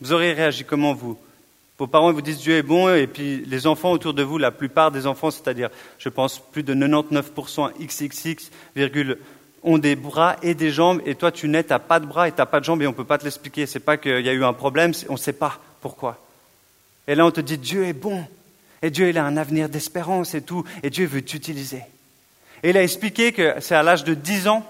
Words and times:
Vous 0.00 0.12
auriez 0.12 0.32
réagi 0.32 0.64
comment 0.64 0.94
vous? 0.94 1.18
Vos 1.78 1.86
parents 1.86 2.12
vous 2.12 2.22
disent 2.22 2.38
Dieu 2.38 2.56
est 2.56 2.62
bon, 2.62 2.92
et 2.92 3.06
puis 3.06 3.44
les 3.46 3.66
enfants 3.66 3.92
autour 3.92 4.12
de 4.12 4.22
vous, 4.22 4.38
la 4.38 4.50
plupart 4.50 4.90
des 4.90 5.06
enfants, 5.06 5.30
c'est-à-dire, 5.30 5.70
je 5.98 6.08
pense, 6.08 6.40
plus 6.40 6.62
de 6.62 6.74
99% 6.74 7.72
XXX, 7.80 8.50
ont 9.62 9.78
des 9.78 9.96
bras 9.96 10.36
et 10.42 10.54
des 10.54 10.70
jambes, 10.70 11.00
et 11.04 11.14
toi 11.14 11.30
tu 11.32 11.48
nais, 11.48 11.62
t'as 11.62 11.78
pas 11.78 12.00
de 12.00 12.06
bras 12.06 12.28
et 12.28 12.32
t'as 12.32 12.46
pas 12.46 12.60
de 12.60 12.64
jambes, 12.64 12.82
et 12.82 12.86
on 12.86 12.90
ne 12.90 12.96
peut 12.96 13.04
pas 13.04 13.18
te 13.18 13.24
l'expliquer. 13.24 13.66
C'est 13.66 13.80
pas 13.80 13.96
qu'il 13.96 14.24
y 14.24 14.28
a 14.28 14.32
eu 14.32 14.44
un 14.44 14.52
problème, 14.52 14.92
on 15.08 15.12
ne 15.12 15.18
sait 15.18 15.32
pas 15.32 15.58
pourquoi. 15.80 16.18
Et 17.06 17.14
là 17.14 17.26
on 17.26 17.30
te 17.30 17.40
dit 17.40 17.58
Dieu 17.58 17.84
est 17.84 17.92
bon, 17.92 18.24
et 18.82 18.90
Dieu 18.90 19.08
il 19.08 19.18
a 19.18 19.24
un 19.24 19.36
avenir 19.36 19.68
d'espérance 19.68 20.34
et 20.34 20.42
tout, 20.42 20.64
et 20.82 20.90
Dieu 20.90 21.06
veut 21.06 21.22
t'utiliser. 21.22 21.82
Et 22.62 22.70
il 22.70 22.76
a 22.76 22.82
expliqué 22.82 23.32
que 23.32 23.54
c'est 23.60 23.74
à 23.74 23.82
l'âge 23.82 24.04
de 24.04 24.14
10 24.14 24.48
ans 24.48 24.66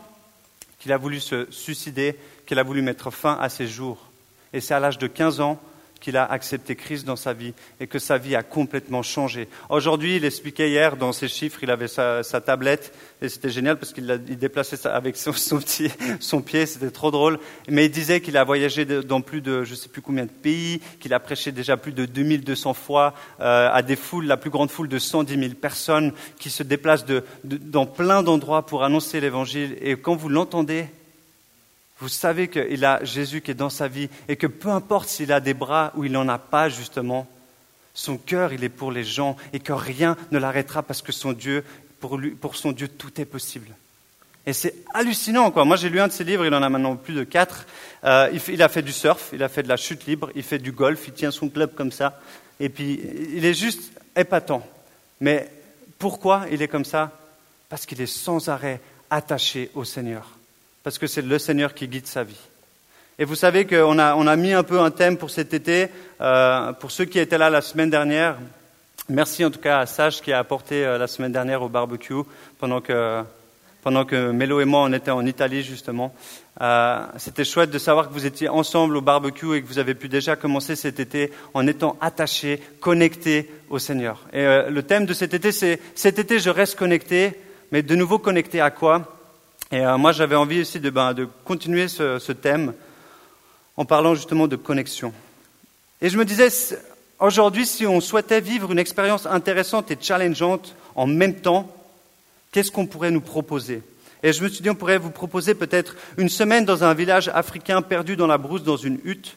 qu'il 0.79 0.93
a 0.93 0.99
voulu 0.99 1.21
se 1.21 1.51
suicider, 1.51 2.17
qu'il 2.47 2.59
a 2.59 2.63
voulu 2.63 2.83
mettre 2.83 3.11
fin 3.11 3.39
à 3.41 3.49
ses 3.49 3.67
jours. 3.67 4.08
Et 4.53 4.61
c'est 4.61 4.75
à 4.75 4.81
l'âge 4.81 4.99
de 4.99 5.07
15 5.07 5.41
ans 5.41 5.61
qu'il 6.01 6.17
a 6.17 6.25
accepté 6.25 6.77
Christ 6.77 7.07
dans 7.07 7.17
sa 7.17 7.33
vie 7.33 7.55
et 7.81 7.87
que 7.87 7.99
sa 7.99 8.19
vie 8.19 8.37
a 8.37 8.43
complètement 8.43 9.03
changé. 9.03 9.49
Aujourd'hui, 9.69 10.17
il 10.17 10.25
expliquait 10.25 10.71
hier 10.71 10.97
dans 10.97 11.13
ses 11.13 11.29
chiffres, 11.29 11.63
il 11.63 11.71
avait 11.71 11.89
sa, 11.89 12.23
tablette 12.41 12.95
et 13.21 13.29
c'était 13.29 13.51
génial 13.51 13.79
parce 13.79 13.93
qu'il 13.93 14.07
déplaçait 14.07 14.77
ça 14.77 14.95
avec 14.95 15.17
son, 15.17 15.61
pied, 15.61 16.67
c'était 16.67 16.91
trop 16.91 17.11
drôle. 17.11 17.39
Mais 17.69 17.87
il 17.87 17.91
disait 17.91 18.21
qu'il 18.21 18.37
a 18.37 18.45
voyagé 18.45 18.85
dans 18.85 19.21
plus 19.21 19.41
de 19.41 19.65
je 19.65 19.75
sais 19.75 19.89
plus 19.89 20.03
combien 20.03 20.25
de 20.25 20.31
pays, 20.31 20.81
qu'il 21.01 21.13
a 21.15 21.21
prêché 21.21 21.53
déjà 21.53 21.77
plus 21.77 21.93
de 21.93 22.07
2200 22.07 22.75
fois 22.75 23.15
euh, 23.41 23.69
à 23.73 23.83
des 23.83 23.97
foules, 23.97 24.27
la 24.27 24.37
plus 24.37 24.51
grande 24.51 24.71
foule 24.71 24.89
de 24.89 24.99
110 24.99 25.39
000 25.39 25.55
personnes 25.55 26.13
qui 26.39 26.51
se 26.51 26.63
déplacent 26.63 27.07
dans 27.45 27.87
plein 27.87 28.23
d'endroits 28.23 28.65
pour 28.65 28.85
annoncer 28.85 29.21
l'évangile. 29.21 29.77
Et 29.81 29.97
quand 29.97 30.15
vous 30.15 30.29
l'entendez, 30.29 30.87
vous 32.01 32.09
savez 32.09 32.49
qu'il 32.49 32.85
a 32.85 33.03
Jésus 33.05 33.41
qui 33.41 33.51
est 33.51 33.55
dans 33.55 33.71
sa 33.71 33.89
vie 33.89 34.09
et 34.29 34.37
que 34.37 34.47
peu 34.47 34.69
importe 34.69 35.09
s'il 35.09 35.33
a 35.33 35.41
des 35.41 35.55
bras 35.55 35.93
ou 35.97 36.05
il 36.05 36.13
n'en 36.13 36.29
a 36.29 36.39
pas, 36.39 36.69
justement, 36.69 37.27
son 37.93 38.17
cœur, 38.17 38.53
il 38.53 38.63
est 38.63 38.69
pour 38.69 38.93
les 38.93 39.03
gens 39.03 39.37
et 39.53 39.59
que 39.59 39.73
rien 39.73 40.17
ne 40.31 40.39
l'arrêtera 40.39 40.85
parce 40.85 41.03
que 41.03 41.11
son 41.11 41.33
Dieu, 41.33 41.65
pour, 41.99 42.17
lui, 42.17 42.31
pour 42.31 42.55
son 42.55 42.71
Dieu, 42.71 42.87
tout 42.87 43.21
est 43.21 43.25
possible. 43.25 43.69
Et 44.47 44.53
c'est 44.53 44.77
hallucinant, 44.95 45.51
quoi. 45.51 45.65
Moi, 45.65 45.77
j'ai 45.77 45.91
lu 45.91 46.01
un 46.01 46.07
de 46.07 46.13
ses 46.13 46.23
livres, 46.23 46.47
il 46.47 46.55
en 46.55 46.63
a 46.63 46.69
maintenant 46.69 46.95
plus 46.95 47.15
de 47.15 47.25
quatre. 47.25 47.67
Euh, 48.05 48.31
il, 48.33 48.41
il, 48.55 48.63
a 48.63 48.69
fait 48.69 48.83
du 48.83 48.93
surf, 48.93 49.31
il 49.33 49.43
a 49.43 49.49
fait 49.49 49.65
de 49.65 49.69
la 49.69 49.77
chute 49.77 50.07
libre, 50.07 50.31
il 50.37 50.45
fait 50.45 50.61
du 50.61 50.71
golf, 50.71 51.03
il 51.09 51.13
tient 51.13 51.33
son 51.33 51.49
club 51.49 51.75
comme 51.75 51.91
ça. 51.91 52.21
Et 52.61 52.69
puis, 52.69 53.01
il 53.35 53.45
est 53.45 53.55
juste 53.55 53.93
épatant. 54.15 54.67
Mais 55.21 55.51
pourquoi 55.99 56.47
il 56.53 56.63
est 56.63 56.69
comme 56.69 56.85
ça? 56.85 57.11
Parce 57.69 57.85
qu'il 57.85 58.01
est 58.01 58.07
sans 58.07 58.49
arrêt 58.49 58.81
attaché 59.11 59.71
au 59.75 59.85
Seigneur 59.85 60.38
parce 60.89 60.97
que 60.97 61.07
c'est 61.07 61.21
le 61.21 61.39
Seigneur 61.39 61.75
qui 61.75 61.87
guide 61.87 62.07
sa 62.07 62.25
vie. 62.25 62.41
Et 63.19 63.27
vous 63.27 63.35
savez 63.35 63.67
qu'on 63.67 63.99
a, 63.99 64.15
on 64.15 64.27
a 64.27 64.37
mis 64.37 64.55
un 64.55 64.63
peu 64.63 64.81
un 64.81 64.91
thème 64.91 65.19
pour 65.19 65.29
cet 65.29 65.53
été. 65.53 65.89
Euh, 66.23 66.73
pour 66.73 66.93
ceux 66.93 67.05
qui 67.05 67.19
étaient 67.19 67.37
là 67.37 67.51
la 67.51 67.61
semaine 67.61 67.91
dernière, 67.91 68.39
merci 69.11 69.45
en 69.45 69.51
tout 69.51 69.61
cas 69.61 69.81
à 69.81 69.85
Sage 69.85 70.23
qui 70.23 70.33
a 70.33 70.39
apporté 70.39 70.87
euh, 70.87 70.97
la 70.97 71.07
semaine 71.07 71.31
dernière 71.31 71.61
au 71.61 71.69
barbecue 71.69 72.23
pendant 72.59 72.81
que, 72.81 73.23
pendant 73.83 74.07
que 74.07 74.31
Mélo 74.31 74.63
et 74.63 74.65
moi 74.65 74.81
on 74.81 74.93
était 74.95 75.11
en 75.11 75.27
Italie 75.27 75.63
justement. 75.63 76.15
Euh, 76.63 77.05
c'était 77.19 77.45
chouette 77.45 77.71
de 77.71 77.79
savoir 77.79 78.09
que 78.09 78.15
vous 78.15 78.25
étiez 78.25 78.49
ensemble 78.49 78.97
au 78.97 79.03
barbecue 79.03 79.57
et 79.57 79.63
que 79.63 79.69
vous 79.69 79.79
avez 79.79 79.95
pu 79.95 80.09
déjà 80.09 80.37
commencer 80.37 80.75
cet 80.75 81.01
été 81.01 81.31
en 81.53 81.67
étant 81.67 81.99
attachés, 82.01 82.63
connectés 82.81 83.51
au 83.69 83.79
Seigneur. 83.79 84.23
Et 84.33 84.43
le 84.71 84.83
thème 84.83 85.05
de 85.05 85.13
cet 85.13 85.35
été, 85.35 85.53
c'est 85.53 85.81
cet 85.95 86.19
été 86.19 86.39
je 86.39 86.49
reste 86.49 86.79
connecté, 86.79 87.35
mais 87.73 87.83
de 87.83 87.95
nouveau 87.95 88.19
connecté 88.19 88.63
à 88.63 88.71
quoi? 88.71 89.18
Et 89.71 89.81
euh, 89.81 89.99
moi, 89.99 90.13
j'avais 90.13 90.35
envie 90.35 90.63
aussi 90.63 90.81
de, 90.81 90.91
ben, 90.91 91.13
de 91.13 91.29
continuer 91.45 91.89
ce, 91.89 92.19
ce, 92.19 92.33
thème 92.33 92.73
en 93.77 93.85
parlant 93.85 94.15
justement 94.15 94.49
de 94.49 94.57
connexion. 94.57 95.13
Et 96.01 96.09
je 96.09 96.17
me 96.17 96.25
disais, 96.25 96.49
aujourd'hui, 97.19 97.67
si 97.67 97.87
on 97.87 98.01
souhaitait 98.01 98.41
vivre 98.41 98.73
une 98.73 98.79
expérience 98.79 99.27
intéressante 99.27 99.91
et 99.91 99.99
challengeante 100.01 100.75
en 100.95 101.07
même 101.07 101.35
temps, 101.35 101.71
qu'est-ce 102.51 102.71
qu'on 102.71 102.87
pourrait 102.87 103.11
nous 103.11 103.21
proposer? 103.21 103.83
Et 104.23 104.33
je 104.33 104.43
me 104.43 104.49
suis 104.49 104.63
dit, 104.63 104.71
on 104.71 104.75
pourrait 104.75 104.99
vous 104.99 105.11
proposer 105.11 105.55
peut-être 105.55 105.97
une 106.17 106.31
semaine 106.31 106.65
dans 106.65 106.83
un 106.83 106.95
village 106.95 107.29
africain 107.29 107.83
perdu 107.83 108.17
dans 108.17 108.27
la 108.27 108.39
brousse, 108.39 108.63
dans 108.63 108.77
une 108.77 108.99
hutte, 109.05 109.37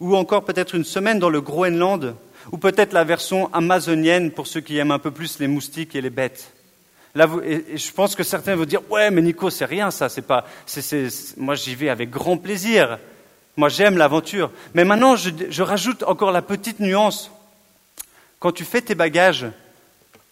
ou 0.00 0.16
encore 0.16 0.44
peut-être 0.44 0.74
une 0.74 0.84
semaine 0.84 1.18
dans 1.18 1.30
le 1.30 1.40
Groenland, 1.40 2.16
ou 2.50 2.58
peut-être 2.58 2.92
la 2.92 3.04
version 3.04 3.52
amazonienne 3.52 4.30
pour 4.30 4.46
ceux 4.46 4.60
qui 4.60 4.78
aiment 4.78 4.90
un 4.90 4.98
peu 4.98 5.10
plus 5.10 5.38
les 5.38 5.48
moustiques 5.48 5.94
et 5.94 6.00
les 6.00 6.10
bêtes. 6.10 6.55
Je 7.16 7.92
pense 7.92 8.14
que 8.14 8.22
certains 8.22 8.54
vont 8.56 8.64
dire 8.64 8.82
ouais, 8.90 9.10
mais 9.10 9.22
Nico, 9.22 9.48
c'est 9.50 9.64
rien 9.64 9.90
ça. 9.90 10.08
C'est 10.08 10.22
pas. 10.22 10.46
moi, 11.36 11.54
j'y 11.54 11.74
vais 11.74 11.88
avec 11.88 12.10
grand 12.10 12.36
plaisir. 12.36 12.98
Moi, 13.56 13.68
j'aime 13.70 13.96
l'aventure. 13.96 14.50
Mais 14.74 14.84
maintenant, 14.84 15.16
je, 15.16 15.62
rajoute 15.62 16.02
encore 16.02 16.30
la 16.30 16.42
petite 16.42 16.78
nuance. 16.78 17.30
Quand 18.38 18.52
tu 18.52 18.64
fais 18.64 18.82
tes 18.82 18.94
bagages, 18.94 19.46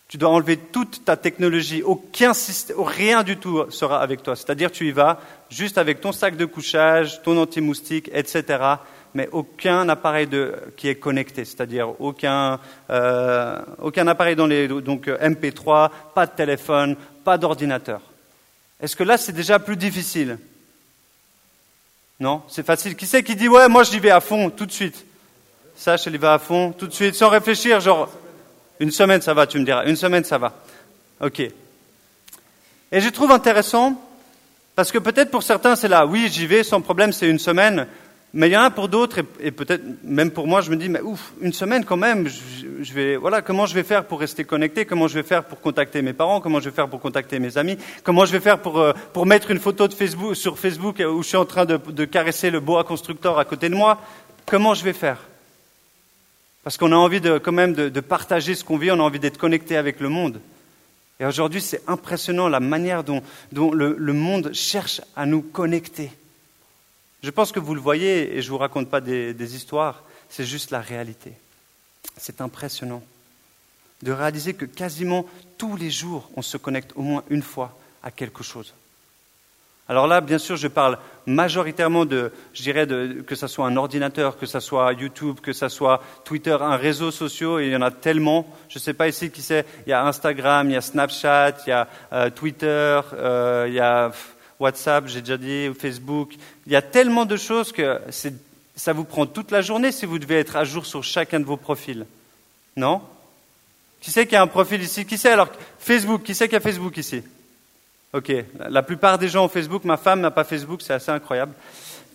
tu 0.08 0.18
dois 0.18 0.28
enlever 0.28 0.58
toute 0.58 1.06
ta 1.06 1.16
technologie. 1.16 1.82
Aucun 1.82 2.32
rien 2.76 3.22
du 3.22 3.38
tout 3.38 3.64
sera 3.70 4.02
avec 4.02 4.22
toi. 4.22 4.36
C'est-à-dire, 4.36 4.70
tu 4.70 4.88
y 4.88 4.92
vas 4.92 5.20
juste 5.48 5.78
avec 5.78 6.02
ton 6.02 6.12
sac 6.12 6.36
de 6.36 6.44
couchage, 6.44 7.22
ton 7.22 7.40
anti-moustique, 7.40 8.10
etc 8.12 8.76
mais 9.14 9.28
aucun 9.30 9.88
appareil 9.88 10.28
qui 10.76 10.88
est 10.88 10.96
connecté, 10.96 11.44
c'est-à-dire 11.44 12.00
aucun, 12.00 12.58
euh, 12.90 13.60
aucun 13.80 14.06
appareil 14.08 14.34
dans 14.34 14.46
les 14.46 14.66
donc 14.66 15.06
MP3, 15.06 15.90
pas 16.14 16.26
de 16.26 16.32
téléphone, 16.32 16.96
pas 17.24 17.38
d'ordinateur. 17.38 18.00
Est-ce 18.80 18.96
que 18.96 19.04
là 19.04 19.16
c'est 19.16 19.32
déjà 19.32 19.60
plus 19.60 19.76
difficile? 19.76 20.38
Non, 22.18 22.42
c'est 22.48 22.66
facile. 22.66 22.96
Qui 22.96 23.06
c'est 23.06 23.22
qui 23.22 23.36
dit 23.36 23.48
ouais, 23.48 23.68
moi 23.68 23.84
j'y 23.84 24.00
vais 24.00 24.10
à 24.10 24.20
fond 24.20 24.50
tout 24.50 24.66
de 24.66 24.72
suite? 24.72 25.06
Sache, 25.76 26.06
elle 26.06 26.14
y 26.16 26.18
va 26.18 26.34
à 26.34 26.38
fond 26.38 26.72
tout 26.72 26.86
de 26.86 26.92
suite, 26.92 27.14
sans 27.14 27.28
réfléchir, 27.28 27.80
genre 27.80 28.10
une 28.80 28.90
semaine 28.90 29.22
ça 29.22 29.32
va, 29.32 29.46
tu 29.46 29.58
me 29.60 29.64
diras, 29.64 29.84
une 29.86 29.96
semaine 29.96 30.24
ça 30.24 30.38
va. 30.38 30.54
Ok. 31.20 31.40
Et 31.40 33.00
je 33.00 33.08
trouve 33.10 33.30
intéressant 33.30 34.00
parce 34.74 34.90
que 34.90 34.98
peut-être 34.98 35.30
pour 35.30 35.44
certains 35.44 35.76
c'est 35.76 35.88
là, 35.88 36.04
oui 36.04 36.28
j'y 36.32 36.48
vais 36.48 36.64
sans 36.64 36.80
problème, 36.80 37.12
c'est 37.12 37.28
une 37.28 37.38
semaine. 37.38 37.86
Mais 38.36 38.48
il 38.48 38.52
y 38.52 38.56
en 38.56 38.62
a 38.62 38.70
pour 38.70 38.88
d'autres, 38.88 39.20
et, 39.40 39.52
peut-être 39.52 39.84
même 40.02 40.32
pour 40.32 40.48
moi, 40.48 40.60
je 40.60 40.68
me 40.68 40.74
dis, 40.74 40.88
mais 40.88 41.00
ouf, 41.00 41.32
une 41.40 41.52
semaine 41.52 41.84
quand 41.84 41.96
même, 41.96 42.28
je, 42.28 42.92
vais, 42.92 43.14
voilà, 43.14 43.42
comment 43.42 43.64
je 43.64 43.74
vais 43.74 43.84
faire 43.84 44.04
pour 44.04 44.18
rester 44.18 44.42
connecté, 44.42 44.84
comment 44.84 45.06
je 45.06 45.14
vais 45.14 45.22
faire 45.22 45.44
pour 45.44 45.60
contacter 45.60 46.02
mes 46.02 46.12
parents, 46.12 46.40
comment 46.40 46.58
je 46.58 46.68
vais 46.68 46.74
faire 46.74 46.88
pour 46.88 47.00
contacter 47.00 47.38
mes 47.38 47.56
amis, 47.58 47.78
comment 48.02 48.24
je 48.24 48.32
vais 48.32 48.40
faire 48.40 48.58
pour, 48.58 48.80
euh, 48.80 48.92
pour 49.12 49.24
mettre 49.24 49.52
une 49.52 49.60
photo 49.60 49.86
de 49.86 49.94
Facebook, 49.94 50.34
sur 50.34 50.58
Facebook 50.58 51.00
où 51.00 51.22
je 51.22 51.28
suis 51.28 51.36
en 51.36 51.44
train 51.44 51.64
de, 51.64 52.04
caresser 52.06 52.50
le 52.50 52.58
boa 52.58 52.82
constructeur 52.82 53.38
à 53.38 53.44
côté 53.44 53.68
de 53.68 53.76
moi, 53.76 54.00
comment 54.46 54.74
je 54.74 54.82
vais 54.82 54.92
faire? 54.92 55.18
Parce 56.64 56.76
qu'on 56.76 56.90
a 56.90 56.96
envie 56.96 57.20
de, 57.20 57.38
quand 57.38 57.52
même 57.52 57.72
de 57.72 58.00
partager 58.00 58.56
ce 58.56 58.64
qu'on 58.64 58.78
vit, 58.78 58.90
on 58.90 58.98
a 58.98 59.04
envie 59.04 59.20
d'être 59.20 59.38
connecté 59.38 59.76
avec 59.76 60.00
le 60.00 60.08
monde. 60.08 60.40
Et 61.20 61.26
aujourd'hui, 61.26 61.60
c'est 61.60 61.82
impressionnant 61.86 62.48
la 62.48 62.58
manière 62.58 63.04
dont, 63.04 63.22
dont 63.52 63.70
le, 63.70 63.94
le 63.96 64.12
monde 64.12 64.50
cherche 64.52 65.00
à 65.14 65.24
nous 65.24 65.42
connecter. 65.42 66.10
Je 67.24 67.30
pense 67.30 67.52
que 67.52 67.58
vous 67.58 67.74
le 67.74 67.80
voyez, 67.80 68.36
et 68.36 68.42
je 68.42 68.48
ne 68.48 68.50
vous 68.50 68.58
raconte 68.58 68.90
pas 68.90 69.00
des, 69.00 69.56
histoires, 69.56 70.02
c'est 70.28 70.44
juste 70.44 70.70
la 70.70 70.82
réalité. 70.82 71.32
C'est 72.18 72.42
impressionnant 72.42 73.02
de 74.02 74.12
réaliser 74.12 74.52
que 74.52 74.66
quasiment 74.66 75.24
tous 75.56 75.74
les 75.78 75.90
jours, 75.90 76.28
on 76.36 76.42
se 76.42 76.58
connecte 76.58 76.92
au 76.96 77.00
moins 77.00 77.24
une 77.30 77.40
fois 77.40 77.78
à 78.02 78.10
quelque 78.10 78.44
chose. 78.44 78.74
Alors 79.88 80.06
là, 80.06 80.20
bien 80.20 80.36
sûr, 80.36 80.56
je 80.56 80.68
parle 80.68 80.98
majoritairement 81.24 82.04
de, 82.04 82.30
je 82.52 82.62
dirais, 82.62 82.86
que 82.86 83.34
ce 83.34 83.46
soit 83.46 83.66
un 83.68 83.76
ordinateur, 83.78 84.36
que 84.36 84.44
ce 84.44 84.60
soit 84.60 84.92
YouTube, 84.92 85.40
que 85.40 85.54
ce 85.54 85.70
soit 85.70 86.02
Twitter, 86.26 86.58
un 86.60 86.76
réseau 86.76 87.10
social, 87.10 87.62
il 87.62 87.70
y 87.70 87.76
en 87.76 87.80
a 87.80 87.90
tellement. 87.90 88.46
Je 88.68 88.78
ne 88.78 88.82
sais 88.82 88.92
pas 88.92 89.08
ici 89.08 89.30
qui 89.30 89.40
c'est. 89.40 89.64
Il 89.86 89.90
y 89.90 89.94
a 89.94 90.04
Instagram, 90.04 90.68
il 90.68 90.74
y 90.74 90.76
a 90.76 90.82
Snapchat, 90.82 91.54
il 91.66 91.70
y 91.70 91.72
a 91.72 91.88
euh, 92.12 92.28
Twitter, 92.28 93.00
euh, 93.14 93.64
il 93.66 93.72
y 93.72 93.80
a 93.80 94.12
WhatsApp, 94.60 95.06
j'ai 95.08 95.20
déjà 95.20 95.36
dit, 95.36 95.68
Facebook. 95.78 96.34
Il 96.66 96.72
y 96.72 96.76
a 96.76 96.82
tellement 96.82 97.24
de 97.24 97.36
choses 97.36 97.72
que 97.72 98.00
ça 98.76 98.92
vous 98.92 99.04
prend 99.04 99.26
toute 99.26 99.50
la 99.50 99.62
journée 99.62 99.92
si 99.92 100.06
vous 100.06 100.18
devez 100.18 100.38
être 100.38 100.56
à 100.56 100.64
jour 100.64 100.86
sur 100.86 101.02
chacun 101.02 101.40
de 101.40 101.44
vos 101.44 101.56
profils. 101.56 102.06
Non? 102.76 103.02
Qui 104.00 104.10
sait 104.10 104.26
qu'il 104.26 104.34
y 104.34 104.36
a 104.36 104.42
un 104.42 104.46
profil 104.46 104.82
ici? 104.82 105.06
Qui 105.06 105.16
sait 105.16 105.30
alors? 105.30 105.48
Facebook. 105.78 106.22
Qui 106.22 106.34
qu'il 106.34 106.52
y 106.52 106.56
a 106.56 106.60
Facebook 106.60 106.96
ici? 106.96 107.22
Ok, 108.12 108.32
la 108.68 108.82
plupart 108.82 109.18
des 109.18 109.28
gens 109.28 109.44
ont 109.44 109.48
Facebook. 109.48 109.84
Ma 109.84 109.96
femme 109.96 110.20
n'a 110.20 110.30
pas 110.30 110.44
Facebook, 110.44 110.82
c'est 110.82 110.92
assez 110.92 111.10
incroyable. 111.10 111.52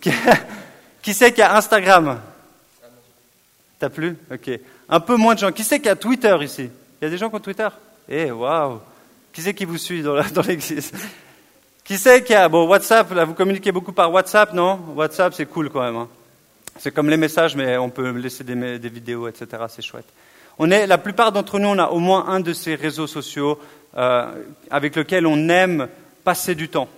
Qui, 1.02 1.14
qu'il 1.14 1.38
y 1.38 1.42
a 1.42 1.56
Instagram? 1.56 2.20
T'as 3.78 3.88
plus? 3.88 4.16
Ok. 4.30 4.50
Un 4.88 5.00
peu 5.00 5.16
moins 5.16 5.34
de 5.34 5.40
gens. 5.40 5.52
Qui 5.52 5.62
qu'il 5.62 5.84
y 5.84 5.88
a 5.88 5.96
Twitter 5.96 6.36
ici? 6.42 6.70
Il 7.00 7.04
y 7.04 7.06
a 7.06 7.10
des 7.10 7.18
gens 7.18 7.28
qui 7.28 7.36
ont 7.36 7.40
Twitter? 7.40 7.68
Eh, 8.08 8.30
waouh. 8.30 8.80
Qui 9.32 9.42
sait 9.42 9.54
qui 9.54 9.64
vous 9.64 9.78
suit 9.78 10.02
dans 10.02 10.42
l'église? 10.46 10.92
Qui 11.84 11.96
qu'il 11.96 12.30
y 12.30 12.34
a, 12.34 12.48
bon, 12.48 12.68
WhatsApp, 12.68 13.10
là, 13.12 13.24
vous 13.24 13.34
communiquez 13.34 13.72
beaucoup 13.72 13.92
par 13.92 14.12
WhatsApp, 14.12 14.52
non? 14.52 14.78
WhatsApp, 14.94 15.34
c'est 15.34 15.46
cool 15.46 15.70
quand 15.70 15.82
même. 15.82 15.96
Hein. 15.96 16.08
C'est 16.78 16.92
comme 16.92 17.10
les 17.10 17.16
messages, 17.16 17.56
mais 17.56 17.76
on 17.76 17.90
peut 17.90 18.10
laisser 18.10 18.44
des, 18.44 18.78
des 18.78 18.88
vidéos, 18.88 19.28
etc. 19.28 19.64
C'est 19.68 19.82
chouette. 19.82 20.06
On 20.58 20.70
est, 20.70 20.86
la 20.86 20.98
plupart 20.98 21.32
d'entre 21.32 21.58
nous, 21.58 21.68
on 21.68 21.78
a 21.78 21.88
au 21.88 21.98
moins 21.98 22.28
un 22.28 22.40
de 22.40 22.52
ces 22.52 22.74
réseaux 22.74 23.06
sociaux 23.06 23.58
euh, 23.96 24.30
avec 24.70 24.94
lequel 24.94 25.26
on 25.26 25.48
aime 25.48 25.88
passer 26.22 26.54
du 26.54 26.68
temps. 26.68 26.88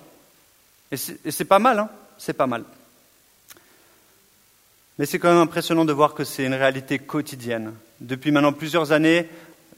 Et 0.91 0.97
c'est 0.97 1.45
pas 1.47 1.59
mal, 1.59 1.79
hein 1.79 1.89
C'est 2.19 2.33
pas 2.35 2.47
mal. 2.47 2.65
Mais 4.99 5.07
c'est 5.07 5.19
quand 5.19 5.31
même 5.31 5.39
impressionnant 5.39 5.85
de 5.85 5.93
voir 5.93 6.13
que 6.13 6.25
c'est 6.25 6.45
une 6.45 6.55
réalité 6.55 6.99
quotidienne. 6.99 7.73
Depuis 8.01 8.31
maintenant 8.31 8.53
plusieurs 8.53 8.93
années, 8.93 9.29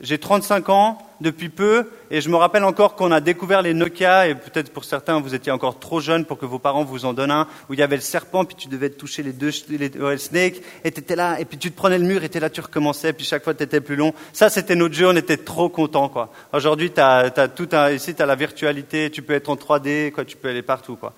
j'ai 0.01 0.19
35 0.19 0.69
ans 0.71 0.99
depuis 1.25 1.49
peu 1.49 1.89
et 2.11 2.21
je 2.21 2.29
me 2.29 2.37
rappelle 2.37 2.63
encore 2.63 2.95
qu'on 2.95 3.11
a 3.11 3.21
découvert 3.21 3.63
les 3.63 3.75
Nokia 3.75 4.29
et 4.29 4.35
peut-être 4.37 4.73
pour 4.73 4.85
certains 4.85 5.19
vous 5.21 5.35
étiez 5.35 5.51
encore 5.51 5.81
trop 5.81 5.99
jeune 5.99 6.25
pour 6.25 6.39
que 6.39 6.47
vos 6.47 6.61
parents 6.61 6.85
vous 6.85 7.05
en 7.05 7.13
donnent 7.13 7.33
un 7.33 7.49
où 7.69 7.75
il 7.75 7.81
y 7.81 7.83
avait 7.83 7.97
le 7.97 8.03
serpent 8.03 8.45
puis 8.45 8.55
tu 8.55 8.69
devais 8.69 8.91
toucher 8.91 9.23
les 9.25 9.33
deux 9.33 9.51
les, 9.71 9.89
le 9.89 10.19
snake 10.19 10.61
et 10.85 10.93
tu 10.93 11.01
étais 11.01 11.17
là 11.17 11.41
et 11.41 11.45
puis 11.45 11.59
tu 11.59 11.73
te 11.73 11.77
prenais 11.77 11.99
le 11.99 12.05
mur 12.05 12.23
et 12.23 12.29
tu 12.29 12.39
là 12.39 12.51
tu 12.51 12.61
recommençais 12.61 13.13
puis 13.13 13.25
chaque 13.25 13.43
fois 13.43 13.55
tu 13.55 13.65
étais 13.65 13.81
plus 13.81 13.97
long. 13.97 14.15
Ça 14.33 14.51
c'était 14.51 14.77
notre 14.77 14.95
jeu, 14.95 15.09
on 15.09 15.17
était 15.17 15.39
trop 15.39 15.69
contents 15.69 16.09
quoi. 16.09 16.31
Aujourd'hui 16.53 16.93
tu 16.93 17.01
as, 17.01 17.31
tout 17.49 17.69
un, 17.73 17.91
ici 17.91 18.15
tu 18.15 18.23
as 18.23 18.27
la 18.27 18.37
virtualité, 18.37 19.11
tu 19.11 19.23
peux 19.23 19.33
être 19.33 19.49
en 19.49 19.57
3D 19.57 20.13
quoi, 20.13 20.25
tu 20.25 20.37
peux 20.37 20.51
aller 20.51 20.63
partout 20.63 20.97
quoi. 20.97 21.15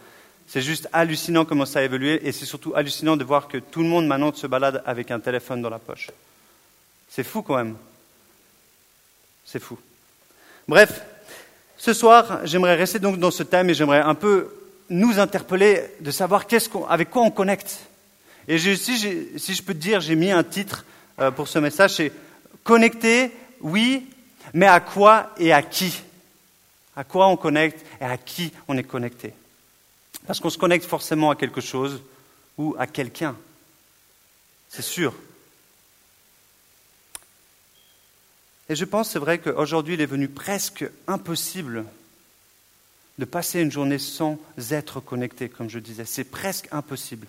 C'est 0.46 0.62
juste 0.62 0.88
hallucinant 0.92 1.44
comment 1.44 1.66
ça 1.66 1.80
a 1.80 1.82
évolué 1.82 2.26
et 2.26 2.30
c'est 2.30 2.46
surtout 2.46 2.72
hallucinant 2.76 3.16
de 3.16 3.24
voir 3.24 3.48
que 3.48 3.58
tout 3.58 3.82
le 3.82 3.88
monde 3.88 4.06
maintenant 4.06 4.32
se 4.32 4.46
balade 4.46 4.82
avec 4.86 5.10
un 5.10 5.18
téléphone 5.18 5.60
dans 5.60 5.70
la 5.70 5.80
poche. 5.80 6.10
C'est 7.10 7.24
fou 7.24 7.42
quand 7.42 7.56
même. 7.56 7.76
C'est 9.44 9.60
fou. 9.60 9.78
Bref, 10.68 11.02
ce 11.76 11.92
soir, 11.92 12.40
j'aimerais 12.44 12.74
rester 12.74 12.98
donc 12.98 13.18
dans 13.18 13.30
ce 13.30 13.44
thème 13.44 13.70
et 13.70 13.74
j'aimerais 13.74 14.00
un 14.00 14.14
peu 14.14 14.48
nous 14.90 15.18
interpeller 15.18 15.82
de 16.00 16.10
savoir 16.10 16.44
avec 16.88 17.10
quoi 17.10 17.22
on 17.22 17.30
connecte. 17.30 17.80
Et 18.48 18.58
si, 18.58 18.76
si, 19.36 19.54
je 19.54 19.62
peux 19.62 19.74
dire, 19.74 20.00
j'ai 20.00 20.14
mis 20.16 20.30
un 20.30 20.42
titre 20.44 20.84
euh, 21.20 21.30
pour 21.30 21.48
ce 21.48 21.58
message, 21.58 21.94
c'est 21.94 22.12
Connecter, 22.64 23.30
oui, 23.60 24.08
mais 24.52 24.66
à 24.66 24.80
quoi 24.80 25.32
et 25.38 25.52
à 25.52 25.62
qui? 25.62 26.02
À 26.96 27.04
quoi 27.04 27.28
on 27.28 27.36
connecte 27.36 27.86
et 28.00 28.04
à 28.04 28.16
qui 28.16 28.52
on 28.66 28.76
est 28.76 28.82
connecté? 28.82 29.32
Parce 30.26 30.40
qu'on 30.40 30.50
se 30.50 30.58
connecte 30.58 30.84
forcément 30.84 31.30
à 31.30 31.36
quelque 31.36 31.60
chose 31.60 32.02
ou 32.58 32.74
à 32.76 32.88
quelqu'un. 32.88 33.36
C'est 34.68 34.82
sûr. 34.82 35.14
Et 38.68 38.74
je 38.74 38.84
pense, 38.84 39.10
c'est 39.10 39.18
vrai 39.18 39.38
qu'aujourd'hui, 39.38 39.94
il 39.94 40.00
est 40.00 40.06
venu 40.06 40.28
presque 40.28 40.84
impossible 41.06 41.84
de 43.18 43.24
passer 43.24 43.60
une 43.60 43.70
journée 43.70 43.98
sans 43.98 44.38
être 44.70 45.00
connecté, 45.00 45.48
comme 45.48 45.70
je 45.70 45.78
disais. 45.78 46.04
C'est 46.04 46.24
presque 46.24 46.68
impossible. 46.72 47.26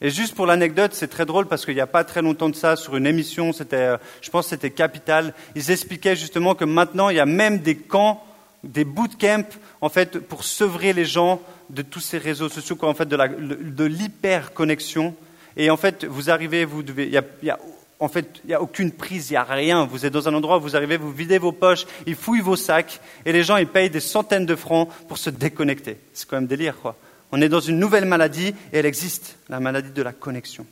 Et 0.00 0.10
juste 0.10 0.34
pour 0.34 0.46
l'anecdote, 0.46 0.92
c'est 0.94 1.08
très 1.08 1.26
drôle 1.26 1.46
parce 1.46 1.64
qu'il 1.64 1.74
n'y 1.74 1.80
a 1.80 1.86
pas 1.86 2.04
très 2.04 2.22
longtemps 2.22 2.48
de 2.48 2.56
ça, 2.56 2.74
sur 2.74 2.96
une 2.96 3.06
émission, 3.06 3.52
c'était, 3.52 3.76
euh, 3.76 3.96
je 4.20 4.30
pense 4.30 4.46
que 4.46 4.50
c'était 4.50 4.70
Capital, 4.70 5.34
ils 5.54 5.70
expliquaient 5.70 6.16
justement 6.16 6.54
que 6.54 6.64
maintenant, 6.64 7.10
il 7.10 7.16
y 7.16 7.20
a 7.20 7.26
même 7.26 7.58
des 7.58 7.76
camps, 7.76 8.24
des 8.64 8.84
bootcamps, 8.84 9.48
en 9.80 9.88
fait, 9.88 10.18
pour 10.18 10.44
sevrer 10.44 10.92
les 10.92 11.04
gens 11.04 11.40
de 11.70 11.82
tous 11.82 12.00
ces 12.00 12.18
réseaux 12.18 12.48
sociaux, 12.48 12.76
en 12.82 12.94
fait, 12.94 13.08
de 13.08 13.84
l'hyper-connexion. 13.84 15.14
Et 15.56 15.70
en 15.70 15.76
fait, 15.76 16.04
vous 16.04 16.30
arrivez, 16.30 16.64
vous 16.64 16.82
devez, 16.82 17.06
il 17.06 17.12
y 17.12 17.50
a 17.50 17.58
en 18.04 18.08
fait, 18.08 18.40
il 18.44 18.48
n'y 18.48 18.54
a 18.54 18.60
aucune 18.62 18.92
prise, 18.92 19.30
il 19.30 19.32
n'y 19.32 19.36
a 19.36 19.44
rien. 19.44 19.84
Vous 19.84 20.04
êtes 20.06 20.12
dans 20.12 20.28
un 20.28 20.34
endroit 20.34 20.58
où 20.58 20.60
vous 20.60 20.76
arrivez, 20.76 20.96
vous 20.96 21.12
videz 21.12 21.38
vos 21.38 21.52
poches, 21.52 21.86
ils 22.06 22.14
fouillent 22.14 22.40
vos 22.40 22.56
sacs, 22.56 23.00
et 23.24 23.32
les 23.32 23.42
gens, 23.42 23.56
ils 23.56 23.66
payent 23.66 23.90
des 23.90 24.00
centaines 24.00 24.46
de 24.46 24.54
francs 24.54 24.88
pour 25.08 25.18
se 25.18 25.30
déconnecter. 25.30 25.96
C'est 26.12 26.28
quand 26.28 26.36
même 26.36 26.46
délire, 26.46 26.76
quoi. 26.80 26.96
On 27.32 27.40
est 27.40 27.48
dans 27.48 27.60
une 27.60 27.78
nouvelle 27.78 28.04
maladie, 28.04 28.54
et 28.72 28.78
elle 28.78 28.86
existe, 28.86 29.36
la 29.48 29.58
maladie 29.58 29.90
de 29.90 30.02
la 30.02 30.12
connexion. 30.12 30.66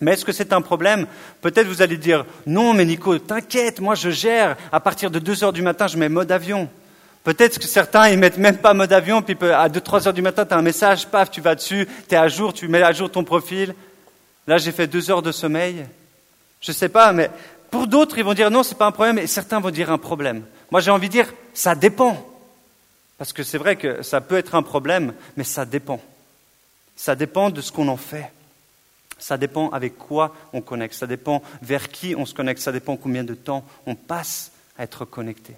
Mais 0.00 0.12
est-ce 0.12 0.24
que 0.24 0.32
c'est 0.32 0.52
un 0.52 0.62
problème? 0.62 1.06
Peut-être 1.42 1.66
vous 1.66 1.82
allez 1.82 1.96
dire, 1.96 2.24
non, 2.46 2.72
mais 2.74 2.84
Nico, 2.84 3.18
t'inquiète, 3.18 3.80
moi 3.80 3.94
je 3.94 4.10
gère. 4.10 4.56
À 4.72 4.80
partir 4.80 5.10
de 5.10 5.18
2 5.18 5.44
heures 5.44 5.52
du 5.52 5.62
matin, 5.62 5.86
je 5.86 5.96
mets 5.96 6.08
mode 6.08 6.32
avion. 6.32 6.68
Peut-être 7.24 7.58
que 7.60 7.66
certains, 7.66 8.08
ils 8.08 8.18
mettent 8.18 8.38
même 8.38 8.56
pas 8.56 8.74
mode 8.74 8.92
avion, 8.92 9.22
puis 9.22 9.36
à 9.50 9.68
2-3 9.68 10.08
heures 10.08 10.14
du 10.14 10.22
matin, 10.22 10.44
tu 10.44 10.54
as 10.54 10.56
un 10.56 10.62
message, 10.62 11.06
paf, 11.06 11.30
tu 11.30 11.40
vas 11.40 11.54
dessus, 11.54 11.86
tu 12.08 12.14
es 12.14 12.18
à 12.18 12.26
jour, 12.26 12.52
tu 12.52 12.66
mets 12.66 12.82
à 12.82 12.92
jour 12.92 13.10
ton 13.10 13.22
profil. 13.22 13.74
Là, 14.48 14.58
j'ai 14.58 14.72
fait 14.72 14.88
2 14.88 15.10
heures 15.10 15.22
de 15.22 15.30
sommeil. 15.30 15.84
Je 16.62 16.70
ne 16.70 16.74
sais 16.74 16.88
pas, 16.88 17.12
mais 17.12 17.30
pour 17.70 17.86
d'autres, 17.86 18.16
ils 18.16 18.24
vont 18.24 18.34
dire 18.34 18.50
non, 18.50 18.62
ce 18.62 18.70
n'est 18.70 18.78
pas 18.78 18.86
un 18.86 18.92
problème, 18.92 19.18
et 19.18 19.26
certains 19.26 19.60
vont 19.60 19.70
dire 19.70 19.90
un 19.90 19.98
problème. 19.98 20.44
Moi, 20.70 20.80
j'ai 20.80 20.90
envie 20.90 21.08
de 21.08 21.12
dire, 21.12 21.32
ça 21.52 21.74
dépend. 21.74 22.26
Parce 23.18 23.32
que 23.32 23.42
c'est 23.42 23.58
vrai 23.58 23.76
que 23.76 24.02
ça 24.02 24.20
peut 24.20 24.36
être 24.38 24.54
un 24.54 24.62
problème, 24.62 25.12
mais 25.36 25.44
ça 25.44 25.64
dépend. 25.66 26.00
Ça 26.96 27.14
dépend 27.14 27.50
de 27.50 27.60
ce 27.60 27.70
qu'on 27.70 27.88
en 27.88 27.96
fait. 27.96 28.32
Ça 29.18 29.36
dépend 29.36 29.70
avec 29.70 29.96
quoi 29.98 30.34
on 30.52 30.60
connecte. 30.60 30.94
Ça 30.94 31.06
dépend 31.06 31.42
vers 31.62 31.88
qui 31.90 32.14
on 32.16 32.26
se 32.26 32.34
connecte. 32.34 32.60
Ça 32.60 32.72
dépend 32.72 32.96
combien 32.96 33.22
de 33.22 33.34
temps 33.34 33.64
on 33.86 33.94
passe 33.94 34.50
à 34.76 34.82
être 34.82 35.04
connecté. 35.04 35.54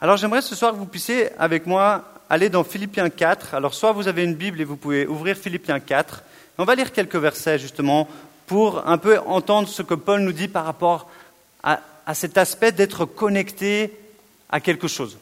Alors 0.00 0.16
j'aimerais 0.16 0.42
ce 0.42 0.56
soir 0.56 0.72
que 0.72 0.78
vous 0.78 0.86
puissiez 0.86 1.32
avec 1.38 1.66
moi 1.66 2.04
aller 2.28 2.48
dans 2.48 2.64
Philippiens 2.64 3.10
4. 3.10 3.54
Alors 3.54 3.74
soit 3.74 3.92
vous 3.92 4.08
avez 4.08 4.24
une 4.24 4.34
Bible 4.34 4.60
et 4.60 4.64
vous 4.64 4.76
pouvez 4.76 5.06
ouvrir 5.06 5.36
Philippiens 5.36 5.78
4. 5.78 6.24
On 6.58 6.64
va 6.64 6.74
lire 6.74 6.90
quelques 6.90 7.16
versets 7.16 7.60
justement 7.60 8.08
pour 8.46 8.86
un 8.86 8.98
peu 8.98 9.18
entendre 9.20 9.68
ce 9.68 9.82
que 9.82 9.94
Paul 9.94 10.20
nous 10.20 10.32
dit 10.32 10.48
par 10.48 10.64
rapport 10.64 11.10
à, 11.62 11.80
cet 12.14 12.36
aspect 12.36 12.72
d'être 12.72 13.04
connecté 13.04 13.96
à 14.48 14.60
quelque 14.60 14.88
chose. 14.88 15.16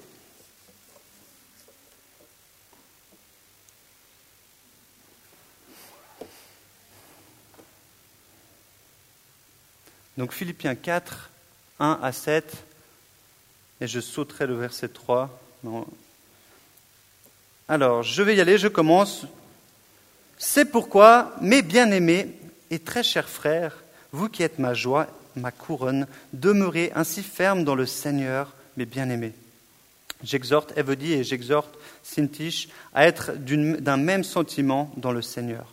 Donc 10.17 10.32
Philippiens 10.32 10.75
4, 10.75 11.31
1 11.78 11.99
à 12.02 12.12
7, 12.12 12.52
et 13.81 13.87
je 13.87 14.00
sauterai 14.00 14.46
le 14.46 14.55
verset 14.55 14.88
3. 14.88 15.31
Alors, 17.69 18.02
je 18.02 18.22
vais 18.22 18.37
y 18.37 18.40
aller, 18.40 18.58
je 18.58 18.69
commence. 18.69 19.26
C'est 20.37 20.64
pourquoi, 20.64 21.34
mes 21.40 21.62
bien-aimés, 21.62 22.26
et 22.70 22.78
très 22.78 23.02
chers 23.02 23.28
frères, 23.28 23.76
vous 24.12 24.28
qui 24.28 24.43
êtes 24.43 24.58
ma 24.58 24.75
joie, 24.75 25.08
ma 25.37 25.50
couronne, 25.50 26.06
demeurez 26.32 26.93
ainsi 26.94 27.22
fermes 27.22 27.64
dans 27.64 27.75
le 27.75 27.87
Seigneur, 27.87 28.52
mes 28.76 28.87
bien-aimés. 28.87 29.34
J'exhorte 30.22 30.76
Evodie 30.76 31.14
et 31.14 31.25
j'exhorte 31.25 31.78
Sintiche 32.02 32.69
à 32.94 33.06
être 33.06 33.32
d'un 33.37 33.96
même 33.96 34.25
sentiment 34.25 34.93
dans 34.96 35.12
le 35.12 35.22
Seigneur. 35.22 35.67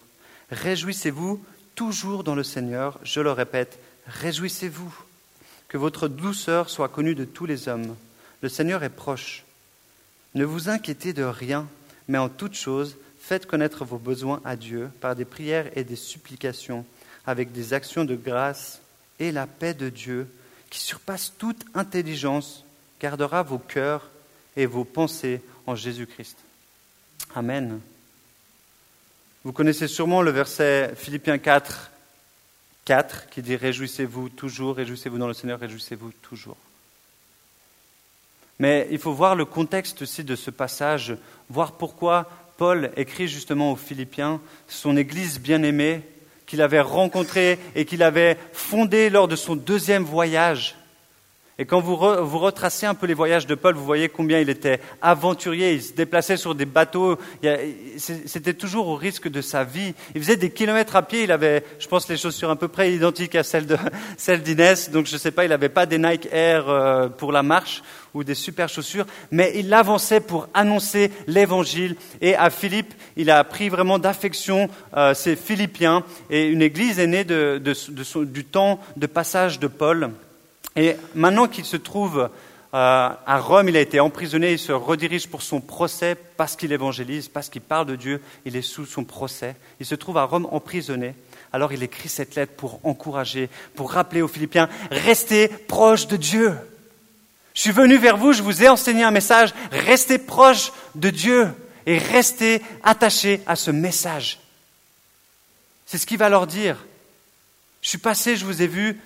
Réjouissez-vous 0.52 1.44
toujours 1.76 2.24
dans 2.24 2.36
le 2.36 2.44
Seigneur, 2.44 3.00
je 3.04 3.20
le 3.22 3.32
répète, 3.32 3.80
réjouissez-vous. 4.08 4.94
Que 5.68 5.78
votre 5.78 6.08
douceur 6.08 6.70
soit 6.70 6.88
connue 6.88 7.16
de 7.16 7.26
tous 7.26 7.46
les 7.46 7.68
hommes. 7.68 7.96
Le 8.42 8.48
Seigneur 8.48 8.84
est 8.84 8.90
proche. 8.90 9.44
Ne 10.34 10.46
vous 10.46 10.70
inquiétez 10.70 11.12
de 11.12 11.24
rien, 11.24 11.68
mais 12.08 12.18
en 12.18 12.30
toute 12.30 12.56
chose, 12.56 12.96
Faites 13.28 13.46
connaître 13.46 13.84
vos 13.84 13.98
besoins 13.98 14.40
à 14.46 14.56
Dieu 14.56 14.90
par 15.02 15.14
des 15.14 15.26
prières 15.26 15.70
et 15.78 15.84
des 15.84 15.98
supplications, 15.98 16.86
avec 17.26 17.52
des 17.52 17.74
actions 17.74 18.06
de 18.06 18.16
grâce, 18.16 18.80
et 19.20 19.34
la 19.34 19.46
paix 19.46 19.74
de 19.74 19.90
Dieu, 19.90 20.30
qui 20.70 20.80
surpasse 20.80 21.34
toute 21.38 21.66
intelligence, 21.74 22.64
gardera 23.02 23.44
vos 23.44 23.58
cœurs 23.58 24.08
et 24.56 24.66
vos 24.66 24.86
pensées 24.86 25.42
en 25.66 25.76
Jésus-Christ. 25.76 26.38
Amen. 27.36 27.82
Vous 29.44 29.52
connaissez 29.52 29.90
sûrement 29.90 30.22
le 30.22 30.32
verset 30.32 30.94
Philippiens 30.96 31.38
4, 31.38 31.92
4 32.86 33.28
qui 33.30 33.42
dit 33.42 33.58
Réjouissez-vous 33.58 34.30
toujours, 34.30 34.78
réjouissez-vous 34.78 35.18
dans 35.18 35.28
le 35.28 35.34
Seigneur, 35.34 35.60
réjouissez-vous 35.60 36.14
toujours. 36.22 36.56
Mais 38.58 38.88
il 38.90 39.00
faut 39.00 39.12
voir 39.12 39.36
le 39.36 39.44
contexte 39.44 40.02
aussi 40.02 40.24
de 40.24 40.38
ce 40.38 40.50
passage, 40.50 41.18
voir 41.50 41.74
pourquoi 41.74 42.30
Paul 42.58 42.92
écrit 42.98 43.28
justement 43.28 43.72
aux 43.72 43.76
Philippiens, 43.76 44.42
son 44.68 44.98
église 44.98 45.40
bien-aimée, 45.40 46.02
qu'il 46.48 46.62
avait 46.62 46.82
rencontrée 46.82 47.60
et 47.76 47.86
qu'il 47.86 48.02
avait 48.02 48.38
fondée 48.54 49.10
lors 49.10 49.28
de 49.28 49.36
son 49.36 49.56
deuxième 49.56 50.04
voyage. 50.04 50.76
Et 51.60 51.66
quand 51.66 51.80
vous, 51.80 51.96
vous, 51.96 52.38
retracez 52.38 52.86
un 52.86 52.94
peu 52.94 53.08
les 53.08 53.16
voyages 53.16 53.48
de 53.48 53.56
Paul, 53.56 53.74
vous 53.74 53.84
voyez 53.84 54.10
combien 54.10 54.40
il 54.40 54.50
était 54.50 54.80
aventurier, 55.02 55.74
il 55.74 55.82
se 55.82 55.94
déplaçait 55.94 56.38
sur 56.38 56.54
des 56.54 56.66
bateaux, 56.66 57.18
c'était 57.98 58.54
toujours 58.54 58.88
au 58.90 58.96
risque 58.96 59.28
de 59.28 59.42
sa 59.42 59.64
vie. 59.64 59.96
Il 60.14 60.22
faisait 60.22 60.36
des 60.36 60.52
kilomètres 60.52 60.96
à 60.96 61.02
pied, 61.02 61.24
il 61.24 61.32
avait, 61.32 61.64
je 61.80 61.88
pense, 61.88 62.08
les 62.10 62.18
chaussures 62.18 62.52
à 62.52 62.56
peu 62.56 62.68
près 62.68 62.94
identiques 62.94 63.34
à 63.34 63.42
celles 63.42 63.66
d'Inès, 64.44 64.92
donc 64.92 65.08
je 65.08 65.14
ne 65.14 65.18
sais 65.18 65.32
pas, 65.32 65.46
il 65.46 65.50
n'avait 65.50 65.70
pas 65.70 65.88
des 65.88 65.98
Nike 65.98 66.30
Air 66.32 66.70
euh, 66.70 67.08
pour 67.10 67.32
la 67.32 67.42
marche 67.42 67.82
ou 68.14 68.24
des 68.24 68.36
super 68.36 68.70
chaussures, 68.70 69.08
mais 69.32 69.52
il 69.56 69.74
avançait 69.74 70.20
pour 70.20 70.48
annoncer 70.54 71.12
l'évangile. 71.26 71.96
Et 72.22 72.36
à 72.36 72.52
Philippe, 72.52 72.94
il 73.16 73.32
a 73.32 73.44
pris 73.44 73.70
vraiment 73.70 73.98
d'affection 73.98 74.70
euh, 74.96 75.16
ces 75.16 75.36
Philippiens, 75.36 76.04
et 76.30 76.46
une 76.46 76.62
église 76.62 77.00
est 77.00 77.08
née 77.08 77.24
de, 77.24 77.60
du 78.26 78.46
temps 78.46 78.80
de 78.96 79.08
passage 79.08 79.60
de 79.60 79.68
Paul. 79.68 80.12
Et 80.78 80.96
maintenant 81.16 81.48
qu'il 81.48 81.66
se 81.66 81.76
trouve 81.76 82.30
euh, 82.74 83.10
à 83.26 83.40
Rome, 83.40 83.68
il 83.68 83.76
a 83.76 83.82
été 83.82 84.00
emprisonné, 84.00 84.54
il 84.54 84.60
se 84.60 84.72
redirige 84.72 85.28
pour 85.28 85.42
son 85.42 85.60
procès 85.60 86.16
parce 86.16 86.56
qu'il 86.56 86.72
évangélise, 86.72 87.28
parce 87.28 87.50
qu'il 87.50 87.62
parle 87.62 87.88
de 87.88 87.96
Dieu, 87.96 88.22
il 88.46 88.56
est 88.56 88.62
sous 88.62 88.86
son 88.86 89.04
procès. 89.04 89.56
Il 89.80 89.86
se 89.88 89.96
trouve 89.96 90.18
à 90.18 90.24
Rome 90.24 90.48
emprisonné. 90.52 91.16
Alors 91.52 91.74
il 91.74 91.82
écrit 91.82 92.10
cette 92.10 92.36
lettre 92.36 92.54
pour 92.56 92.80
encourager, 92.84 93.50
pour 93.76 93.92
rappeler 93.92 94.22
aux 94.22 94.28
Philippiens, 94.28 94.70
restez 94.92 95.48
proches 95.48 96.08
de 96.08 96.18
Dieu. 96.18 96.54
Je 97.56 97.62
suis 97.62 97.72
venu 97.72 97.98
vers 97.98 98.18
vous, 98.18 98.34
je 98.34 98.44
vous 98.44 98.62
ai 98.62 98.70
enseigné 98.70 99.04
un 99.04 99.12
message, 99.12 99.56
restez 99.72 100.20
proches 100.20 100.72
de 100.94 101.10
Dieu 101.10 101.48
et 101.88 101.98
restez 101.98 102.62
attachés 102.84 103.42
à 103.48 103.56
ce 103.56 103.72
message. 103.72 104.40
C'est 105.88 105.98
ce 105.98 106.06
qu'il 106.06 106.20
va 106.20 106.30
leur 106.30 106.46
dire. 106.46 106.86
Je 107.82 107.90
suis 107.90 107.98
passé, 107.98 108.36
je 108.36 108.46
vous 108.46 108.62
ai 108.62 108.68
vu, 108.68 109.02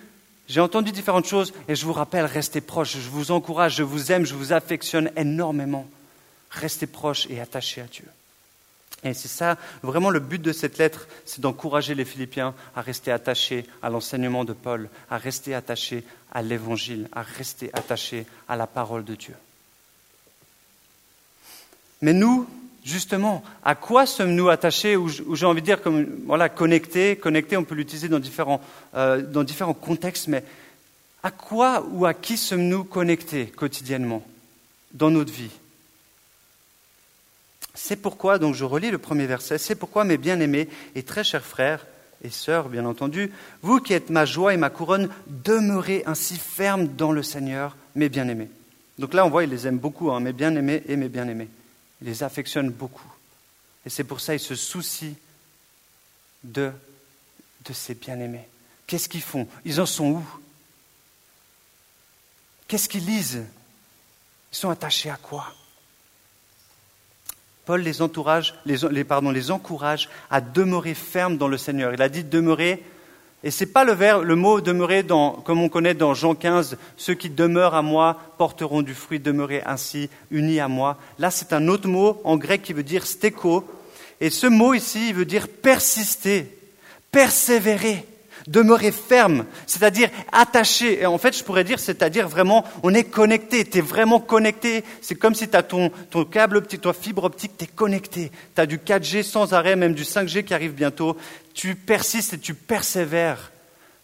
j'ai 0.48 0.60
entendu 0.60 0.92
différentes 0.92 1.26
choses 1.26 1.52
et 1.68 1.74
je 1.74 1.86
vous 1.86 1.92
rappelle, 1.92 2.24
restez 2.24 2.60
proches, 2.60 2.96
je 2.96 3.08
vous 3.08 3.30
encourage, 3.30 3.76
je 3.76 3.82
vous 3.82 4.12
aime, 4.12 4.24
je 4.24 4.34
vous 4.34 4.52
affectionne 4.52 5.10
énormément. 5.16 5.88
Restez 6.50 6.86
proches 6.86 7.26
et 7.30 7.40
attachés 7.40 7.80
à 7.80 7.84
Dieu. 7.84 8.04
Et 9.04 9.14
c'est 9.14 9.28
ça, 9.28 9.56
vraiment 9.82 10.10
le 10.10 10.20
but 10.20 10.40
de 10.40 10.52
cette 10.52 10.78
lettre, 10.78 11.08
c'est 11.24 11.40
d'encourager 11.40 11.94
les 11.94 12.04
Philippiens 12.04 12.54
à 12.76 12.82
rester 12.82 13.10
attachés 13.10 13.66
à 13.82 13.90
l'enseignement 13.90 14.44
de 14.44 14.52
Paul, 14.52 14.88
à 15.10 15.18
rester 15.18 15.54
attachés 15.54 16.04
à 16.32 16.42
l'Évangile, 16.42 17.08
à 17.12 17.22
rester 17.22 17.70
attachés 17.72 18.26
à 18.48 18.54
la 18.56 18.68
parole 18.68 19.04
de 19.04 19.16
Dieu. 19.16 19.34
Mais 22.00 22.12
nous, 22.12 22.48
justement, 22.84 23.42
à 23.64 23.74
quoi 23.74 24.06
sommes-nous 24.06 24.48
attachés 24.48 24.96
Ou 24.96 25.08
j'ai 25.08 25.46
envie 25.46 25.60
de 25.60 25.66
dire, 25.66 25.80
voilà, 26.26 26.48
connectés. 26.48 27.16
Connectés, 27.16 27.56
on 27.56 27.64
peut 27.64 27.74
l'utiliser 27.74 28.08
dans 28.08 28.18
différents, 28.18 28.60
euh, 28.94 29.22
dans 29.22 29.44
contextes, 29.74 30.28
mais 30.28 30.44
à 31.22 31.30
quoi 31.30 31.86
ou 31.90 32.04
à 32.06 32.14
qui 32.14 32.36
sommes-nous 32.36 32.84
connectés 32.84 33.46
quotidiennement 33.46 34.22
dans 34.92 35.10
notre 35.10 35.32
vie? 35.32 35.50
C'est 37.74 37.96
pourquoi, 37.96 38.38
donc 38.38 38.54
je 38.54 38.64
relis 38.64 38.90
le 38.90 38.98
premier 38.98 39.26
verset, 39.26 39.58
c'est 39.58 39.74
pourquoi, 39.74 40.04
mes 40.04 40.18
bien-aimés 40.18 40.68
et 40.94 41.02
très 41.02 41.24
chers 41.24 41.44
frères 41.44 41.86
et 42.22 42.30
sœurs, 42.30 42.68
bien 42.68 42.84
entendu, 42.84 43.32
vous 43.62 43.80
qui 43.80 43.94
êtes 43.94 44.10
ma 44.10 44.24
joie 44.24 44.52
et 44.52 44.58
ma 44.58 44.68
couronne, 44.68 45.08
demeurez 45.26 46.02
ainsi 46.06 46.36
fermes 46.36 46.88
dans 46.88 47.12
le 47.12 47.22
Seigneur, 47.22 47.76
mes 47.94 48.08
bien-aimés. 48.08 48.50
Donc 48.98 49.14
là, 49.14 49.24
on 49.24 49.30
voit, 49.30 49.44
il 49.44 49.50
les 49.50 49.66
aime 49.66 49.78
beaucoup, 49.78 50.10
hein, 50.10 50.20
mes 50.20 50.32
bien-aimés 50.32 50.82
et 50.86 50.96
mes 50.96 51.08
bien-aimés. 51.08 51.48
Il 52.02 52.06
les 52.06 52.24
affectionne 52.24 52.70
beaucoup. 52.70 53.10
Et 53.86 53.90
c'est 53.90 54.02
pour 54.02 54.20
ça 54.20 54.36
qu'il 54.36 54.44
se 54.44 54.56
soucie 54.56 55.14
de, 56.42 56.72
de 57.64 57.72
ses 57.72 57.94
bien-aimés. 57.94 58.48
Qu'est-ce 58.88 59.08
qu'ils 59.08 59.22
font? 59.22 59.46
Ils 59.64 59.80
en 59.80 59.86
sont 59.86 60.10
où? 60.10 60.26
Qu'est-ce 62.66 62.88
qu'ils 62.88 63.06
lisent? 63.06 63.44
Ils 64.52 64.56
sont 64.56 64.70
attachés 64.70 65.10
à 65.10 65.16
quoi? 65.16 65.54
Paul 67.64 67.82
les, 67.82 68.02
entourage, 68.02 68.54
les, 68.66 69.04
pardon, 69.04 69.30
les 69.30 69.52
encourage 69.52 70.08
à 70.28 70.40
demeurer 70.40 70.94
fermes 70.94 71.38
dans 71.38 71.46
le 71.46 71.56
Seigneur. 71.56 71.94
Il 71.94 72.02
a 72.02 72.08
dit 72.08 72.24
demeurer 72.24 72.82
et 73.44 73.50
ce 73.50 73.64
n'est 73.64 73.70
pas 73.70 73.84
le, 73.84 73.92
verbe, 73.92 74.22
le 74.22 74.36
mot 74.36 74.60
demeurer 74.60 75.02
dans, 75.02 75.32
comme 75.32 75.60
on 75.60 75.68
connaît 75.68 75.94
dans 75.94 76.14
Jean 76.14 76.34
15, 76.34 76.76
ceux 76.96 77.14
qui 77.14 77.28
demeurent 77.28 77.74
à 77.74 77.82
moi 77.82 78.18
porteront 78.38 78.82
du 78.82 78.94
fruit, 78.94 79.18
demeurer 79.18 79.62
ainsi 79.66 80.10
unis 80.30 80.60
à 80.60 80.68
moi. 80.68 80.98
Là, 81.18 81.30
c'est 81.30 81.52
un 81.52 81.66
autre 81.66 81.88
mot 81.88 82.20
en 82.24 82.36
grec 82.36 82.62
qui 82.62 82.72
veut 82.72 82.84
dire 82.84 83.06
stéko. 83.06 83.64
Et 84.20 84.30
ce 84.30 84.46
mot 84.46 84.74
ici, 84.74 85.08
il 85.08 85.14
veut 85.14 85.24
dire 85.24 85.48
persister, 85.48 86.56
persévérer, 87.10 88.06
demeurer 88.46 88.92
ferme, 88.92 89.44
c'est-à-dire 89.66 90.08
attaché. 90.30 91.02
Et 91.02 91.06
en 91.06 91.18
fait, 91.18 91.36
je 91.36 91.42
pourrais 91.42 91.64
dire, 91.64 91.80
c'est-à-dire 91.80 92.28
vraiment, 92.28 92.64
on 92.84 92.94
est 92.94 93.04
connecté, 93.04 93.64
tu 93.64 93.78
es 93.78 93.80
vraiment 93.80 94.20
connecté. 94.20 94.84
C'est 95.00 95.16
comme 95.16 95.34
si 95.34 95.48
tu 95.48 95.56
as 95.56 95.64
ton, 95.64 95.90
ton 96.10 96.24
câble 96.24 96.58
optique, 96.58 96.82
ta 96.82 96.92
fibre 96.92 97.24
optique, 97.24 97.52
tu 97.58 97.64
es 97.64 97.66
connecté. 97.66 98.30
Tu 98.54 98.60
as 98.60 98.66
du 98.66 98.78
4G 98.78 99.24
sans 99.24 99.52
arrêt, 99.52 99.74
même 99.74 99.94
du 99.94 100.04
5G 100.04 100.44
qui 100.44 100.54
arrive 100.54 100.74
bientôt 100.74 101.16
tu 101.54 101.74
persistes 101.74 102.34
et 102.34 102.38
tu 102.38 102.54
persévères 102.54 103.50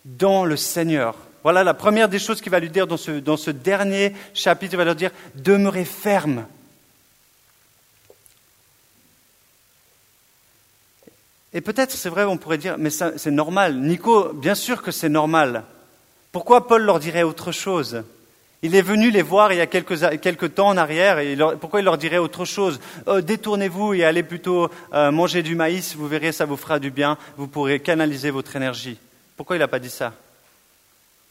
dans 0.05 0.45
le 0.45 0.57
Seigneur. 0.57 1.17
Voilà 1.43 1.65
la 1.65 1.75
première 1.75 2.09
des 2.09 2.19
choses 2.19 2.41
qu'il 2.41 2.51
va 2.51 2.61
lui 2.61 2.71
dire 2.71 2.87
dans 2.87 2.97
ce, 2.97 3.13
dans 3.13 3.37
ce 3.37 3.51
dernier 3.51 4.13
chapitre. 4.35 4.75
Il 4.75 4.77
va 4.77 4.85
leur 4.85 4.97
dire 4.97 5.13
demeurez 5.35 5.85
ferme. 5.85 6.47
Et 11.55 11.61
peut-être, 11.61 11.93
c'est 11.93 12.11
vrai, 12.11 12.25
on 12.25 12.37
pourrait 12.37 12.59
dire, 12.59 12.77
mais 12.79 12.91
c'est 12.91 13.31
normal. 13.31 13.81
Nico, 13.81 14.33
bien 14.35 14.55
sûr 14.55 14.83
que 14.83 14.91
c'est 14.91 15.09
normal. 15.09 15.65
Pourquoi 16.31 16.67
Paul 16.67 16.83
leur 16.83 17.01
dirait 17.01 17.23
autre 17.23 17.53
chose? 17.53 18.03
Il 18.63 18.75
est 18.75 18.83
venu 18.83 19.11
les 19.11 19.23
voir 19.23 19.53
il 19.53 19.59
y 19.59 19.61
a 19.61 19.67
quelques, 19.67 20.55
temps 20.55 20.69
en 20.69 20.77
arrière, 20.77 21.19
et 21.19 21.37
pourquoi 21.61 21.81
il 21.81 21.85
leur 21.85 21.99
dirait 21.99 22.19
autre 22.19 22.45
chose? 22.45 22.81
Oh, 23.07 23.21
Détournez-vous 23.21 23.95
et 23.95 24.05
allez 24.05 24.23
plutôt 24.23 24.69
euh, 24.93 25.11
manger 25.13 25.43
du 25.43 25.55
maïs, 25.55 25.95
vous 25.95 26.09
verrez, 26.09 26.33
ça 26.33 26.45
vous 26.45 26.57
fera 26.57 26.79
du 26.79 26.91
bien, 26.91 27.17
vous 27.37 27.47
pourrez 27.47 27.81
canaliser 27.81 28.31
votre 28.31 28.57
énergie. 28.57 28.99
Pourquoi 29.37 29.57
il 29.57 29.61
n'a 29.61 29.69
pas 29.69 29.79
dit 29.79 29.91
ça? 29.91 30.13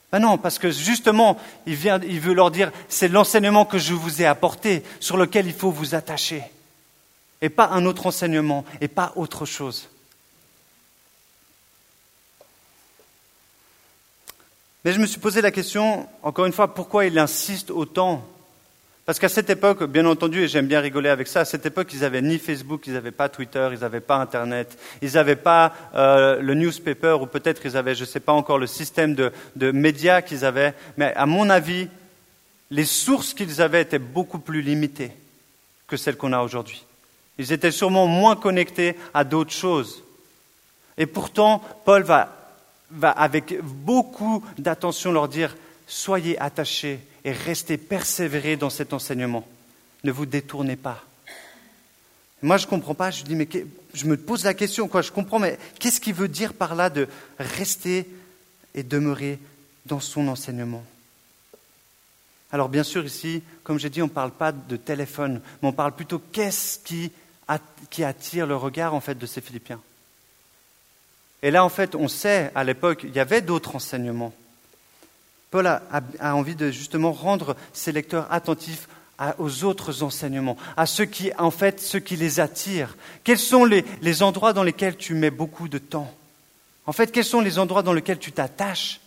Ben 0.10 0.20
non, 0.20 0.38
parce 0.38 0.58
que 0.58 0.72
justement, 0.72 1.38
il 1.66 1.76
veut 1.76 2.34
leur 2.34 2.50
dire, 2.50 2.72
c'est 2.88 3.10
l'enseignement 3.10 3.66
que 3.66 3.78
je 3.78 3.94
vous 3.94 4.22
ai 4.22 4.26
apporté, 4.26 4.84
sur 5.02 5.18
lequel 5.18 5.48
il 5.48 5.54
faut 5.54 5.72
vous 5.72 5.96
attacher, 5.96 6.44
et 7.42 7.50
pas 7.50 7.68
un 7.74 7.86
autre 7.86 8.06
enseignement, 8.06 8.64
et 8.80 8.88
pas 8.88 9.12
autre 9.18 9.46
chose. 9.46 9.90
Mais 14.88 14.94
je 14.94 15.02
me 15.02 15.06
suis 15.06 15.20
posé 15.20 15.42
la 15.42 15.52
question, 15.52 16.08
encore 16.24 16.46
une 16.46 16.54
fois, 16.54 16.74
pourquoi 16.74 17.04
il 17.04 17.20
insiste 17.20 17.72
autant? 17.72 18.26
Parce 19.06 19.20
qu'à 19.20 19.28
cette 19.28 19.50
époque, 19.50 19.84
bien 19.84 20.06
entendu, 20.06 20.44
et 20.44 20.48
j'aime 20.48 20.68
bien 20.68 20.80
rigoler 20.80 21.10
avec 21.10 21.28
ça, 21.28 21.42
à 21.42 21.46
cette 21.46 21.66
époque, 21.66 21.90
ils 21.92 22.00
n'avaient 22.00 22.22
ni 22.22 22.40
Facebook, 22.40 22.88
ils 22.88 22.94
n'avaient 22.94 23.12
pas 23.12 23.28
Twitter, 23.28 23.68
ils 23.74 23.80
n'avaient 23.80 24.00
pas 24.00 24.16
Internet, 24.16 24.80
ils 25.02 25.12
n'avaient 25.16 25.36
pas 25.36 25.74
euh, 25.94 26.40
le 26.40 26.54
newspaper, 26.54 27.18
ou 27.20 27.26
peut-être 27.26 27.66
ils 27.66 27.76
avaient, 27.76 27.96
je 27.96 28.04
ne 28.04 28.08
sais 28.08 28.22
pas 28.22 28.32
encore, 28.32 28.60
le 28.60 28.66
système 28.66 29.14
de, 29.14 29.34
de 29.58 29.72
médias 29.72 30.22
qu'ils 30.22 30.46
avaient. 30.46 30.74
Mais 30.96 31.14
à 31.16 31.26
mon 31.26 31.50
avis, 31.50 31.90
les 32.72 32.86
sources 32.86 33.34
qu'ils 33.34 33.62
avaient 33.62 33.82
étaient 33.82 34.00
beaucoup 34.00 34.40
plus 34.40 34.62
limitées 34.62 35.12
que 35.86 35.98
celles 35.98 36.16
qu'on 36.16 36.32
a 36.32 36.40
aujourd'hui. 36.40 36.86
Ils 37.38 37.52
étaient 37.52 37.72
sûrement 37.72 38.08
moins 38.08 38.38
connectés 38.38 38.96
à 39.14 39.26
d'autres 39.26 39.52
choses. 39.52 40.02
Et 40.98 41.08
pourtant, 41.08 41.62
Paul 41.84 42.04
va 42.04 42.38
va 42.92 43.12
avec 43.12 43.60
beaucoup 43.62 44.44
d'attention 44.58 45.12
leur 45.12 45.28
dire 45.28 45.56
soyez 45.88 46.40
attachés 46.40 47.00
et 47.24 47.32
restez 47.32 47.78
persévérés 47.78 48.58
dans 48.58 48.70
cet 48.70 48.94
enseignement. 48.94 49.48
Ne 50.04 50.12
vous 50.12 50.26
détournez 50.26 50.76
pas. 50.76 51.04
Moi, 52.42 52.58
je 52.58 52.66
ne 52.66 52.70
comprends 52.70 52.94
pas. 52.94 53.12
Je 53.12 53.24
dis, 53.24 53.36
mais 53.36 53.48
je 53.94 54.06
me 54.06 54.16
pose 54.16 54.44
la 54.44 54.54
question, 54.54 54.88
quoi. 54.88 55.02
Je 55.02 55.12
comprends, 55.12 55.40
mais 55.40 55.58
qu'est-ce 55.80 56.00
qu'il 56.00 56.14
veut 56.14 56.28
dire 56.28 56.54
par 56.54 56.76
là 56.76 56.90
de 56.90 57.08
rester 57.40 58.08
et 58.76 58.84
demeurer 58.84 59.40
dans 59.86 60.00
son 60.00 60.28
enseignement? 60.28 60.84
Alors, 62.52 62.70
bien 62.70 62.84
sûr, 62.84 63.04
ici, 63.04 63.42
comme 63.64 63.80
j'ai 63.80 63.90
dit, 63.90 64.02
on 64.02 64.06
ne 64.06 64.12
parle 64.12 64.32
pas 64.32 64.52
de 64.52 64.78
téléphone, 64.78 65.42
mais 65.62 65.70
on 65.70 65.74
parle 65.74 65.94
plutôt 65.94 66.20
qu'est-ce 66.20 66.80
qui, 66.80 67.12
attire 68.04 68.46
le 68.46 68.56
regard, 68.56 68.94
en 68.94 69.02
fait, 69.02 69.18
de 69.18 69.26
ces 69.26 69.42
Philippiens. 69.42 69.82
Et 71.44 71.52
là, 71.52 71.64
en 71.64 71.70
fait, 71.70 71.96
on 71.96 72.08
sait, 72.08 72.52
à 72.56 72.64
l'époque, 72.64 73.02
il 73.04 73.16
y 73.16 73.20
avait 73.20 73.42
d'autres 73.42 73.76
enseignements. 73.76 74.34
Paul 75.52 75.68
a, 75.68 75.82
envie 76.36 76.56
de 76.56 76.72
justement 76.72 77.12
rendre 77.12 77.56
ses 77.74 77.92
lecteurs 77.92 78.32
attentifs 78.32 78.88
aux 79.38 79.64
autres 79.64 80.04
enseignements, 80.04 80.58
à 80.76 80.86
ceux 80.86 81.06
qui, 81.06 81.32
en 81.38 81.52
fait, 81.52 81.80
qui 82.06 82.16
les 82.16 82.40
attirent. 82.40 82.96
Quels 83.24 83.40
sont 83.40 83.66
les, 83.66 83.86
les 84.02 84.24
endroits 84.24 84.54
dans 84.54 84.64
lesquels 84.64 84.98
tu 84.98 85.14
mets 85.14 85.32
beaucoup 85.32 85.68
de 85.68 85.78
temps? 85.78 86.14
En 86.86 86.92
fait, 86.92 87.12
quels 87.12 87.26
sont 87.26 87.42
les 87.42 87.60
endroits 87.60 87.82
dans 87.82 87.94
lesquels 87.94 88.20
tu 88.20 88.32
t'attaches 88.32 89.00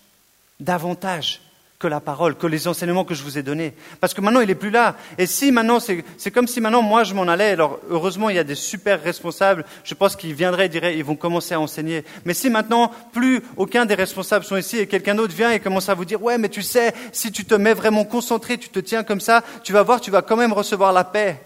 davantage? 0.58 1.40
Que 1.80 1.88
la 1.88 1.99
parole, 1.99 2.37
que 2.37 2.46
les 2.46 2.68
enseignements 2.68 3.06
que 3.06 3.14
je 3.14 3.25
vous 3.25 3.38
ai 3.38 3.42
donnés. 3.42 3.72
Parce 4.00 4.12
que 4.12 4.20
maintenant, 4.20 4.42
il 4.42 4.49
n'est 4.49 4.54
plus 4.54 4.70
là. 4.70 4.96
Et 5.16 5.26
si 5.26 5.50
maintenant, 5.50 5.80
c'est 5.80 6.30
comme 6.30 6.46
si 6.46 6.60
maintenant, 6.60 6.82
moi, 6.82 7.04
je 7.04 7.14
m'en 7.14 7.22
allais. 7.22 7.52
Alors, 7.52 7.80
heureusement, 7.88 8.28
il 8.28 8.37
y 8.37 8.38
a 8.38 8.44
des 8.44 8.54
super 8.54 9.02
responsables. 9.02 9.64
Je 9.82 9.94
pense 9.94 10.14
qu'ils 10.14 10.34
viendraient 10.34 10.66
et 10.66 10.68
diraient, 10.68 10.99
ils 10.99 11.04
vont 11.04 11.16
commencer 11.16 11.54
à 11.54 11.60
enseigner. 11.60 12.04
Mais 12.26 12.34
si 12.34 12.50
maintenant, 12.50 12.92
plus 13.12 13.42
aucun 13.56 13.87
des 13.87 13.94
responsables 13.94 14.44
sont 14.44 14.58
ici 14.58 14.76
et 14.76 14.87
quelqu'un 14.87 15.14
d'autre 15.14 15.34
vient 15.34 15.50
et 15.52 15.58
commence 15.58 15.88
à 15.88 15.94
vous 15.94 16.04
dire, 16.04 16.22
ouais, 16.22 16.37
mais 16.37 16.50
tu 16.50 16.62
sais, 16.62 16.92
si 17.12 17.32
tu 17.32 17.46
te 17.46 17.54
mets 17.54 17.72
vraiment 17.72 18.04
concentré, 18.04 18.58
tu 18.58 18.68
te 18.68 18.78
tiens 18.78 19.02
comme 19.02 19.20
ça, 19.20 19.42
tu 19.64 19.72
vas 19.72 19.82
voir, 19.82 20.02
tu 20.02 20.10
vas 20.10 20.20
quand 20.20 20.37
même 20.37 20.52
recevoir 20.52 20.92
la 20.92 21.04
paix. 21.04 21.40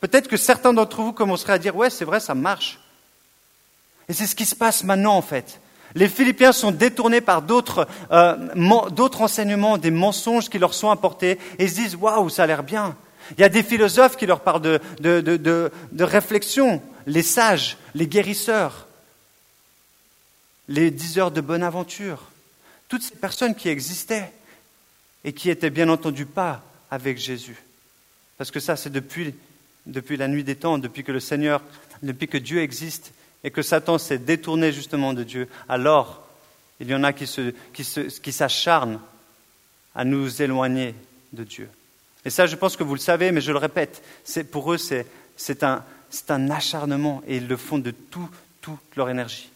Peut-être 0.00 0.26
que 0.26 0.36
certains 0.36 0.72
d'entre 0.72 1.00
vous 1.00 1.12
commenceraient 1.12 1.52
à 1.52 1.58
dire, 1.58 1.76
ouais, 1.76 1.90
c'est 1.90 2.04
vrai, 2.04 2.18
ça 2.18 2.34
marche. 2.34 2.80
Et 4.08 4.12
c'est 4.12 4.26
ce 4.26 4.34
qui 4.34 4.46
se 4.46 4.56
passe 4.56 4.82
maintenant, 4.82 5.14
en 5.14 5.22
fait. 5.22 5.60
Les 5.96 6.10
Philippiens 6.10 6.52
sont 6.52 6.72
détournés 6.72 7.22
par 7.22 7.42
euh, 7.50 8.90
d'autres 8.90 9.22
enseignements, 9.22 9.78
des 9.78 9.90
mensonges 9.90 10.50
qui 10.50 10.58
leur 10.58 10.74
sont 10.74 10.90
apportés, 10.90 11.38
et 11.58 11.64
ils 11.64 11.70
se 11.70 11.74
disent 11.74 11.96
Waouh, 11.96 12.28
ça 12.28 12.42
a 12.42 12.46
l'air 12.46 12.62
bien. 12.62 12.94
Il 13.32 13.40
y 13.40 13.44
a 13.44 13.48
des 13.48 13.62
philosophes 13.62 14.18
qui 14.18 14.26
leur 14.26 14.40
parlent 14.40 14.60
de, 14.60 15.70
réflexion, 15.98 16.82
les 17.06 17.22
sages, 17.22 17.78
les 17.94 18.06
guérisseurs, 18.06 18.86
les 20.68 20.90
diseurs 20.90 21.30
de 21.30 21.40
bonne 21.40 21.62
aventure, 21.62 22.24
toutes 22.88 23.02
ces 23.02 23.16
personnes 23.16 23.54
qui 23.54 23.70
existaient 23.70 24.30
et 25.24 25.32
qui 25.32 25.48
étaient 25.48 25.70
bien 25.70 25.88
entendu 25.88 26.26
pas 26.26 26.62
avec 26.90 27.16
Jésus. 27.16 27.56
Parce 28.36 28.50
que 28.50 28.60
ça, 28.60 28.76
c'est 28.76 28.90
depuis, 28.90 29.34
depuis 29.86 30.18
la 30.18 30.28
nuit 30.28 30.44
des 30.44 30.56
temps, 30.56 30.76
depuis 30.76 31.04
que 31.04 31.12
le 31.12 31.20
Seigneur, 31.20 31.62
depuis 32.02 32.28
que 32.28 32.36
Dieu 32.36 32.60
existe, 32.60 33.12
et 33.46 33.52
que 33.52 33.62
Satan 33.62 33.96
s'est 33.96 34.18
détourné 34.18 34.72
justement 34.72 35.14
de 35.14 35.22
Dieu, 35.22 35.48
alors 35.68 36.26
il 36.80 36.88
y 36.90 36.94
en 36.96 37.04
a 37.04 37.12
qui, 37.12 38.32
s'acharnent 38.32 39.00
à 39.94 40.04
nous 40.04 40.42
éloigner 40.42 40.96
de 41.32 41.44
Dieu. 41.44 41.70
Et 42.24 42.30
ça, 42.30 42.46
je 42.46 42.56
pense 42.56 42.76
que 42.76 42.82
vous 42.82 42.94
le 42.94 43.00
savez, 43.00 43.30
mais 43.30 43.40
je 43.40 43.52
le 43.52 43.58
répète, 43.58 44.02
pour 44.50 44.72
eux, 44.72 44.78
c'est 44.78 45.62
un, 45.62 45.84
acharnement 46.50 47.22
et 47.28 47.36
ils 47.36 47.46
le 47.46 47.56
font 47.56 47.78
de 47.78 47.92
toute 47.92 48.96
leur 48.96 49.08
énergie. 49.08 49.48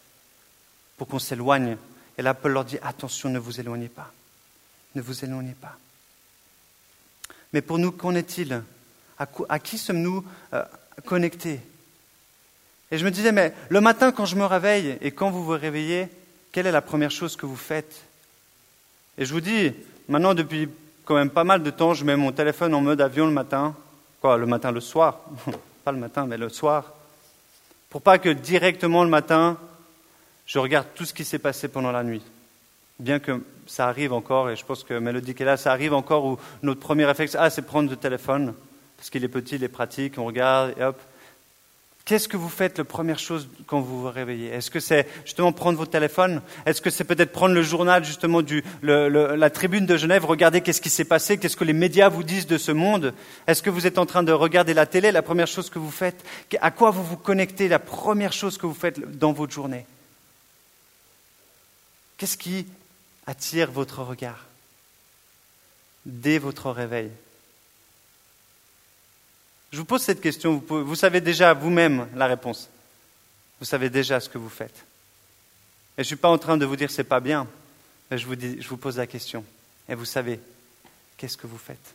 pour 0.95 1.09
qu'on 1.09 1.19
s'éloigne. 1.19 1.75
Et 2.17 2.21
là, 2.21 2.33
Paul 2.33 2.53
leur 2.53 2.63
dit, 2.63 2.77
attention, 2.81 3.27
ne 3.27 3.39
vous 3.39 3.59
éloignez 3.59 3.89
pas. 3.89 4.13
Ne 4.95 5.01
vous 5.01 5.25
éloignez 5.25 5.55
pas. 5.59 5.77
Mais 7.51 7.61
pour 7.61 7.77
nous, 7.77 7.91
qu'en 7.91 8.15
est-il? 8.15 8.63
À, 9.19 9.59
qui 9.59 9.77
sommes-nous 9.77 10.25
euh, 10.53 10.63
connectés? 11.05 11.59
Et 12.91 12.97
je 12.97 13.05
me 13.05 13.11
disais, 13.11 13.31
mais 13.31 13.53
le 13.69 13.81
matin, 13.81 14.11
quand 14.11 14.25
je 14.25 14.35
me 14.35 14.45
réveille 14.45 14.97
et 15.01 15.11
quand 15.11 15.31
vous 15.31 15.43
vous 15.43 15.51
réveillez, 15.51 16.09
quelle 16.51 16.67
est 16.67 16.71
la 16.71 16.81
première 16.81 17.11
chose 17.11 17.35
que 17.35 17.45
vous 17.45 17.55
faites 17.55 18.03
Et 19.17 19.25
je 19.25 19.33
vous 19.33 19.41
dis, 19.41 19.71
maintenant, 20.09 20.33
depuis 20.33 20.69
quand 21.05 21.15
même 21.15 21.29
pas 21.29 21.43
mal 21.43 21.63
de 21.63 21.69
temps, 21.69 21.93
je 21.93 22.03
mets 22.03 22.17
mon 22.17 22.31
téléphone 22.31 22.73
en 22.73 22.81
mode 22.81 23.01
avion 23.01 23.25
le 23.25 23.31
matin. 23.31 23.75
Quoi, 24.19 24.37
le 24.37 24.45
matin, 24.45 24.71
le 24.71 24.81
soir 24.81 25.21
Pas 25.85 25.91
le 25.91 25.97
matin, 25.97 26.25
mais 26.27 26.37
le 26.37 26.49
soir. 26.49 26.93
Pour 27.89 28.01
pas 28.01 28.19
que 28.19 28.29
directement 28.29 29.03
le 29.03 29.09
matin, 29.09 29.57
je 30.45 30.59
regarde 30.59 30.87
tout 30.93 31.05
ce 31.05 31.13
qui 31.13 31.25
s'est 31.25 31.39
passé 31.39 31.67
pendant 31.69 31.91
la 31.91 32.03
nuit. 32.03 32.21
Bien 32.99 33.19
que 33.19 33.41
ça 33.65 33.87
arrive 33.87 34.13
encore, 34.13 34.49
et 34.49 34.55
je 34.55 34.65
pense 34.65 34.83
que 34.83 34.93
Mélodie 34.93 35.31
est 35.31 35.43
là, 35.43 35.57
ça 35.57 35.71
arrive 35.71 35.93
encore 35.93 36.25
où 36.25 36.37
notre 36.61 36.81
premier 36.81 37.05
réflexe, 37.05 37.35
ah, 37.39 37.49
c'est 37.49 37.63
prendre 37.63 37.89
le 37.89 37.95
téléphone 37.95 38.53
parce 39.01 39.09
qu'il 39.09 39.23
est 39.23 39.29
petit, 39.29 39.55
il 39.55 39.63
est 39.63 39.67
pratique, 39.67 40.19
on 40.19 40.25
regarde 40.25 40.75
et 40.77 40.83
hop. 40.83 41.01
Qu'est-ce 42.03 42.27
que 42.27 42.37
vous 42.37 42.49
faites 42.49 42.79
la 42.79 42.83
première 42.83 43.19
chose 43.19 43.47
quand 43.67 43.79
vous 43.79 44.01
vous 44.01 44.09
réveillez? 44.09 44.49
Est-ce 44.49 44.71
que 44.71 44.79
c'est 44.79 45.07
justement 45.23 45.51
prendre 45.51 45.77
votre 45.77 45.91
téléphone 45.91 46.41
Est-ce 46.65 46.81
que 46.81 46.89
c'est 46.89 47.03
peut-être 47.03 47.31
prendre 47.31 47.53
le 47.53 47.61
journal 47.61 48.03
justement 48.03 48.41
du 48.41 48.63
la 48.81 49.49
tribune 49.49 49.85
de 49.85 49.97
Genève, 49.97 50.25
regarder 50.25 50.61
qu'est-ce 50.61 50.81
qui 50.81 50.89
s'est 50.89 51.05
passé, 51.05 51.37
qu'est-ce 51.37 51.55
que 51.55 51.63
les 51.63 51.73
médias 51.73 52.09
vous 52.09 52.23
disent 52.23 52.47
de 52.47 52.57
ce 52.57 52.71
monde? 52.71 53.13
Est-ce 53.45 53.61
que 53.61 53.69
vous 53.69 53.85
êtes 53.85 53.99
en 53.99 54.07
train 54.07 54.23
de 54.23 54.31
regarder 54.31 54.73
la 54.73 54.87
télé 54.87 55.11
La 55.11 55.21
première 55.21 55.47
chose 55.47 55.69
que 55.69 55.79
vous 55.79 55.91
faites, 55.91 56.25
à 56.59 56.71
quoi 56.71 56.89
vous 56.89 57.03
vous 57.03 57.17
connectez 57.17 57.67
La 57.67 57.79
première 57.79 58.33
chose 58.33 58.57
que 58.57 58.65
vous 58.65 58.73
faites 58.73 58.99
dans 59.17 59.31
votre 59.31 59.53
journée? 59.53 59.85
Qu'est-ce 62.17 62.37
qui 62.37 62.65
attire 63.27 63.71
votre 63.71 64.01
regard 64.01 64.47
dès 66.05 66.39
votre 66.39 66.71
réveil? 66.71 67.11
Je 69.71 69.77
vous 69.77 69.85
pose 69.85 70.01
cette 70.01 70.19
question, 70.19 70.61
vous, 70.67 70.95
savez 70.95 71.21
déjà 71.21 71.53
vous-même 71.53 72.07
la 72.15 72.27
réponse. 72.27 72.69
Vous 73.59 73.65
savez 73.65 73.89
déjà 73.89 74.19
ce 74.19 74.27
que 74.27 74.37
vous 74.37 74.49
faites. 74.49 74.85
Et 75.97 75.99
je 75.99 76.01
ne 76.01 76.07
suis 76.07 76.15
pas 76.17 76.29
en 76.29 76.37
train 76.37 76.57
de 76.57 76.65
vous 76.65 76.75
dire 76.75 76.91
c'est 76.91 77.05
pas 77.05 77.21
bien, 77.21 77.47
mais 78.09 78.17
je 78.17 78.27
vous, 78.27 78.77
pose 78.77 78.97
la 78.97 79.07
question. 79.07 79.45
Et 79.87 79.95
vous 79.95 80.05
savez, 80.05 80.39
qu'est-ce 81.15 81.37
que 81.37 81.47
vous 81.47 81.57
faites 81.57 81.93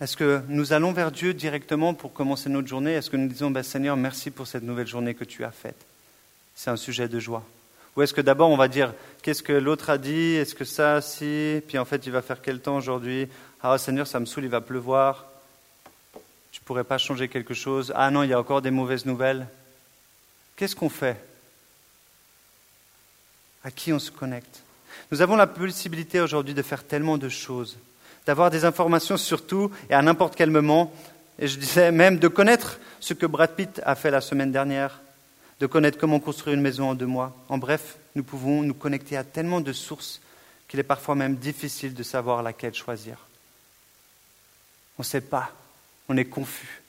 Est-ce 0.00 0.16
que 0.16 0.42
nous 0.48 0.72
allons 0.72 0.92
vers 0.92 1.12
Dieu 1.12 1.34
directement 1.34 1.92
pour 1.92 2.14
commencer 2.14 2.48
notre 2.48 2.68
journée? 2.68 2.94
Est-ce 2.94 3.10
que 3.10 3.16
nous 3.16 3.28
disons, 3.28 3.50
ben, 3.50 3.62
Seigneur, 3.62 3.96
merci 3.96 4.30
pour 4.30 4.46
cette 4.46 4.62
nouvelle 4.62 4.86
journée 4.86 5.14
que 5.14 5.24
tu 5.24 5.44
as 5.44 5.50
faite 5.50 5.84
C'est 6.56 6.70
un 6.70 6.76
sujet 6.76 7.08
de 7.08 7.20
joie. 7.20 7.44
Ou 7.94 8.02
est-ce 8.02 8.14
que 8.14 8.22
d'abord 8.22 8.48
on 8.48 8.56
va 8.56 8.68
dire, 8.68 8.94
qu'est-ce 9.22 9.42
que 9.42 9.52
l'autre 9.52 9.90
a 9.90 9.98
dit? 9.98 10.34
Est-ce 10.34 10.54
que 10.54 10.64
ça, 10.64 11.02
si? 11.02 11.60
Puis 11.68 11.78
en 11.78 11.84
fait, 11.84 12.06
il 12.06 12.12
va 12.12 12.22
faire 12.22 12.40
quel 12.40 12.60
temps 12.60 12.76
aujourd'hui? 12.76 13.28
Ah 13.62 13.78
Seigneur, 13.78 14.08
ça 14.08 14.18
me 14.18 14.26
saoule, 14.26 14.44
il 14.44 14.50
va 14.50 14.60
pleuvoir. 14.60 15.26
Tu 16.50 16.60
ne 16.60 16.64
pourrais 16.64 16.84
pas 16.84 16.98
changer 16.98 17.28
quelque 17.28 17.54
chose. 17.54 17.92
Ah 17.94 18.10
non, 18.10 18.24
il 18.24 18.30
y 18.30 18.32
a 18.32 18.38
encore 18.38 18.60
des 18.60 18.72
mauvaises 18.72 19.06
nouvelles. 19.06 19.46
Qu'est-ce 20.56 20.74
qu'on 20.74 20.88
fait? 20.88 21.22
À 23.62 23.70
qui 23.70 23.92
on 23.92 24.00
se 24.00 24.10
connecte? 24.10 24.62
Nous 25.12 25.22
avons 25.22 25.36
la 25.36 25.46
possibilité 25.46 26.20
aujourd'hui 26.20 26.54
de 26.54 26.62
faire 26.62 26.84
tellement 26.84 27.18
de 27.18 27.28
choses, 27.28 27.78
d'avoir 28.26 28.50
des 28.50 28.64
informations 28.64 29.16
sur 29.16 29.46
tout 29.46 29.70
et 29.88 29.94
à 29.94 30.02
n'importe 30.02 30.34
quel 30.34 30.50
moment. 30.50 30.92
Et 31.38 31.46
je 31.46 31.58
disais 31.58 31.92
même 31.92 32.18
de 32.18 32.28
connaître 32.28 32.78
ce 32.98 33.14
que 33.14 33.26
Brad 33.26 33.54
Pitt 33.54 33.80
a 33.84 33.94
fait 33.94 34.10
la 34.10 34.20
semaine 34.20 34.50
dernière, 34.50 35.00
de 35.60 35.66
connaître 35.66 35.98
comment 35.98 36.18
construire 36.18 36.54
une 36.54 36.62
maison 36.62 36.90
en 36.90 36.94
deux 36.94 37.06
mois. 37.06 37.36
En 37.48 37.58
bref, 37.58 37.96
nous 38.16 38.24
pouvons 38.24 38.62
nous 38.62 38.74
connecter 38.74 39.16
à 39.16 39.22
tellement 39.24 39.60
de 39.60 39.72
sources 39.72 40.20
qu'il 40.66 40.80
est 40.80 40.84
parfois 40.84 41.14
même 41.14 41.36
difficile 41.36 41.94
de 41.94 42.02
savoir 42.02 42.42
laquelle 42.42 42.74
choisir. 42.74 43.16
On 44.98 45.02
ne 45.02 45.06
sait 45.06 45.20
pas, 45.20 45.52
on 46.08 46.16
est 46.16 46.24
confus, 46.24 46.82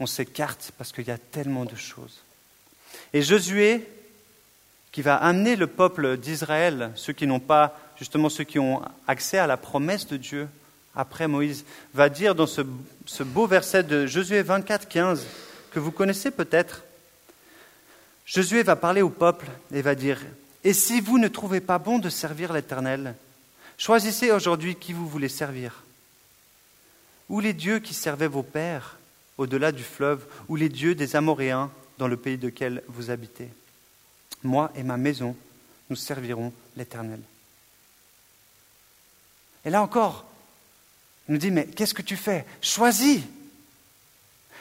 on 0.00 0.06
s'écarte 0.06 0.72
parce 0.76 0.92
qu'il 0.92 1.06
y 1.06 1.10
a 1.10 1.18
tellement 1.18 1.64
de 1.64 1.76
choses. 1.76 2.22
Et 3.12 3.22
Josué, 3.22 3.86
qui 4.92 5.02
va 5.02 5.16
amener 5.16 5.56
le 5.56 5.66
peuple 5.66 6.16
d'Israël, 6.16 6.92
ceux 6.94 7.12
qui 7.12 7.26
n'ont 7.26 7.40
pas, 7.40 7.78
justement 7.98 8.28
ceux 8.28 8.44
qui 8.44 8.58
ont 8.58 8.82
accès 9.06 9.38
à 9.38 9.46
la 9.46 9.56
promesse 9.56 10.06
de 10.06 10.16
Dieu 10.16 10.48
après 10.94 11.26
Moïse, 11.26 11.64
va 11.94 12.08
dire 12.08 12.34
dans 12.34 12.46
ce, 12.46 12.62
beau 13.22 13.46
verset 13.46 13.82
de 13.82 14.06
Josué 14.06 14.42
24, 14.42 14.88
15, 14.88 15.26
que 15.72 15.80
vous 15.80 15.90
connaissez 15.90 16.30
peut-être, 16.30 16.84
Josué 18.26 18.62
va 18.62 18.76
parler 18.76 19.02
au 19.02 19.10
peuple 19.10 19.46
et 19.72 19.82
va 19.82 19.94
dire, 19.94 20.20
Et 20.62 20.72
si 20.72 21.00
vous 21.00 21.18
ne 21.18 21.28
trouvez 21.28 21.60
pas 21.60 21.78
bon 21.78 21.98
de 21.98 22.08
servir 22.08 22.52
l'Éternel, 22.52 23.14
choisissez 23.76 24.30
aujourd'hui 24.30 24.76
qui 24.76 24.92
vous 24.92 25.08
voulez 25.08 25.28
servir 25.28 25.83
ou 27.28 27.40
les 27.40 27.52
dieux 27.52 27.78
qui 27.78 27.94
servaient 27.94 28.28
vos 28.28 28.42
pères 28.42 28.98
au-delà 29.38 29.72
du 29.72 29.82
fleuve, 29.82 30.24
ou 30.48 30.56
les 30.56 30.68
dieux 30.68 30.94
des 30.94 31.16
Amoréens 31.16 31.70
dans 31.98 32.08
le 32.08 32.16
pays 32.16 32.36
lequel 32.36 32.82
vous 32.88 33.10
habitez. 33.10 33.48
Moi 34.42 34.70
et 34.76 34.82
ma 34.82 34.96
maison, 34.96 35.36
nous 35.90 35.96
servirons 35.96 36.52
l'Éternel. 36.76 37.20
Et 39.64 39.70
là 39.70 39.82
encore, 39.82 40.24
il 41.28 41.32
nous 41.32 41.38
dit, 41.38 41.50
mais 41.50 41.66
qu'est-ce 41.66 41.94
que 41.94 42.02
tu 42.02 42.16
fais? 42.16 42.44
Choisis 42.60 43.22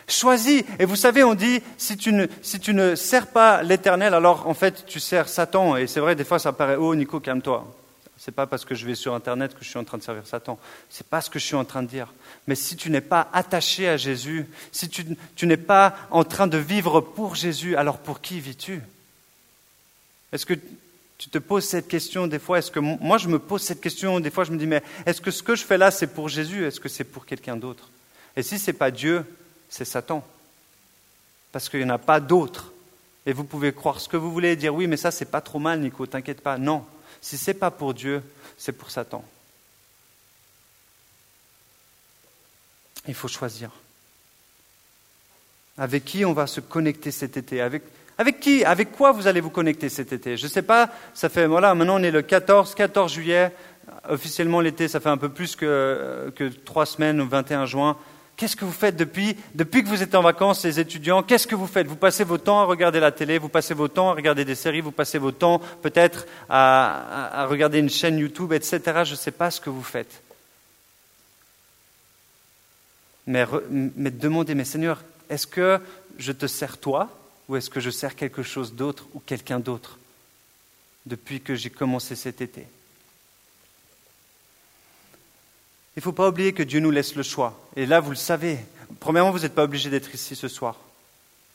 Choisis 0.07 0.63
Et 0.79 0.85
vous 0.85 0.95
savez, 0.95 1.23
on 1.23 1.33
dit, 1.33 1.61
si 1.77 1.97
tu 1.97 2.11
ne, 2.11 2.27
si 2.41 2.59
tu 2.59 2.73
ne 2.73 2.95
sers 2.95 3.27
pas 3.27 3.63
l'Éternel, 3.63 4.13
alors 4.13 4.47
en 4.47 4.53
fait, 4.53 4.85
tu 4.85 4.99
sers 4.99 5.29
Satan. 5.29 5.77
Et 5.77 5.87
c'est 5.87 5.99
vrai, 5.99 6.15
des 6.15 6.25
fois, 6.25 6.39
ça 6.39 6.51
paraît, 6.51 6.75
oh 6.75 6.95
Nico, 6.95 7.19
calme-toi. 7.19 7.82
Ce 8.23 8.31
n'est 8.31 8.35
pas 8.35 8.47
parce 8.47 8.63
que 8.63 8.73
je 8.73 8.85
vais 8.85 8.95
sur 8.95 9.13
Internet 9.13 9.53
que 9.53 9.65
je 9.65 9.69
suis 9.69 9.77
en 9.77 9.83
train 9.83 9.97
de 9.97 10.03
servir 10.03 10.25
Satan. 10.25 10.57
Ce 10.89 11.03
n'est 11.03 11.07
pas 11.09 11.19
ce 11.19 11.29
que 11.29 11.39
je 11.39 11.45
suis 11.45 11.57
en 11.57 11.65
train 11.65 11.83
de 11.83 11.89
dire. 11.89 12.13
Mais 12.47 12.55
si 12.55 12.77
tu 12.77 12.89
n'es 12.89 13.01
pas 13.01 13.27
attaché 13.33 13.89
à 13.89 13.97
Jésus, 13.97 14.45
si 14.71 14.87
tu, 14.87 15.05
n'es 15.45 15.57
pas 15.57 15.97
en 16.09 16.23
train 16.23 16.47
de 16.47 16.57
vivre 16.57 17.01
pour 17.01 17.35
Jésus, 17.35 17.75
alors 17.75 17.97
pour 17.97 18.21
qui 18.21 18.39
vis-tu? 18.39 18.81
Est-ce 20.31 20.45
que 20.45 20.53
tu 21.17 21.29
te 21.29 21.37
poses 21.37 21.65
cette 21.65 21.89
question 21.89 22.27
des 22.27 22.39
fois? 22.39 22.59
Est-ce 22.59 22.71
que 22.71 22.79
moi 22.79 23.17
je 23.17 23.27
me 23.27 23.39
pose 23.39 23.61
cette 23.61 23.81
question 23.81 24.21
des 24.21 24.31
fois 24.31 24.45
Je 24.45 24.53
me 24.53 24.57
dis 24.57 24.67
mais 24.67 24.83
est-ce 25.05 25.19
que 25.19 25.29
ce 25.29 25.43
que 25.43 25.57
je 25.57 25.65
fais 25.65 25.77
là 25.77 25.91
c'est 25.91 26.07
pour 26.07 26.29
Jésus? 26.29 26.65
Est-ce 26.65 26.79
que 26.79 26.87
c'est 26.87 27.03
pour 27.03 27.25
quelqu'un 27.25 27.57
d'autre? 27.57 27.89
Et 28.37 28.41
si 28.41 28.57
ce 28.57 28.71
n'est 28.71 28.77
pas 28.77 28.89
Dieu, 28.89 29.25
c'est 29.67 29.83
Satan. 29.83 30.25
Parce 31.51 31.67
qu'il 31.67 31.81
n'y 31.81 31.85
en 31.87 31.95
a 31.95 31.97
pas 31.97 32.21
d'autre. 32.21 32.71
Et 33.25 33.33
vous 33.33 33.43
pouvez 33.43 33.73
croire 33.73 33.99
ce 33.99 34.07
que 34.07 34.15
vous 34.15 34.31
voulez 34.31 34.53
et 34.53 34.55
dire 34.55 34.73
oui, 34.73 34.87
mais 34.87 34.95
ça 34.95 35.11
c'est 35.11 35.25
pas 35.25 35.41
trop 35.41 35.59
mal, 35.59 35.81
Nico, 35.81 36.05
t'inquiète 36.05 36.39
pas. 36.39 36.57
Non, 36.57 36.85
si 37.23 37.37
ce 37.37 37.49
n'est 37.49 37.53
pas 37.55 37.71
pour 37.71 37.93
Dieu, 37.93 38.21
c'est 38.57 38.73
pour 38.73 38.91
Satan. 38.91 39.23
Il 43.07 43.13
faut 43.13 43.29
choisir. 43.29 43.71
Avec 45.77 46.03
qui 46.03 46.25
on 46.25 46.33
va 46.33 46.47
se 46.47 46.59
connecter 46.59 47.11
cet 47.11 47.37
été? 47.37 47.61
Avec, 47.61 47.83
avec 48.17 48.41
qui 48.41 48.65
Avec 48.65 48.91
quoi 48.91 49.13
vous 49.13 49.25
allez 49.25 49.39
vous 49.39 49.49
connecter 49.49 49.87
cet 49.87 50.11
été? 50.11 50.35
Je 50.35 50.43
ne 50.43 50.49
sais 50.49 50.61
pas, 50.61 50.89
ça 51.13 51.29
fait, 51.29 51.47
voilà, 51.47 51.73
maintenant 51.73 51.95
on 51.95 52.03
est 52.03 52.11
le 52.11 52.21
14, 52.21 52.75
14 52.75 53.13
juillet, 53.13 53.53
officiellement 54.09 54.59
l'été, 54.59 54.89
ça 54.89 54.99
fait 54.99 55.09
un 55.09 55.17
peu 55.17 55.29
plus 55.29 55.55
que, 55.55 56.29
que 56.35 56.49
trois 56.49 56.85
semaines, 56.85 57.17
le 57.17 57.23
21 57.23 57.65
juin. 57.65 57.97
Qu'est-ce 58.35 58.55
que 58.55 58.65
vous 58.65 58.71
faites 58.71 58.95
depuis, 58.95 59.35
que 59.55 59.87
vous 59.87 60.01
êtes 60.01 60.15
en 60.15 60.23
vacances, 60.23 60.63
les 60.63 60.79
étudiants? 60.79 61.21
Qu'est-ce 61.21 61.45
que 61.45 61.55
vous 61.55 61.67
faites? 61.67 61.85
Vous 61.85 61.95
passez 61.95 62.23
votre 62.23 62.43
temps 62.43 62.61
à 62.61 62.65
regarder 62.65 62.99
la 62.99 63.11
télé, 63.11 63.37
vous 63.37 63.49
passez 63.49 63.75
votre 63.75 63.93
temps 63.93 64.09
à 64.09 64.13
regarder 64.13 64.43
des 64.43 64.55
séries, 64.55 64.81
vous 64.81 64.91
passez 64.91 65.19
votre 65.19 65.37
temps 65.37 65.59
peut-être 65.81 66.25
à, 66.49 67.45
regarder 67.47 67.79
une 67.79 67.91
chaîne 67.91 68.17
YouTube, 68.17 68.51
etc. 68.51 68.79
Je 69.03 69.11
ne 69.11 69.15
sais 69.15 69.31
pas 69.31 69.51
ce 69.51 69.61
que 69.61 69.69
vous 69.69 69.83
faites. 69.83 70.21
Mais, 73.27 73.45
mais 73.69 74.09
demandez, 74.09 74.55
mais 74.55 74.65
Seigneur, 74.65 75.03
est-ce 75.29 75.47
que 75.47 75.79
je 76.17 76.31
te 76.31 76.47
sers 76.47 76.77
toi 76.77 77.09
ou 77.47 77.55
est-ce 77.55 77.69
que 77.69 77.79
je 77.79 77.91
sers 77.91 78.15
quelque 78.15 78.41
chose 78.41 78.73
d'autre 78.73 79.05
ou 79.13 79.19
quelqu'un 79.19 79.59
d'autre 79.59 79.99
depuis 81.05 81.39
que 81.39 81.53
j'ai 81.53 81.69
commencé 81.69 82.15
cet 82.15 82.41
été? 82.41 82.67
Il 85.95 85.99
ne 85.99 86.03
faut 86.03 86.11
pas 86.11 86.27
oublier 86.27 86.53
que 86.53 86.63
Dieu 86.63 86.79
nous 86.79 86.91
laisse 86.91 87.15
le 87.15 87.23
choix. 87.23 87.59
Et 87.75 87.85
là, 87.85 87.99
vous 87.99 88.09
le 88.09 88.15
savez. 88.15 88.57
Premièrement, 88.99 89.31
vous 89.31 89.39
n'êtes 89.39 89.53
pas 89.53 89.63
obligé 89.63 89.89
d'être 89.89 90.13
ici 90.13 90.35
ce 90.35 90.47
soir. 90.47 90.79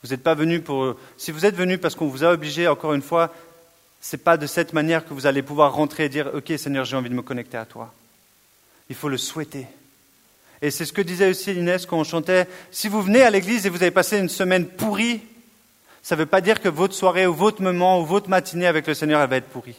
Vous 0.01 0.09
n'êtes 0.09 0.23
pas 0.23 0.33
venu 0.33 0.61
pour. 0.61 0.95
Si 1.17 1.31
vous 1.31 1.45
êtes 1.45 1.55
venu 1.55 1.77
parce 1.77 1.95
qu'on 1.95 2.07
vous 2.07 2.23
a 2.23 2.31
obligé, 2.31 2.67
encore 2.67 2.93
une 2.93 3.01
fois, 3.01 3.33
ce 3.99 4.15
n'est 4.15 4.21
pas 4.21 4.37
de 4.37 4.47
cette 4.47 4.71
manière 4.71 5.05
que 5.05 5.13
vous 5.13 5.25
allez 5.25 5.41
pouvoir 5.41 5.73
rentrer 5.73 6.05
et 6.05 6.09
dire 6.09 6.31
Ok, 6.33 6.53
Seigneur, 6.57 6.85
j'ai 6.85 6.95
envie 6.95 7.09
de 7.09 7.15
me 7.15 7.21
connecter 7.21 7.57
à 7.57 7.65
toi. 7.65 7.93
Il 8.89 8.95
faut 8.95 9.09
le 9.09 9.17
souhaiter. 9.17 9.67
Et 10.61 10.71
c'est 10.71 10.85
ce 10.85 10.93
que 10.93 11.01
disait 11.01 11.29
aussi 11.29 11.53
Inès 11.53 11.85
quand 11.85 11.97
on 11.97 12.03
chantait 12.03 12.47
Si 12.71 12.87
vous 12.87 13.01
venez 13.01 13.21
à 13.21 13.29
l'église 13.29 13.65
et 13.65 13.69
vous 13.69 13.81
avez 13.81 13.91
passé 13.91 14.17
une 14.17 14.29
semaine 14.29 14.67
pourrie, 14.67 15.21
ça 16.01 16.15
ne 16.15 16.21
veut 16.21 16.25
pas 16.25 16.41
dire 16.41 16.61
que 16.61 16.69
votre 16.69 16.93
soirée 16.93 17.27
ou 17.27 17.33
votre 17.33 17.61
moment 17.61 17.99
ou 17.99 18.05
votre 18.05 18.29
matinée 18.29 18.67
avec 18.67 18.87
le 18.87 18.93
Seigneur, 18.93 19.21
elle 19.21 19.29
va 19.29 19.37
être 19.37 19.49
pourrie. 19.49 19.75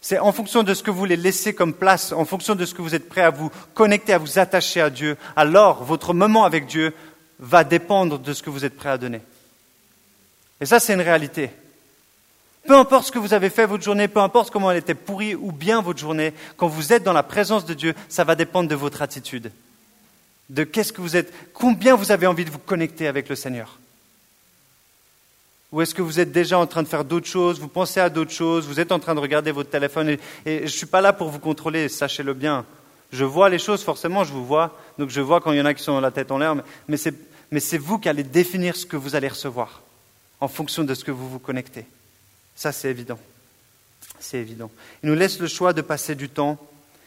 C'est 0.00 0.18
en 0.18 0.32
fonction 0.32 0.62
de 0.62 0.74
ce 0.74 0.82
que 0.82 0.90
vous 0.90 0.98
voulez 0.98 1.16
laisser 1.16 1.54
comme 1.54 1.74
place, 1.74 2.12
en 2.12 2.24
fonction 2.24 2.54
de 2.54 2.64
ce 2.64 2.74
que 2.74 2.82
vous 2.82 2.94
êtes 2.94 3.08
prêt 3.08 3.22
à 3.22 3.30
vous 3.30 3.50
connecter, 3.74 4.12
à 4.12 4.18
vous 4.18 4.38
attacher 4.38 4.80
à 4.80 4.90
Dieu, 4.90 5.16
alors 5.34 5.82
votre 5.84 6.14
moment 6.14 6.44
avec 6.44 6.66
Dieu 6.66 6.94
va 7.38 7.64
dépendre 7.64 8.18
de 8.18 8.32
ce 8.32 8.42
que 8.42 8.50
vous 8.50 8.64
êtes 8.64 8.76
prêt 8.76 8.90
à 8.90 8.98
donner. 8.98 9.20
Et 10.60 10.66
ça, 10.66 10.80
c'est 10.80 10.94
une 10.94 11.00
réalité. 11.00 11.50
Peu 12.66 12.76
importe 12.76 13.06
ce 13.06 13.12
que 13.12 13.18
vous 13.18 13.34
avez 13.34 13.50
fait 13.50 13.66
votre 13.66 13.84
journée, 13.84 14.08
peu 14.08 14.20
importe 14.20 14.50
comment 14.50 14.70
elle 14.70 14.78
était 14.78 14.94
pourrie 14.94 15.34
ou 15.34 15.52
bien 15.52 15.82
votre 15.82 16.00
journée, 16.00 16.34
quand 16.56 16.66
vous 16.66 16.92
êtes 16.92 17.04
dans 17.04 17.12
la 17.12 17.22
présence 17.22 17.64
de 17.64 17.74
Dieu, 17.74 17.94
ça 18.08 18.24
va 18.24 18.34
dépendre 18.34 18.68
de 18.68 18.74
votre 18.74 19.02
attitude. 19.02 19.52
De 20.50 20.64
qu'est-ce 20.64 20.92
que 20.92 21.00
vous 21.00 21.16
êtes, 21.16 21.32
combien 21.52 21.94
vous 21.94 22.10
avez 22.10 22.26
envie 22.26 22.44
de 22.44 22.50
vous 22.50 22.58
connecter 22.58 23.06
avec 23.06 23.28
le 23.28 23.36
Seigneur. 23.36 23.78
Ou 25.72 25.82
est-ce 25.82 25.94
que 25.94 26.02
vous 26.02 26.20
êtes 26.20 26.30
déjà 26.30 26.58
en 26.58 26.66
train 26.66 26.82
de 26.82 26.88
faire 26.88 27.04
d'autres 27.04 27.26
choses, 27.26 27.58
vous 27.58 27.68
pensez 27.68 28.00
à 28.00 28.08
d'autres 28.08 28.30
choses, 28.30 28.66
vous 28.66 28.78
êtes 28.78 28.92
en 28.92 28.98
train 28.98 29.14
de 29.14 29.20
regarder 29.20 29.50
votre 29.50 29.70
téléphone 29.70 30.10
et, 30.10 30.18
je 30.44 30.62
ne 30.62 30.66
suis 30.66 30.86
pas 30.86 31.00
là 31.00 31.12
pour 31.12 31.28
vous 31.28 31.40
contrôler, 31.40 31.88
sachez-le 31.88 32.34
bien. 32.34 32.64
Je 33.12 33.24
vois 33.24 33.48
les 33.48 33.58
choses, 33.58 33.82
forcément, 33.82 34.24
je 34.24 34.32
vous 34.32 34.46
vois. 34.46 34.78
Donc 34.98 35.10
je 35.10 35.20
vois 35.20 35.40
quand 35.40 35.52
il 35.52 35.58
y 35.58 35.60
en 35.60 35.66
a 35.66 35.74
qui 35.74 35.82
sont 35.82 36.00
la 36.00 36.10
tête 36.10 36.30
en 36.30 36.38
l'air, 36.38 36.56
mais 36.88 36.96
c'est 36.96 37.78
vous 37.78 37.98
qui 37.98 38.08
allez 38.08 38.22
définir 38.22 38.76
ce 38.76 38.86
que 38.86 38.96
vous 38.96 39.14
allez 39.16 39.28
recevoir 39.28 39.82
en 40.40 40.48
fonction 40.48 40.84
de 40.84 40.94
ce 40.94 41.04
que 41.04 41.10
vous 41.10 41.28
vous 41.28 41.38
connectez. 41.38 41.86
Ça, 42.54 42.72
c'est 42.72 42.90
évident. 42.90 43.18
C'est 44.20 44.38
évident. 44.38 44.70
Il 45.02 45.10
nous 45.10 45.16
laisse 45.16 45.40
le 45.40 45.46
choix 45.46 45.72
de 45.72 45.82
passer 45.82 46.14
du 46.14 46.28
temps 46.28 46.58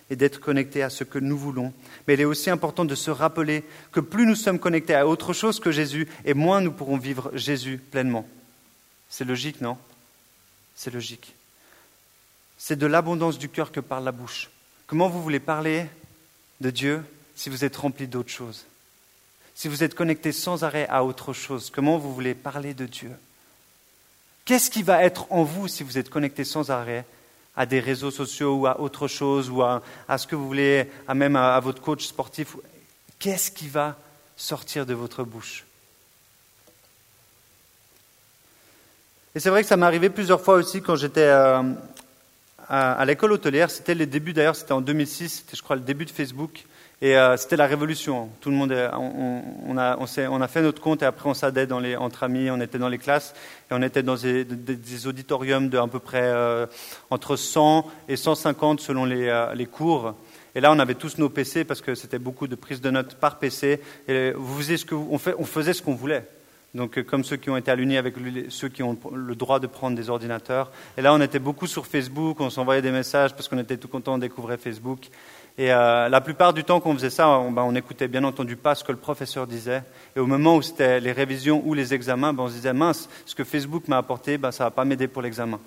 et 0.10 0.16
d'être 0.16 0.40
connectés 0.40 0.84
à 0.84 0.90
ce 0.90 1.04
que 1.04 1.20
nous 1.20 1.38
voulons. 1.38 1.72
Mais 2.08 2.16
il 2.16 2.22
est 2.22 2.26
aussi 2.26 2.50
important 2.50 2.86
de 2.86 2.96
se 2.96 3.12
rappeler 3.12 3.64
que 3.92 4.00
plus 4.00 4.26
nous 4.26 4.36
sommes 4.36 4.60
connectés 4.60 4.96
à 4.96 5.08
autre 5.08 5.34
chose 5.34 5.60
que 5.60 5.72
Jésus, 5.72 6.08
et 6.26 6.34
moins 6.34 6.62
nous 6.62 6.72
pourrons 6.72 6.98
vivre 6.98 7.32
Jésus 7.34 7.80
pleinement. 7.92 8.28
C'est 9.10 9.26
logique, 9.26 9.62
non? 9.62 9.78
C'est 10.76 10.94
logique. 10.94 11.34
C'est 12.58 12.78
de 12.78 12.86
l'abondance 12.86 13.38
du 13.38 13.50
cœur 13.50 13.72
que 13.72 13.80
parle 13.80 14.04
la 14.04 14.12
bouche. 14.12 14.50
Comment 14.88 15.10
vous 15.10 15.22
voulez 15.22 15.40
parler 15.40 15.88
de 16.62 16.70
Dieu 16.70 17.04
si 17.36 17.50
vous 17.50 17.66
êtes 17.66 17.76
rempli 17.76 18.08
d'autres 18.08 18.30
choses? 18.30 18.66
Si 19.56 19.68
vous 19.68 19.84
êtes 19.84 19.96
connecté 19.96 20.32
sans 20.32 20.64
arrêt 20.64 20.88
à 20.88 21.04
autre 21.04 21.34
chose, 21.34 21.70
comment 21.70 21.98
vous 21.98 22.14
voulez 22.14 22.34
parler 22.34 22.74
de 22.74 22.86
Dieu? 22.86 23.12
Qu'est-ce 24.46 24.72
qui 24.72 24.84
va 24.84 25.04
être 25.04 25.32
en 25.32 25.44
vous 25.44 25.68
si 25.68 25.84
vous 25.84 25.98
êtes 25.98 26.10
connecté 26.10 26.44
sans 26.44 26.72
arrêt 26.72 27.06
à 27.56 27.66
des 27.66 27.80
réseaux 27.80 28.10
sociaux 28.10 28.56
ou 28.56 28.68
à 28.68 28.80
autre 28.80 29.08
chose 29.08 29.50
ou 29.50 29.62
à, 29.62 29.82
ce 30.18 30.26
que 30.26 30.36
vous 30.36 30.48
voulez, 30.48 30.90
à 31.08 31.14
même 31.14 31.36
à, 31.36 31.60
votre 31.60 31.82
coach 31.82 32.06
sportif 32.06 32.56
Qu'est-ce 33.20 33.52
qui 33.52 33.68
va 33.68 33.98
sortir 34.38 34.86
de 34.86 34.94
votre 34.94 35.24
bouche? 35.24 35.66
Et 39.36 39.40
c'est 39.40 39.50
vrai 39.50 39.62
que 39.62 39.68
ça 39.68 39.78
m'est 39.78 39.86
arrivé 39.86 40.10
plusieurs 40.10 40.42
fois 40.42 40.56
aussi 40.56 40.82
quand 40.82 40.96
j'étais 40.96 41.22
euh, 41.22 41.62
à, 42.68 43.06
l'école 43.06 43.34
hôtelière. 43.34 43.70
C'était 43.70 43.94
les 43.96 44.06
débuts, 44.06 44.34
d'ailleurs, 44.34 44.56
c'était 44.56 44.72
en 44.72 44.82
2006, 44.82 45.30
c'était 45.30 45.58
je 45.58 45.62
crois 45.62 45.76
le 45.76 45.84
début 45.84 46.06
de 46.06 46.12
Facebook. 46.12 46.66
Et 47.02 47.16
euh, 47.16 47.38
c'était 47.38 47.56
la 47.56 47.66
révolution. 47.66 48.30
Tout 48.42 48.50
le 48.50 48.58
monde, 48.58 48.74
on, 48.74 49.78
a, 49.78 49.98
on, 49.98 50.42
a, 50.42 50.48
fait 50.50 50.62
notre 50.62 50.82
compte 50.82 51.02
et 51.02 51.06
après 51.06 51.30
on 51.30 51.34
s'aidait 51.34 51.66
dans 51.66 51.80
les, 51.80 51.96
entre 51.96 52.24
amis, 52.24 52.52
on 52.52 52.60
était 52.60 52.78
dans 52.78 52.90
les 52.90 52.98
classes 52.98 53.34
et 53.72 53.74
on 53.74 53.82
était 53.82 54.04
dans 54.04 54.16
des, 54.16 55.08
auditoriums 55.08 55.70
de 55.70 55.78
à 55.78 55.88
peu 55.88 56.00
près 56.00 56.24
euh, 56.24 56.66
entre 57.10 57.38
100 57.38 57.90
et 58.10 58.18
150 58.18 58.82
selon 58.82 59.06
les, 59.06 59.30
euh, 59.30 59.66
cours. 59.72 60.14
Et 60.56 60.60
là, 60.60 60.74
on 60.74 60.80
avait 60.80 60.96
tous 60.96 61.20
nos 61.20 61.30
PC 61.30 61.64
parce 61.64 61.80
que 61.80 61.96
c'était 61.96 62.20
beaucoup 62.20 62.48
de 62.48 62.56
prises 62.56 62.82
de 62.82 62.90
notes 62.90 63.16
par 63.16 63.40
PC. 63.40 63.80
Et 64.10 64.34
vous 64.36 64.58
faisiez 64.58 64.76
ce 64.76 64.86
on 64.94 65.46
faisait 65.46 65.74
ce 65.74 65.82
qu'on 65.82 65.96
voulait. 65.96 66.26
Donc, 66.76 67.02
comme 67.04 67.24
ceux 67.24 67.38
qui 67.38 67.50
ont 67.50 67.58
été 67.58 67.76
l'Uni 67.76 67.98
avec 67.98 68.14
ceux 68.50 68.70
qui 68.70 68.84
ont 68.84 68.98
le 69.14 69.36
droit 69.36 69.60
de 69.60 69.66
prendre 69.66 69.98
des 69.98 70.10
ordinateurs. 70.10 70.72
Et 70.98 71.02
là, 71.02 71.14
on 71.14 71.22
était 71.22 71.40
beaucoup 71.40 71.66
sur 71.66 71.88
Facebook, 71.88 72.40
on 72.40 72.52
s'envoyait 72.52 72.84
des 72.84 72.92
messages 72.92 73.34
parce 73.34 73.48
qu'on 73.48 73.58
était 73.58 73.78
tout 73.78 73.88
content 73.88 74.18
de 74.18 74.22
découvrir 74.22 74.60
Facebook. 74.60 75.10
Et 75.60 75.74
euh, 75.74 76.08
la 76.08 76.22
plupart 76.22 76.54
du 76.54 76.64
temps 76.64 76.80
qu'on 76.80 76.94
faisait 76.94 77.10
ça, 77.10 77.28
on, 77.28 77.52
ben, 77.52 77.64
on, 77.64 77.76
écoutait 77.76 78.08
bien 78.08 78.24
entendu 78.24 78.56
pas 78.56 78.76
ce 78.76 78.84
que 78.84 78.94
le 78.94 78.98
professeur 78.98 79.46
disait. 79.46 79.84
Et 80.16 80.20
au 80.20 80.26
moment 80.26 80.56
où 80.56 80.62
c'était 80.62 81.02
les 81.02 81.12
révisions 81.12 81.62
ou 81.66 81.74
les 81.74 81.94
examens, 81.94 82.32
ben, 82.32 82.44
on 82.44 82.48
se 82.48 82.54
disait 82.54 82.72
mince, 82.72 83.10
ce 83.26 83.36
que 83.36 83.44
Facebook 83.44 83.88
m'a 83.90 83.98
apporté, 83.98 84.38
ben, 84.38 84.52
ça 84.52 84.64
va 84.64 84.72
pas 84.72 84.86
m'aider 84.86 85.10
pour 85.10 85.22
l'examen. 85.22 85.60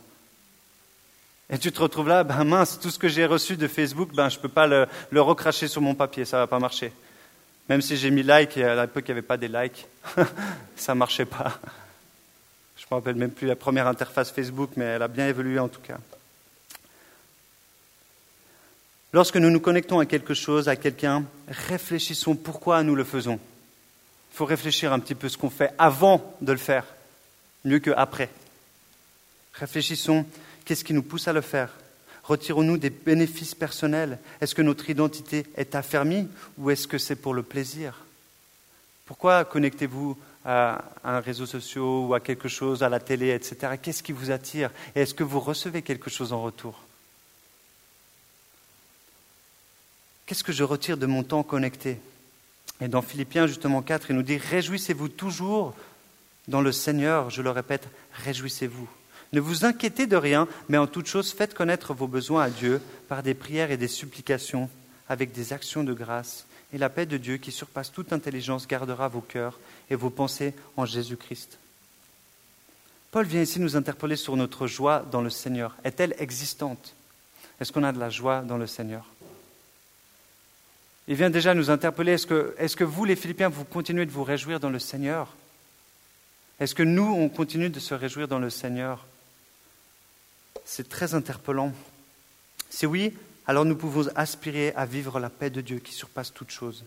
Et 1.50 1.58
tu 1.58 1.70
te 1.70 1.82
retrouves 1.82 2.08
là, 2.08 2.24
ben 2.24 2.42
mince, 2.44 2.80
tout 2.80 2.88
ce 2.88 2.98
que 2.98 3.08
j'ai 3.08 3.26
reçu 3.26 3.58
de 3.58 3.68
Facebook, 3.68 4.14
ben, 4.14 4.30
je 4.30 4.38
peux 4.38 4.48
pas 4.48 4.66
le, 4.66 4.86
le, 5.10 5.20
recracher 5.20 5.68
sur 5.68 5.82
mon 5.82 5.94
papier, 5.94 6.24
ça 6.24 6.38
va 6.38 6.46
pas 6.46 6.58
marcher. 6.58 6.90
Même 7.72 7.80
si 7.80 7.96
j'ai 7.96 8.10
mis 8.10 8.22
like, 8.22 8.58
et 8.58 8.64
à 8.64 8.82
l'époque 8.82 9.04
il 9.06 9.12
n'y 9.12 9.12
avait 9.12 9.26
pas 9.26 9.38
des 9.38 9.48
likes, 9.48 9.86
ça 10.76 10.92
ne 10.92 10.98
marchait 10.98 11.24
pas. 11.24 11.58
Je 12.76 12.82
ne 12.82 12.86
me 12.90 12.94
rappelle 12.96 13.14
même 13.14 13.30
plus 13.30 13.46
la 13.46 13.56
première 13.56 13.86
interface 13.86 14.30
Facebook, 14.30 14.72
mais 14.76 14.84
elle 14.84 15.00
a 15.00 15.08
bien 15.08 15.26
évolué 15.26 15.58
en 15.58 15.68
tout 15.68 15.80
cas. 15.80 15.96
Lorsque 19.14 19.36
nous 19.36 19.48
nous 19.48 19.58
connectons 19.58 20.00
à 20.00 20.04
quelque 20.04 20.34
chose, 20.34 20.68
à 20.68 20.76
quelqu'un, 20.76 21.24
réfléchissons 21.48 22.36
pourquoi 22.36 22.82
nous 22.82 22.94
le 22.94 23.04
faisons. 23.04 23.40
Il 24.32 24.36
faut 24.36 24.44
réfléchir 24.44 24.92
un 24.92 24.98
petit 24.98 25.14
peu 25.14 25.30
ce 25.30 25.38
qu'on 25.38 25.48
fait 25.48 25.72
avant 25.78 26.36
de 26.42 26.52
le 26.52 26.58
faire, 26.58 26.84
mieux 27.64 27.78
qu'après. 27.78 28.28
Réfléchissons, 29.54 30.26
qu'est-ce 30.66 30.84
qui 30.84 30.92
nous 30.92 31.02
pousse 31.02 31.26
à 31.26 31.32
le 31.32 31.40
faire? 31.40 31.70
Retirons-nous 32.24 32.78
des 32.78 32.90
bénéfices 32.90 33.54
personnels. 33.54 34.18
Est-ce 34.40 34.54
que 34.54 34.62
notre 34.62 34.88
identité 34.88 35.44
est 35.56 35.74
affermie 35.74 36.28
ou 36.58 36.70
est-ce 36.70 36.86
que 36.86 36.98
c'est 36.98 37.16
pour 37.16 37.34
le 37.34 37.42
plaisir? 37.42 38.04
Pourquoi 39.06 39.44
connectez-vous 39.44 40.16
à 40.44 40.84
un 41.04 41.20
réseau 41.20 41.46
social 41.46 41.82
ou 41.82 42.14
à 42.14 42.20
quelque 42.20 42.48
chose, 42.48 42.82
à 42.82 42.88
la 42.88 43.00
télé, 43.00 43.30
etc. 43.30 43.74
Qu'est-ce 43.80 44.02
qui 44.02 44.12
vous 44.12 44.30
attire? 44.30 44.70
Et 44.94 45.02
est-ce 45.02 45.14
que 45.14 45.24
vous 45.24 45.40
recevez 45.40 45.82
quelque 45.82 46.10
chose 46.10 46.32
en 46.32 46.42
retour? 46.42 46.80
Qu'est-ce 50.26 50.44
que 50.44 50.52
je 50.52 50.64
retire 50.64 50.96
de 50.96 51.06
mon 51.06 51.22
temps 51.22 51.42
connecté? 51.42 51.98
Et 52.80 52.88
dans 52.88 53.02
Philippiens, 53.02 53.46
justement 53.46 53.82
4, 53.82 54.10
il 54.10 54.16
nous 54.16 54.22
dit 54.22 54.38
Réjouissez-vous 54.38 55.08
toujours 55.08 55.74
dans 56.48 56.60
le 56.60 56.72
Seigneur, 56.72 57.30
je 57.30 57.42
le 57.42 57.50
répète, 57.50 57.88
réjouissez-vous. 58.24 58.88
Ne 59.32 59.40
vous 59.40 59.64
inquiétez 59.64 60.06
de 60.06 60.16
rien, 60.16 60.46
mais 60.68 60.76
en 60.78 60.86
toute 60.86 61.06
chose, 61.06 61.32
faites 61.32 61.54
connaître 61.54 61.94
vos 61.94 62.06
besoins 62.06 62.42
à 62.44 62.50
Dieu 62.50 62.82
par 63.08 63.22
des 63.22 63.34
prières 63.34 63.70
et 63.70 63.78
des 63.78 63.88
supplications, 63.88 64.68
avec 65.08 65.32
des 65.32 65.52
actions 65.52 65.84
de 65.84 65.94
grâce. 65.94 66.46
Et 66.74 66.78
la 66.78 66.90
paix 66.90 67.06
de 67.06 67.16
Dieu, 67.16 67.38
qui 67.38 67.52
surpasse 67.52 67.92
toute 67.92 68.12
intelligence, 68.12 68.68
gardera 68.68 69.08
vos 69.08 69.20
cœurs 69.20 69.58
et 69.90 69.94
vos 69.94 70.10
pensées 70.10 70.54
en 70.76 70.84
Jésus-Christ. 70.84 71.58
Paul 73.10 73.26
vient 73.26 73.42
ici 73.42 73.60
nous 73.60 73.76
interpeller 73.76 74.16
sur 74.16 74.36
notre 74.36 74.66
joie 74.66 75.04
dans 75.10 75.20
le 75.20 75.30
Seigneur. 75.30 75.76
Est-elle 75.84 76.14
existante? 76.18 76.94
Est-ce 77.60 77.72
qu'on 77.72 77.84
a 77.84 77.92
de 77.92 78.00
la 78.00 78.10
joie 78.10 78.40
dans 78.40 78.56
le 78.56 78.66
Seigneur? 78.66 79.06
Il 81.08 81.14
vient 81.14 81.30
déjà 81.30 81.54
nous 81.54 81.70
interpeller. 81.70 82.12
Est-ce 82.12 82.26
que, 82.26 82.54
que 82.76 82.84
vous, 82.84 83.04
les 83.04 83.16
Philippiens, 83.16 83.48
vous 83.48 83.64
continuez 83.64 84.06
de 84.06 84.10
vous 84.10 84.24
réjouir 84.24 84.60
dans 84.60 84.70
le 84.70 84.78
Seigneur? 84.78 85.28
Est-ce 86.60 86.74
que 86.74 86.82
nous, 86.82 87.04
on 87.04 87.28
continue 87.28 87.70
de 87.70 87.80
se 87.80 87.94
réjouir 87.94 88.28
dans 88.28 88.38
le 88.38 88.50
Seigneur? 88.50 89.04
C'est 90.64 90.88
très 90.88 91.14
interpellant. 91.14 91.72
Si 92.70 92.86
oui, 92.86 93.14
alors 93.46 93.64
nous 93.64 93.76
pouvons 93.76 94.08
aspirer 94.14 94.72
à 94.76 94.86
vivre 94.86 95.18
la 95.20 95.30
paix 95.30 95.50
de 95.50 95.60
Dieu 95.60 95.78
qui 95.78 95.92
surpasse 95.92 96.32
toute 96.32 96.50
chose. 96.50 96.84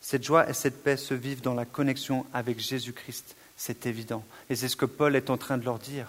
Cette 0.00 0.24
joie 0.24 0.48
et 0.48 0.54
cette 0.54 0.82
paix 0.82 0.96
se 0.96 1.14
vivent 1.14 1.40
dans 1.40 1.54
la 1.54 1.64
connexion 1.64 2.26
avec 2.32 2.60
Jésus-Christ, 2.60 3.34
c'est 3.56 3.86
évident. 3.86 4.24
Et 4.48 4.56
c'est 4.56 4.68
ce 4.68 4.76
que 4.76 4.86
Paul 4.86 5.16
est 5.16 5.30
en 5.30 5.36
train 5.36 5.58
de 5.58 5.64
leur 5.64 5.78
dire. 5.78 6.08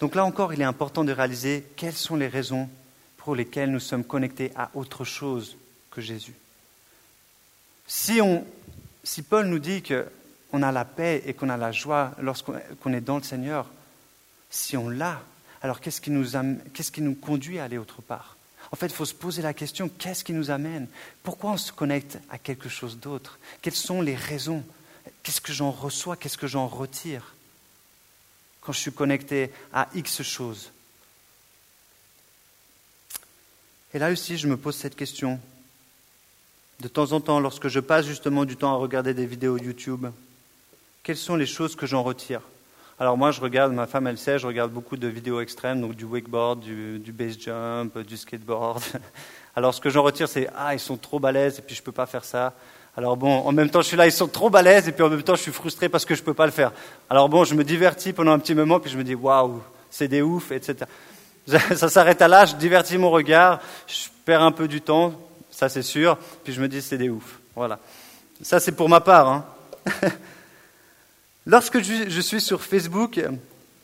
Donc 0.00 0.14
là 0.14 0.24
encore, 0.24 0.52
il 0.52 0.60
est 0.60 0.64
important 0.64 1.04
de 1.04 1.12
réaliser 1.12 1.64
quelles 1.76 1.94
sont 1.94 2.16
les 2.16 2.28
raisons 2.28 2.68
pour 3.16 3.34
lesquels 3.34 3.70
nous 3.70 3.80
sommes 3.80 4.04
connectés 4.04 4.52
à 4.56 4.70
autre 4.74 5.04
chose 5.04 5.56
que 5.90 6.00
Jésus. 6.00 6.34
Si, 7.86 8.20
on, 8.20 8.46
si 9.04 9.22
Paul 9.22 9.46
nous 9.46 9.58
dit 9.58 9.82
qu'on 9.82 10.62
a 10.62 10.72
la 10.72 10.84
paix 10.84 11.22
et 11.24 11.34
qu'on 11.34 11.48
a 11.48 11.56
la 11.56 11.72
joie 11.72 12.12
lorsqu'on 12.20 12.92
est 12.92 13.00
dans 13.00 13.16
le 13.16 13.22
Seigneur, 13.22 13.68
si 14.50 14.76
on 14.76 14.88
l'a, 14.88 15.22
alors 15.62 15.80
qu'est-ce 15.80 16.00
qui, 16.00 16.10
nous 16.10 16.30
qu'est-ce 16.72 16.92
qui 16.92 17.02
nous 17.02 17.14
conduit 17.14 17.58
à 17.58 17.64
aller 17.64 17.78
autre 17.78 18.02
part? 18.02 18.36
En 18.72 18.76
fait, 18.76 18.86
il 18.86 18.92
faut 18.92 19.04
se 19.04 19.14
poser 19.14 19.42
la 19.42 19.54
question, 19.54 19.88
qu'est-ce 19.88 20.24
qui 20.24 20.32
nous 20.32 20.50
amène? 20.50 20.88
Pourquoi 21.22 21.52
on 21.52 21.56
se 21.56 21.72
connecte 21.72 22.18
à 22.30 22.38
quelque 22.38 22.68
chose 22.68 22.98
d'autre? 22.98 23.38
Quelles 23.62 23.74
sont 23.74 24.02
les 24.02 24.16
raisons? 24.16 24.64
Qu'est-ce 25.22 25.40
que 25.40 25.52
j'en 25.52 25.70
reçois? 25.70 26.16
Qu'est-ce 26.16 26.38
que 26.38 26.46
j'en 26.46 26.66
retire? 26.66 27.34
Quand 28.60 28.72
je 28.72 28.80
suis 28.80 28.92
connecté 28.92 29.52
à 29.72 29.88
X 29.94 30.22
choses 30.22 30.70
Et 33.94 33.98
là 33.98 34.10
aussi, 34.10 34.36
je 34.36 34.48
me 34.48 34.56
pose 34.56 34.76
cette 34.76 34.96
question. 34.96 35.40
De 36.80 36.88
temps 36.88 37.12
en 37.12 37.20
temps, 37.20 37.40
lorsque 37.40 37.68
je 37.68 37.80
passe 37.80 38.04
justement 38.04 38.44
du 38.44 38.56
temps 38.56 38.72
à 38.72 38.76
regarder 38.76 39.14
des 39.14 39.24
vidéos 39.24 39.56
YouTube, 39.56 40.06
quelles 41.02 41.16
sont 41.16 41.36
les 41.36 41.46
choses 41.46 41.76
que 41.76 41.86
j'en 41.86 42.02
retire? 42.02 42.42
Alors 42.98 43.18
moi, 43.18 43.30
je 43.30 43.42
regarde, 43.42 43.74
ma 43.74 43.86
femme, 43.86 44.06
elle 44.06 44.16
sait, 44.16 44.38
je 44.38 44.46
regarde 44.46 44.72
beaucoup 44.72 44.96
de 44.96 45.06
vidéos 45.06 45.42
extrêmes, 45.42 45.82
donc 45.82 45.94
du 45.94 46.06
wakeboard, 46.06 46.60
du, 46.60 46.98
du 46.98 47.12
base 47.12 47.38
jump, 47.38 47.98
du 47.98 48.16
skateboard. 48.16 48.82
Alors 49.54 49.74
ce 49.74 49.82
que 49.82 49.90
j'en 49.90 50.02
retire, 50.02 50.28
c'est 50.28 50.48
ah, 50.56 50.72
ils 50.74 50.80
sont 50.80 50.96
trop 50.96 51.20
balèzes 51.20 51.58
et 51.58 51.62
puis 51.62 51.74
je 51.74 51.82
peux 51.82 51.92
pas 51.92 52.06
faire 52.06 52.24
ça. 52.24 52.54
Alors 52.96 53.18
bon, 53.18 53.40
en 53.40 53.52
même 53.52 53.68
temps, 53.68 53.82
je 53.82 53.88
suis 53.88 53.96
là, 53.98 54.06
ils 54.06 54.12
sont 54.12 54.28
trop 54.28 54.48
balèzes 54.48 54.88
et 54.88 54.92
puis 54.92 55.02
en 55.02 55.10
même 55.10 55.22
temps, 55.22 55.34
je 55.34 55.42
suis 55.42 55.52
frustré 55.52 55.90
parce 55.90 56.06
que 56.06 56.14
je 56.14 56.22
peux 56.22 56.32
pas 56.32 56.46
le 56.46 56.52
faire. 56.52 56.72
Alors 57.10 57.28
bon, 57.28 57.44
je 57.44 57.54
me 57.54 57.64
divertis 57.64 58.14
pendant 58.14 58.32
un 58.32 58.38
petit 58.38 58.54
moment 58.54 58.80
puis 58.80 58.90
je 58.90 58.96
me 58.96 59.04
dis 59.04 59.14
waouh, 59.14 59.62
c'est 59.90 60.08
des 60.08 60.22
ouf, 60.22 60.50
etc. 60.50 60.86
Ça 61.46 61.90
s'arrête 61.90 62.22
à 62.22 62.28
là, 62.28 62.46
je 62.46 62.56
divertis 62.56 62.96
mon 62.96 63.10
regard, 63.10 63.60
je 63.86 64.08
perds 64.24 64.42
un 64.42 64.52
peu 64.52 64.66
du 64.66 64.80
temps, 64.80 65.12
ça 65.48 65.68
c'est 65.68 65.82
sûr, 65.82 66.18
puis 66.42 66.52
je 66.52 66.60
me 66.60 66.66
dis 66.66 66.82
c'est 66.82 66.98
des 66.98 67.08
ouf. 67.08 67.38
Voilà. 67.54 67.78
Ça 68.42 68.58
c'est 68.58 68.72
pour 68.72 68.88
ma 68.88 69.00
part. 69.00 69.28
Hein. 69.28 69.44
Lorsque 71.48 71.80
je 71.80 72.20
suis 72.20 72.40
sur 72.40 72.60
Facebook, 72.60 73.20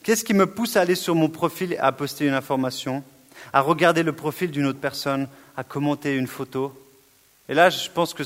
qu'est-ce 0.03 0.25
qui 0.25 0.35
me 0.35 0.47
pousse 0.47 0.77
à 0.77 0.81
aller 0.81 0.97
sur 0.97 1.15
mon 1.15 1.29
profil 1.29 1.75
et 1.75 1.79
à 1.79 1.93
poster 1.93 2.27
une 2.27 2.35
information, 2.35 3.05
à 3.53 3.61
regarder 3.61 4.03
le 4.03 4.13
profil 4.13 4.51
d'une 4.51 4.67
autre 4.67 4.81
personne, 4.81 5.29
à 5.57 5.63
commenter 5.63 6.17
une 6.17 6.27
photo? 6.27 6.77
Et 7.49 7.55
là, 7.55 7.71
je 7.71 7.89
pense 7.89 8.15
que 8.15 8.25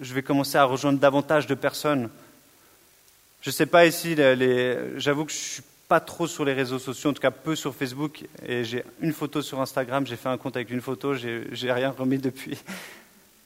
je 0.00 0.14
vais 0.14 0.22
commencer 0.22 0.58
à 0.58 0.64
rejoindre 0.64 1.00
davantage 1.00 1.48
de 1.48 1.56
personnes. 1.56 2.08
Je 3.40 3.50
ne 3.50 3.52
sais 3.52 3.66
pas 3.66 3.84
ici, 3.84 4.14
j'avoue 4.96 5.24
que 5.24 5.32
je 5.32 5.38
ne 5.38 5.42
suis 5.42 5.62
pas 5.88 5.98
trop 5.98 6.28
sur 6.28 6.44
les 6.44 6.52
réseaux 6.52 6.78
sociaux, 6.78 7.10
en 7.10 7.14
tout 7.14 7.22
cas 7.22 7.32
peu 7.32 7.56
sur 7.56 7.74
Facebook, 7.74 8.26
et 8.46 8.62
j'ai 8.62 8.84
une 9.00 9.12
photo 9.12 9.42
sur 9.42 9.60
Instagram, 9.60 10.06
j'ai 10.06 10.16
fait 10.16 10.28
un 10.28 10.36
compte 10.36 10.54
avec 10.54 10.70
une 10.70 10.82
photo, 10.82 11.14
j'ai 11.14 11.72
rien 11.72 11.90
remis 11.90 12.18
depuis. 12.18 12.58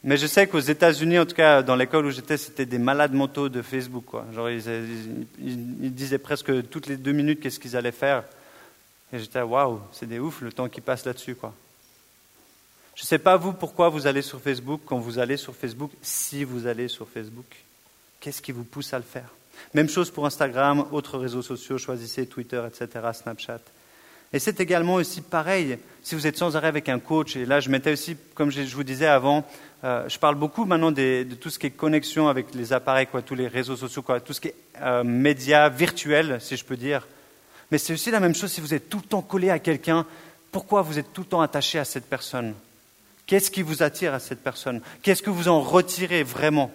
Mais 0.05 0.17
je 0.17 0.27
sais 0.27 0.49
qu'aux 0.49 0.59
États-Unis, 0.59 1.19
en 1.19 1.27
tout 1.27 1.35
cas 1.35 1.63
dans 1.63 1.77
l'école 1.77 2.07
où 2.07 2.11
j'étais, 2.11 2.37
c'était 2.37 2.67
des 2.67 2.79
malades 2.79 3.13
mentaux 3.13 3.49
de 3.49 3.63
Facebook. 3.63 4.05
Quoi. 4.05 4.27
Genre, 4.35 4.51
ils, 4.51 5.95
disaient 5.95 6.19
presque 6.19 6.69
toutes 6.69 6.89
les 6.89 6.97
deux 6.97 7.13
minutes 7.13 7.41
qu'est-ce 7.41 7.61
qu'ils 7.61 7.77
allaient 7.77 7.93
faire. 7.93 8.25
Et 9.13 9.19
j'étais 9.19 9.43
waouh, 9.43 9.81
c'est 9.93 10.07
des 10.07 10.19
ouf 10.19 10.41
le 10.41 10.53
temps 10.53 10.69
qui 10.69 10.81
passe 10.81 11.05
là-dessus. 11.05 11.37
Quoi. 11.37 11.55
Je 12.97 13.03
ne 13.03 13.07
sais 13.07 13.19
pas 13.19 13.37
vous 13.37 13.53
pourquoi 13.53 13.89
vous 13.89 14.07
allez 14.07 14.23
sur 14.23 14.41
Facebook, 14.41 14.81
quand 14.85 14.99
vous 14.99 15.19
allez 15.19 15.37
sur 15.37 15.55
Facebook, 15.55 15.93
si 16.03 16.45
vous 16.45 16.67
allez 16.67 16.89
sur 16.89 17.09
Facebook. 17.09 17.47
Qu'est-ce 18.21 18.43
qui 18.43 18.53
vous 18.53 18.65
pousse 18.65 18.93
à 18.93 18.99
le 18.99 19.05
faire? 19.05 19.29
Même 19.75 19.89
chose 19.89 20.11
pour 20.11 20.27
Instagram, 20.27 20.87
autres 20.91 21.19
réseaux 21.19 21.43
sociaux, 21.43 21.79
choisissez 21.79 22.27
Twitter, 22.27 22.63
etc., 22.67 23.07
Snapchat. 23.13 23.61
Et 24.33 24.39
c'est 24.39 24.61
également 24.61 24.95
aussi 24.95 25.21
pareil 25.21 25.79
si 26.03 26.15
vous 26.15 26.27
êtes 26.27 26.37
sans 26.37 26.57
arrêt 26.57 26.69
avec 26.69 26.89
un 26.89 26.99
coach. 26.99 27.37
Et 27.37 27.45
là, 27.45 27.61
je 27.61 27.69
mettais 27.69 27.93
aussi, 27.93 28.17
comme 28.35 28.51
je 28.51 28.75
vous 28.75 28.83
disais 28.83 29.07
avant, 29.07 29.47
euh, 29.85 30.09
je 30.09 30.19
parle 30.19 30.37
beaucoup 30.37 30.65
maintenant 30.65 30.91
de 30.91 31.27
tout 31.41 31.51
ce 31.51 31.59
qui 31.59 31.67
est 31.67 31.71
connexion 31.71 32.29
avec 32.29 32.55
les 32.55 32.73
appareils, 32.73 33.07
quoi, 33.07 33.23
tous 33.23 33.35
les 33.35 33.49
réseaux 33.49 33.77
sociaux, 33.77 34.03
quoi, 34.03 34.21
tout 34.21 34.33
ce 34.33 34.41
qui 34.41 34.49
est 34.49 34.55
euh, 34.81 35.05
médias 35.05 35.69
virtuels, 35.69 36.39
si 36.41 36.57
je 36.57 36.65
peux 36.65 36.77
dire. 36.77 37.07
Mais 37.71 37.79
c'est 37.79 37.93
aussi 37.93 38.11
la 38.11 38.21
même 38.21 38.35
chose 38.35 38.53
si 38.53 38.61
vous 38.61 38.75
êtes 38.75 38.89
tout 38.89 38.99
le 38.99 39.09
temps 39.09 39.23
collé 39.23 39.51
à 39.51 39.59
quelqu'un. 39.59 40.07
Pourquoi 40.51 40.83
vous 40.83 40.99
êtes 40.99 41.13
tout 41.13 41.23
le 41.23 41.27
temps 41.29 41.41
attaché 41.41 41.79
à 41.79 41.85
cette 41.85 42.07
personne? 42.07 42.55
Qu'est-ce 43.27 43.51
qui 43.51 43.63
vous 43.63 43.83
attire 43.83 44.15
à 44.15 44.19
cette 44.21 44.43
personne? 44.43 44.81
Qu'est-ce 45.03 45.23
que 45.23 45.31
vous 45.31 45.49
en 45.49 45.61
retirez 45.61 46.23
vraiment? 46.23 46.71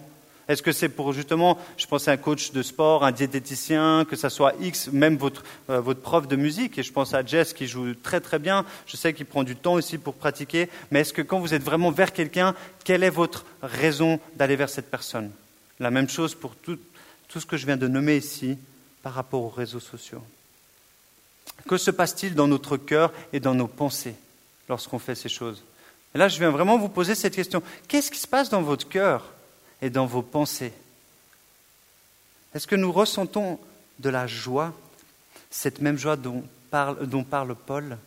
Est-ce 0.48 0.62
que 0.62 0.72
c'est 0.72 0.90
pour 0.90 1.12
justement, 1.14 1.58
je 1.78 1.86
pense 1.88 2.08
à 2.08 2.12
un 2.12 2.18
coach 2.18 2.52
de 2.52 2.62
sport, 2.64 3.04
un 3.04 3.12
diététicien, 3.12 4.06
que 4.10 4.16
ça 4.16 4.30
soit 4.30 4.54
X, 4.62 4.90
même 4.92 5.18
votre, 5.18 5.44
euh, 5.70 5.82
votre 5.82 6.02
prof 6.02 6.28
de 6.28 6.36
musique, 6.36 6.78
et 6.78 6.84
je 6.84 6.92
pense 6.94 7.14
à 7.14 7.26
Jess 7.26 7.54
qui 7.54 7.68
joue 7.68 7.94
très 7.96 8.22
très 8.22 8.40
bien, 8.40 8.66
je 8.86 8.96
sais 8.96 9.14
qu'il 9.14 9.26
prend 9.26 9.44
du 9.44 9.56
temps 9.56 9.74
aussi 9.74 9.98
pour 9.98 10.14
pratiquer, 10.14 10.70
mais 10.92 11.02
est-ce 11.02 11.14
que 11.14 11.22
quand 11.22 11.40
vous 11.40 11.54
êtes 11.54 11.64
vraiment 11.64 11.92
vers 11.92 12.14
quelqu'un, 12.14 12.56
quelle 12.84 13.04
est 13.04 13.10
votre 13.10 13.46
raison 13.62 14.20
d'aller 14.36 14.56
vers 14.56 14.70
cette 14.70 14.90
personne? 14.90 15.32
La 15.80 15.92
même 15.92 16.10
chose 16.10 16.34
pour 16.34 16.56
tout, 16.56 16.80
tout 17.28 17.40
ce 17.40 17.46
que 17.46 17.58
je 17.58 17.66
viens 17.66 17.78
de 17.78 17.88
nommer 17.88 18.18
ici 18.18 18.58
par 19.04 19.14
rapport 19.14 19.44
aux 19.44 19.50
réseaux 19.50 19.80
sociaux. 19.80 20.24
Que 21.68 21.78
se 21.78 21.92
passe-t-il 21.92 22.36
dans 22.36 22.48
notre 22.48 22.78
cœur 22.78 23.12
et 23.34 23.40
dans 23.40 23.54
nos 23.54 23.68
pensées 23.68 24.16
lorsqu'on 24.70 25.00
fait 25.00 25.16
ces 25.16 25.30
choses? 25.30 25.64
Et 26.16 26.18
là, 26.18 26.30
je 26.30 26.40
viens 26.40 26.52
vraiment 26.52 26.78
vous 26.78 26.90
poser 26.90 27.16
cette 27.16 27.36
question. 27.36 27.62
Qu'est-ce 27.88 28.10
qui 28.10 28.20
se 28.20 28.28
passe 28.28 28.50
dans 28.50 28.62
votre 28.62 28.88
cœur 28.88 29.34
et 29.82 29.90
dans 29.90 30.06
vos 30.06 30.22
pensées 30.22 30.74
Est-ce 32.54 32.68
que 32.68 32.76
nous 32.76 32.92
ressentons 32.92 33.60
de 34.00 34.10
la 34.10 34.28
joie, 34.28 34.74
cette 35.50 35.82
même 35.82 35.98
joie 35.98 36.16
dont 36.16 36.44
parle, 36.70 37.08
dont 37.08 37.24
parle 37.24 37.56
Paul? 37.56 37.98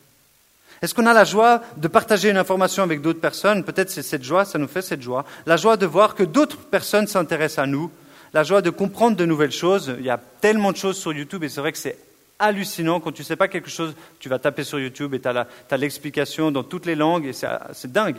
Est-ce 0.83 0.95
qu'on 0.95 1.07
a 1.07 1.13
la 1.13 1.25
joie 1.25 1.63
de 1.77 1.89
partager 1.89 2.31
une 2.31 2.39
information 2.39 2.83
avec 2.83 3.03
d'autres 3.03 3.21
personnes? 3.21 3.65
Peut-être 3.65 3.91
c'est 3.91 4.03
cette 4.03 4.25
joie, 4.25 4.45
ça 4.45 4.59
nous 4.59 4.69
fait 4.69 4.83
cette 4.83 5.03
joie. 5.03 5.27
La 5.45 5.57
joie 5.57 5.77
de 5.77 5.85
voir 5.85 6.15
que 6.15 6.23
d'autres 6.23 6.57
personnes 6.57 7.07
s'intéressent 7.07 7.65
à 7.65 7.67
nous. 7.67 7.91
La 8.33 8.45
joie 8.45 8.63
de 8.63 8.71
comprendre 8.71 9.17
de 9.17 9.27
nouvelles 9.27 9.53
choses. 9.53 9.95
Il 9.99 10.05
y 10.05 10.11
a 10.11 10.21
tellement 10.41 10.73
de 10.73 10.77
choses 10.77 10.97
sur 10.97 11.13
YouTube 11.13 11.45
et 11.45 11.49
c'est 11.49 11.61
vrai 11.61 11.73
que 11.73 11.79
c'est 11.79 11.99
hallucinant. 12.39 13.01
Quand 13.01 13.13
tu 13.13 13.23
ne 13.23 13.27
sais 13.27 13.37
pas 13.37 13.49
quelque 13.49 13.69
chose, 13.69 13.95
tu 14.21 14.31
vas 14.31 14.39
taper 14.39 14.65
sur 14.65 14.81
YouTube 14.81 15.13
et 15.13 15.21
tu 15.21 15.29
as 15.29 15.77
l'explication 15.77 16.51
dans 16.51 16.63
toutes 16.63 16.87
les 16.87 16.95
langues 16.95 17.27
et 17.27 17.33
c'est 17.35 17.93
dingue. 17.93 18.17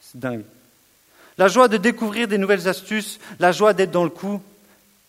C'est 0.00 0.20
dingue. 0.20 0.44
La 1.38 1.46
joie 1.46 1.68
de 1.68 1.76
découvrir 1.76 2.26
des 2.26 2.36
nouvelles 2.36 2.66
astuces, 2.66 3.20
la 3.38 3.52
joie 3.52 3.72
d'être 3.72 3.92
dans 3.92 4.04
le 4.04 4.10
coup. 4.10 4.42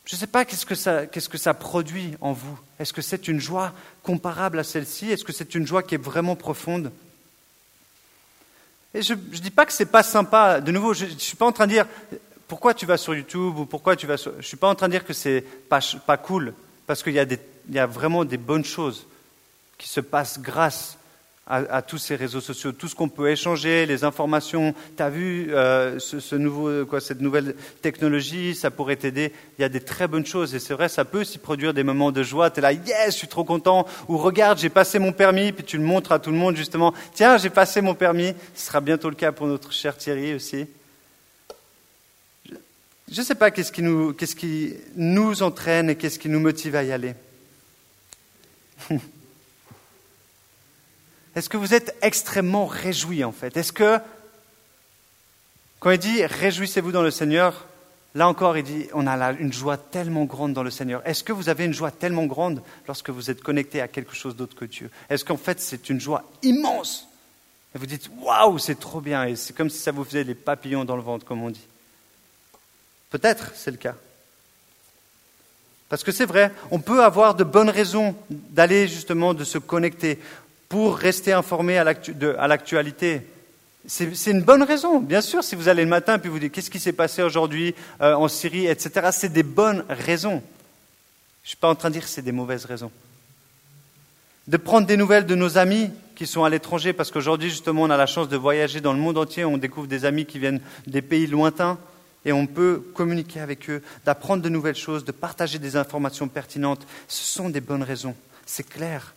Je 0.06 0.16
ne 0.16 0.20
sais 0.20 0.28
pas 0.28 0.46
qu'est-ce 0.46 0.66
que, 0.66 1.38
ça, 1.38 1.54
produit 1.56 2.14
en 2.22 2.34
vous. 2.34 2.58
Est-ce 2.80 2.94
que 2.94 3.02
c'est 3.02 3.28
une 3.28 3.40
joie 3.40 3.74
comparable 4.04 4.60
à 4.60 4.64
celle-ci? 4.64 5.12
Est-ce 5.12 5.24
que 5.24 5.34
c'est 5.34 5.56
une 5.56 5.66
joie 5.66 5.82
qui 5.82 5.96
est 5.96 6.04
vraiment 6.04 6.36
profonde? 6.36 6.92
Et 8.94 9.02
je 9.02 9.14
ne 9.14 9.18
dis 9.18 9.52
pas 9.52 9.66
que 9.66 9.74
ce 9.74 9.84
n'est 9.84 9.90
pas 9.90 10.04
sympa. 10.04 10.62
De 10.62 10.72
nouveau, 10.72 10.94
je 10.94 11.06
ne 11.06 11.18
suis 11.18 11.36
pas 11.36 11.46
en 11.48 11.52
train 11.52 11.66
de 11.66 11.74
dire 11.74 11.88
pourquoi 12.48 12.76
tu 12.76 12.86
vas 12.86 12.98
sur 12.98 13.16
YouTube 13.16 13.58
ou 13.58 13.66
pourquoi 13.66 13.96
tu 13.96 14.06
vas 14.08 14.18
sur... 14.18 14.32
Je 14.34 14.38
ne 14.38 14.44
suis 14.44 14.58
pas 14.58 14.70
en 14.70 14.76
train 14.76 14.88
de 14.88 14.94
dire 14.94 15.06
que 15.06 15.14
c'est 15.14 15.42
pas, 15.42 15.80
pas 16.06 16.18
cool, 16.18 16.54
parce 16.88 17.04
qu'il 17.04 17.14
y, 17.14 17.20
a 17.20 17.26
y 17.72 17.80
a 17.80 17.86
vraiment 17.86 18.26
des 18.26 18.38
bonnes 18.38 18.66
choses 18.66 19.06
qui 19.78 19.88
se 19.88 20.00
passent 20.00 20.40
grâce 20.40 20.99
à, 21.50 21.82
tous 21.82 21.98
ces 21.98 22.16
réseaux 22.16 22.42
sociaux, 22.42 22.72
tout 22.72 22.88
ce 22.88 22.94
qu'on 22.94 23.10
peut 23.10 23.32
échanger, 23.32 23.88
les 23.88 24.04
informations. 24.04 24.76
Tu 24.96 25.02
as 25.02 25.10
vu 25.10 25.48
euh, 25.50 25.98
ce, 25.98 26.36
nouveau, 26.36 26.86
quoi, 26.86 27.02
cette 27.02 27.22
nouvelle 27.22 27.56
technologie, 27.82 28.54
ça 28.54 28.70
pourrait 28.70 28.98
t'aider. 28.98 29.34
Il 29.58 29.64
y 29.64 29.66
a 29.66 29.70
des 29.70 29.80
très 29.80 30.08
bonnes 30.08 30.28
choses 30.28 30.54
et 30.54 30.60
c'est 30.60 30.76
vrai, 30.76 30.90
ça 30.90 31.06
peut 31.06 31.22
aussi 31.22 31.40
produire 31.40 31.74
des 31.74 31.84
moments 31.84 32.12
de 32.12 32.22
joie. 32.22 32.52
Tu 32.52 32.60
es 32.60 32.62
là, 32.62 32.72
yes, 32.72 33.08
je 33.08 33.18
suis 33.18 33.28
trop 33.28 33.44
content. 33.44 33.88
Ou 34.08 34.18
regarde, 34.18 34.60
j'ai 34.60 34.70
passé 34.70 35.00
mon 35.00 35.12
permis, 35.12 35.52
puis 35.52 35.64
tu 35.64 35.78
le 35.78 35.84
montres 35.84 36.12
à 36.12 36.20
tout 36.20 36.30
le 36.30 36.38
monde 36.38 36.56
justement. 36.56 36.94
Tiens, 37.16 37.38
j'ai 37.38 37.50
passé 37.50 37.82
mon 37.82 37.96
permis. 37.96 38.36
Ce 38.54 38.68
sera 38.68 38.80
bientôt 38.80 39.10
le 39.10 39.16
cas 39.16 39.32
pour 39.32 39.48
notre 39.48 39.74
cher 39.74 39.98
Thierry 39.98 40.36
aussi. 40.36 40.68
Je 43.12 43.22
ne 43.22 43.26
sais 43.26 43.34
pas 43.34 43.50
qu'est-ce 43.50 43.72
qui, 43.72 43.82
qui 44.36 44.74
nous 44.96 45.42
entraîne 45.42 45.90
et 45.90 45.96
qu'est-ce 45.96 46.20
qui 46.20 46.30
nous 46.30 46.40
motive 46.40 46.76
à 46.76 46.84
y 46.84 46.92
aller. 46.92 47.16
Est-ce 51.36 51.50
que 51.50 51.58
vous 51.58 51.74
êtes 51.74 51.96
extrêmement 52.02 52.66
réjouis 52.66 53.24
en 53.24 53.32
fait? 53.32 53.56
Est-ce 53.56 53.72
que, 53.72 54.00
quand 55.80 55.92
il 55.92 56.00
dit 56.00 56.26
réjouissez-vous 56.26 56.92
dans 56.92 57.02
le 57.02 57.12
Seigneur, 57.12 57.66
là 58.16 58.28
encore 58.28 58.58
il 58.58 58.64
dit 58.64 58.88
on 58.94 59.08
a 59.08 59.32
une 59.34 59.54
joie 59.54 59.78
tellement 59.78 60.26
grande 60.26 60.54
dans 60.54 60.64
le 60.64 60.72
Seigneur. 60.72 61.02
Est-ce 61.06 61.24
que 61.24 61.32
vous 61.32 61.50
avez 61.50 61.66
une 61.66 61.74
joie 61.74 61.92
tellement 61.92 62.26
grande 62.26 62.62
lorsque 62.88 63.10
vous 63.10 63.30
êtes 63.30 63.42
connecté 63.42 63.82
à 63.82 63.88
quelque 63.88 64.16
chose 64.16 64.36
d'autre 64.36 64.56
que 64.56 64.66
Dieu? 64.66 64.90
Est-ce 65.10 65.24
qu'en 65.24 65.38
fait 65.38 65.60
c'est 65.60 65.90
une 65.90 66.02
joie 66.02 66.24
immense? 66.42 67.08
Et 67.76 67.78
vous 67.78 67.86
dites 67.86 68.10
waouh, 68.20 68.58
c'est 68.58 68.80
trop 68.80 69.00
bien 69.00 69.26
et 69.26 69.36
c'est 69.36 69.56
comme 69.56 69.70
si 69.70 69.78
ça 69.78 69.92
vous 69.92 70.04
faisait 70.04 70.24
des 70.24 70.36
papillons 70.36 70.86
dans 70.86 70.96
le 70.96 71.04
ventre, 71.04 71.26
comme 71.26 71.44
on 71.44 71.52
dit. 71.52 71.68
Peut-être 73.12 73.52
c'est 73.56 73.72
le 73.72 73.78
cas. 73.78 73.96
Parce 75.90 76.04
que 76.04 76.12
c'est 76.12 76.26
vrai, 76.26 76.52
on 76.70 76.80
peut 76.80 77.04
avoir 77.04 77.34
de 77.34 77.44
bonnes 77.44 77.70
raisons 77.70 78.16
d'aller 78.30 78.88
justement, 78.88 79.34
de 79.34 79.44
se 79.44 79.58
connecter 79.58 80.20
pour 80.70 80.98
rester 80.98 81.34
informé 81.34 81.80
à 81.80 82.48
l'actualité. 82.48 83.24
C'est 83.88 84.32
une 84.32 84.44
bonne 84.44 84.62
raison, 84.62 85.00
bien 85.00 85.22
sûr, 85.22 85.44
si 85.44 85.56
vous 85.56 85.68
allez 85.68 85.84
le 85.84 85.90
matin 85.90 86.16
et 86.16 86.20
puis 86.20 86.30
vous 86.30 86.38
dites 86.38 86.52
qu'est-ce 86.52 86.70
qui 86.70 86.80
s'est 86.80 86.94
passé 86.94 87.24
aujourd'hui 87.24 87.74
euh, 88.02 88.14
en 88.14 88.28
Syrie, 88.28 88.68
etc. 88.68 89.10
C'est 89.12 89.34
des 89.34 89.42
bonnes 89.44 89.84
raisons. 89.90 90.44
Je 91.44 91.48
ne 91.48 91.48
suis 91.48 91.58
pas 91.58 91.70
en 91.70 91.76
train 91.76 91.90
de 91.90 91.94
dire 91.94 92.04
que 92.04 92.10
c'est 92.10 92.22
des 92.22 92.32
mauvaises 92.32 92.66
raisons. 92.66 92.92
De 94.48 94.58
prendre 94.58 94.86
des 94.86 94.98
nouvelles 94.98 95.26
de 95.26 95.34
nos 95.34 95.58
amis 95.58 95.90
qui 96.16 96.28
sont 96.28 96.44
à 96.44 96.50
l'étranger, 96.50 96.94
parce 96.94 97.10
qu'aujourd'hui, 97.10 97.50
justement, 97.50 97.84
on 97.84 97.90
a 97.90 97.98
la 97.98 98.06
chance 98.06 98.30
de 98.30 98.38
voyager 98.38 98.82
dans 98.82 98.94
le 98.94 99.00
monde 99.00 99.18
entier, 99.18 99.46
on 99.46 99.58
découvre 99.58 99.88
des 99.88 100.06
amis 100.06 100.26
qui 100.26 100.38
viennent 100.38 100.62
des 100.86 101.02
pays 101.02 101.26
lointains 101.26 101.80
et 102.26 102.34
on 102.34 102.46
peut 102.46 102.84
communiquer 102.94 103.40
avec 103.40 103.70
eux, 103.70 103.82
d'apprendre 104.06 104.44
de 104.44 104.50
nouvelles 104.50 104.76
choses, 104.76 105.06
de 105.06 105.14
partager 105.14 105.58
des 105.58 105.78
informations 105.78 106.28
pertinentes. 106.28 106.86
Ce 107.08 107.24
sont 107.24 107.50
des 107.50 107.62
bonnes 107.62 107.84
raisons, 107.84 108.16
c'est 108.46 108.68
clair. 108.68 109.14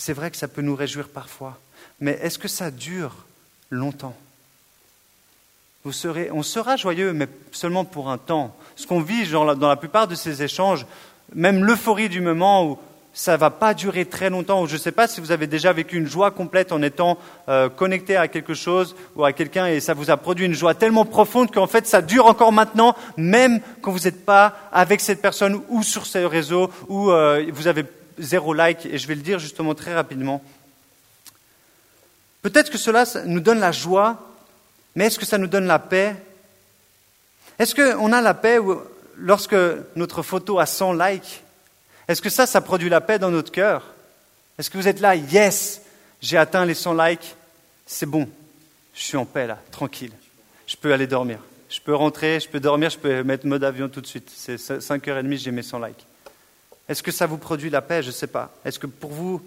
C'est 0.00 0.14
vrai 0.14 0.30
que 0.30 0.38
ça 0.38 0.48
peut 0.48 0.62
nous 0.62 0.74
réjouir 0.74 1.08
parfois. 1.08 1.58
Mais 2.00 2.18
est-ce 2.22 2.38
que 2.38 2.48
ça 2.48 2.70
dure 2.70 3.26
longtemps? 3.68 4.16
On 5.84 6.42
sera 6.42 6.76
joyeux, 6.76 7.12
mais 7.12 7.28
seulement 7.52 7.84
pour 7.84 8.08
un 8.08 8.16
temps. 8.16 8.56
Ce 8.76 8.86
qu'on 8.86 9.02
vit 9.02 9.28
dans 9.30 9.44
la 9.44 9.76
plupart 9.76 10.08
de 10.08 10.14
ces 10.14 10.42
échanges, 10.42 10.86
même 11.34 11.64
l'euphorie 11.64 12.08
du 12.08 12.22
moment 12.22 12.64
où 12.64 12.78
ça 13.12 13.32
ne 13.32 13.36
va 13.36 13.50
pas 13.50 13.74
durer 13.74 14.06
très 14.06 14.30
longtemps, 14.30 14.62
ou 14.62 14.66
je 14.66 14.74
ne 14.74 14.78
sais 14.78 14.92
pas 14.92 15.06
si 15.06 15.20
vous 15.20 15.32
avez 15.32 15.46
déjà 15.46 15.70
vécu 15.74 15.98
une 15.98 16.06
joie 16.06 16.30
complète 16.30 16.72
en 16.72 16.80
étant 16.80 17.18
euh, 17.50 17.68
connecté 17.68 18.16
à 18.16 18.26
quelque 18.26 18.54
chose 18.54 18.96
ou 19.16 19.24
à 19.26 19.34
quelqu'un 19.34 19.66
et 19.66 19.80
ça 19.80 19.92
vous 19.92 20.10
a 20.10 20.16
produit 20.16 20.46
une 20.46 20.54
joie 20.54 20.74
tellement 20.74 21.04
profonde 21.04 21.50
qu'en 21.50 21.66
fait 21.66 21.86
ça 21.86 22.00
dure 22.00 22.24
encore 22.24 22.52
maintenant, 22.52 22.96
même 23.18 23.60
quand 23.82 23.92
vous 23.92 24.04
n'êtes 24.04 24.24
pas 24.24 24.56
avec 24.72 25.02
cette 25.02 25.20
personne 25.20 25.60
ou 25.68 25.82
sur 25.82 26.06
ce 26.06 26.18
réseau, 26.18 26.70
ou 26.88 27.10
euh, 27.10 27.44
vous 27.52 27.66
avez 27.66 27.84
zéro 28.20 28.52
like, 28.54 28.86
et 28.86 28.98
je 28.98 29.06
vais 29.06 29.14
le 29.14 29.22
dire 29.22 29.38
justement 29.38 29.74
très 29.74 29.94
rapidement. 29.94 30.42
Peut-être 32.42 32.70
que 32.70 32.78
cela 32.78 33.04
nous 33.26 33.40
donne 33.40 33.60
la 33.60 33.72
joie, 33.72 34.18
mais 34.94 35.06
est-ce 35.06 35.18
que 35.18 35.26
ça 35.26 35.38
nous 35.38 35.46
donne 35.46 35.66
la 35.66 35.78
paix? 35.78 36.16
Est-ce 37.58 37.74
qu'on 37.74 38.12
a 38.12 38.20
la 38.20 38.34
paix 38.34 38.58
lorsque 39.16 39.56
notre 39.96 40.22
photo 40.22 40.58
a 40.58 40.66
100 40.66 40.94
likes 40.94 41.42
Est-ce 42.08 42.22
que 42.22 42.30
ça, 42.30 42.46
ça 42.46 42.60
produit 42.60 42.88
la 42.88 43.00
paix 43.00 43.18
dans 43.18 43.30
notre 43.30 43.52
cœur? 43.52 43.84
Est-ce 44.58 44.70
que 44.70 44.78
vous 44.78 44.88
êtes 44.88 45.00
là, 45.00 45.14
yes, 45.14 45.82
j'ai 46.20 46.36
atteint 46.36 46.64
les 46.64 46.74
100 46.74 46.94
likes, 46.94 47.34
c'est 47.86 48.06
bon, 48.06 48.28
je 48.94 49.02
suis 49.02 49.16
en 49.16 49.24
paix 49.24 49.46
là, 49.46 49.58
tranquille, 49.70 50.12
je 50.66 50.76
peux 50.76 50.92
aller 50.92 51.06
dormir. 51.06 51.38
Je 51.70 51.80
peux 51.80 51.94
rentrer, 51.94 52.40
je 52.40 52.48
peux 52.48 52.58
dormir, 52.58 52.90
je 52.90 52.98
peux 52.98 53.22
mettre 53.22 53.46
mode 53.46 53.62
avion 53.62 53.88
tout 53.88 54.00
de 54.00 54.06
suite. 54.06 54.28
C'est 54.34 54.56
5h30, 54.56 55.36
j'ai 55.36 55.52
mes 55.52 55.62
100 55.62 55.78
likes. 55.86 56.06
Est-ce 56.90 57.04
que 57.04 57.12
ça 57.12 57.26
vous 57.26 57.38
produit 57.38 57.70
la 57.70 57.82
paix? 57.82 58.02
Je 58.02 58.08
ne 58.08 58.12
sais 58.12 58.26
pas. 58.26 58.52
Est-ce 58.64 58.80
que 58.80 58.88
pour 58.88 59.12
vous, 59.12 59.40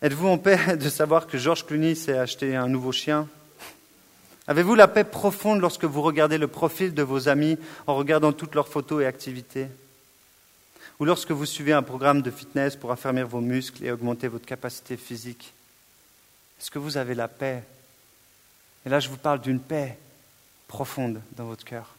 êtes-vous 0.00 0.28
en 0.28 0.38
paix 0.38 0.76
de 0.80 0.88
savoir 0.88 1.26
que 1.26 1.38
Georges 1.38 1.66
Clooney 1.66 1.96
s'est 1.96 2.16
acheté 2.16 2.54
un 2.54 2.68
nouveau 2.68 2.92
chien? 2.92 3.28
Avez-vous 4.46 4.76
la 4.76 4.86
paix 4.86 5.02
profonde 5.02 5.60
lorsque 5.60 5.84
vous 5.84 6.02
regardez 6.02 6.38
le 6.38 6.46
profil 6.46 6.94
de 6.94 7.02
vos 7.02 7.28
amis 7.28 7.58
en 7.88 7.96
regardant 7.96 8.32
toutes 8.32 8.54
leurs 8.54 8.68
photos 8.68 9.02
et 9.02 9.06
activités? 9.06 9.66
Ou 11.00 11.04
lorsque 11.04 11.32
vous 11.32 11.46
suivez 11.46 11.72
un 11.72 11.82
programme 11.82 12.22
de 12.22 12.30
fitness 12.30 12.76
pour 12.76 12.92
affermir 12.92 13.26
vos 13.26 13.40
muscles 13.40 13.84
et 13.84 13.90
augmenter 13.90 14.28
votre 14.28 14.46
capacité 14.46 14.96
physique? 14.96 15.52
Est-ce 16.60 16.70
que 16.70 16.78
vous 16.78 16.96
avez 16.96 17.16
la 17.16 17.26
paix? 17.26 17.64
Et 18.86 18.88
là, 18.88 19.00
je 19.00 19.08
vous 19.08 19.16
parle 19.16 19.40
d'une 19.40 19.58
paix 19.58 19.98
profonde 20.68 21.20
dans 21.32 21.46
votre 21.46 21.64
cœur. 21.64 21.96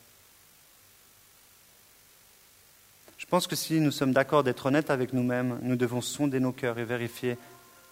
Je 3.21 3.21
pense 3.32 3.48
que 3.48 3.56
si 3.56 3.80
nous 3.80 3.92
sommes 3.92 4.12
d'accord 4.12 4.44
d'être 4.44 4.66
honnêtes 4.66 4.90
avec 4.90 5.14
nous-mêmes, 5.14 5.58
nous 5.62 5.78
devons 5.78 6.02
sonder 6.02 6.42
nos 6.42 6.52
cœurs 6.52 6.78
et 6.80 6.84
vérifier 6.84 7.38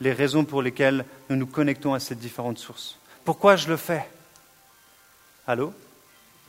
les 0.01 0.11
raisons 0.11 0.43
pour 0.43 0.61
lesquelles 0.61 1.05
nous 1.29 1.37
nous 1.37 1.47
connectons 1.47 1.93
à 1.93 2.01
ces 2.01 2.15
différentes 2.15 2.57
sources. 2.57 2.99
Pourquoi 3.23 3.55
je 3.55 3.69
le 3.69 3.77
fais? 3.77 4.05
Allô? 5.47 5.73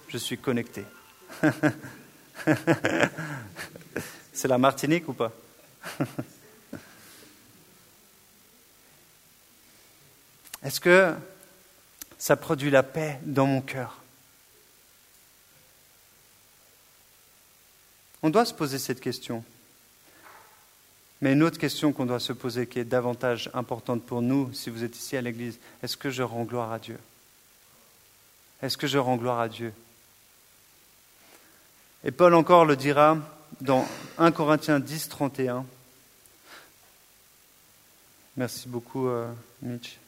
Je 0.09 0.18
suis 0.18 0.38
connecté. 0.38 0.85
C'est 4.33 4.48
la 4.48 4.59
Martinique 4.59 5.09
ou 5.09 5.12
pas? 5.12 5.31
Est-ce 10.64 10.81
que 10.81 11.14
ça 12.18 12.35
produit 12.35 12.72
la 12.72 12.83
paix 12.83 13.20
dans 13.22 13.46
mon 13.46 13.61
cœur? 13.61 14.03
On 18.23 18.31
doit 18.31 18.45
se 18.45 18.55
poser 18.55 18.79
cette 18.79 19.01
question. 19.01 19.45
Mais 21.21 21.33
une 21.33 21.43
autre 21.43 21.59
question 21.59 21.93
qu'on 21.93 22.07
doit 22.07 22.21
se 22.21 22.33
poser, 22.33 22.67
qui 22.67 22.79
est 22.79 22.85
davantage 22.85 23.51
importante 23.53 24.03
pour 24.03 24.23
nous, 24.23 24.53
si 24.55 24.71
vous 24.71 24.85
êtes 24.85 24.97
ici 24.97 25.17
à 25.17 25.21
l'Église, 25.21 25.59
est-ce 25.83 25.97
que 25.97 26.11
je 26.11 26.23
rends 26.23 26.45
gloire 26.45 26.73
à 26.73 26.79
Dieu? 26.79 26.99
Est-ce 28.63 28.77
que 28.77 28.87
je 28.87 28.99
rends 28.99 29.17
gloire 29.17 29.41
à 29.41 29.49
Dieu? 29.49 29.73
Et 32.05 32.11
Paul 32.11 32.35
encore 32.35 32.65
le 32.65 32.77
dira 32.77 33.19
dans 33.61 33.87
1 34.17 34.33
Corinthiens 34.33 34.81
10, 34.81 35.09
31. 35.09 35.67
Merci 38.37 38.69
beaucoup, 38.69 39.09
euh, 39.09 39.31
Mitch. 39.61 39.99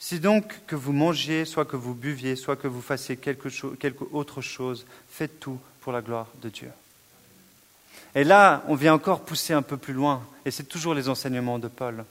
Si 0.00 0.18
donc 0.18 0.60
que 0.66 0.74
vous 0.74 0.92
mangiez, 0.92 1.44
soit 1.44 1.66
que 1.66 1.76
vous 1.76 1.94
buviez, 1.94 2.34
soit 2.34 2.56
que 2.56 2.66
vous 2.66 2.80
fassiez 2.80 3.16
quelque, 3.16 3.48
chose, 3.48 3.76
quelque 3.78 4.04
autre 4.12 4.40
chose, 4.40 4.86
faites 5.08 5.38
tout 5.38 5.60
pour 5.80 5.92
la 5.92 6.00
gloire 6.00 6.26
de 6.42 6.48
Dieu. 6.48 6.70
Et 8.14 8.24
là, 8.24 8.62
on 8.66 8.74
vient 8.74 8.94
encore 8.94 9.20
pousser 9.20 9.52
un 9.52 9.62
peu 9.62 9.76
plus 9.76 9.94
loin, 9.94 10.22
et 10.44 10.50
c'est 10.50 10.64
toujours 10.64 10.94
les 10.94 11.08
enseignements 11.08 11.58
de 11.58 11.68
Paul. 11.68 12.04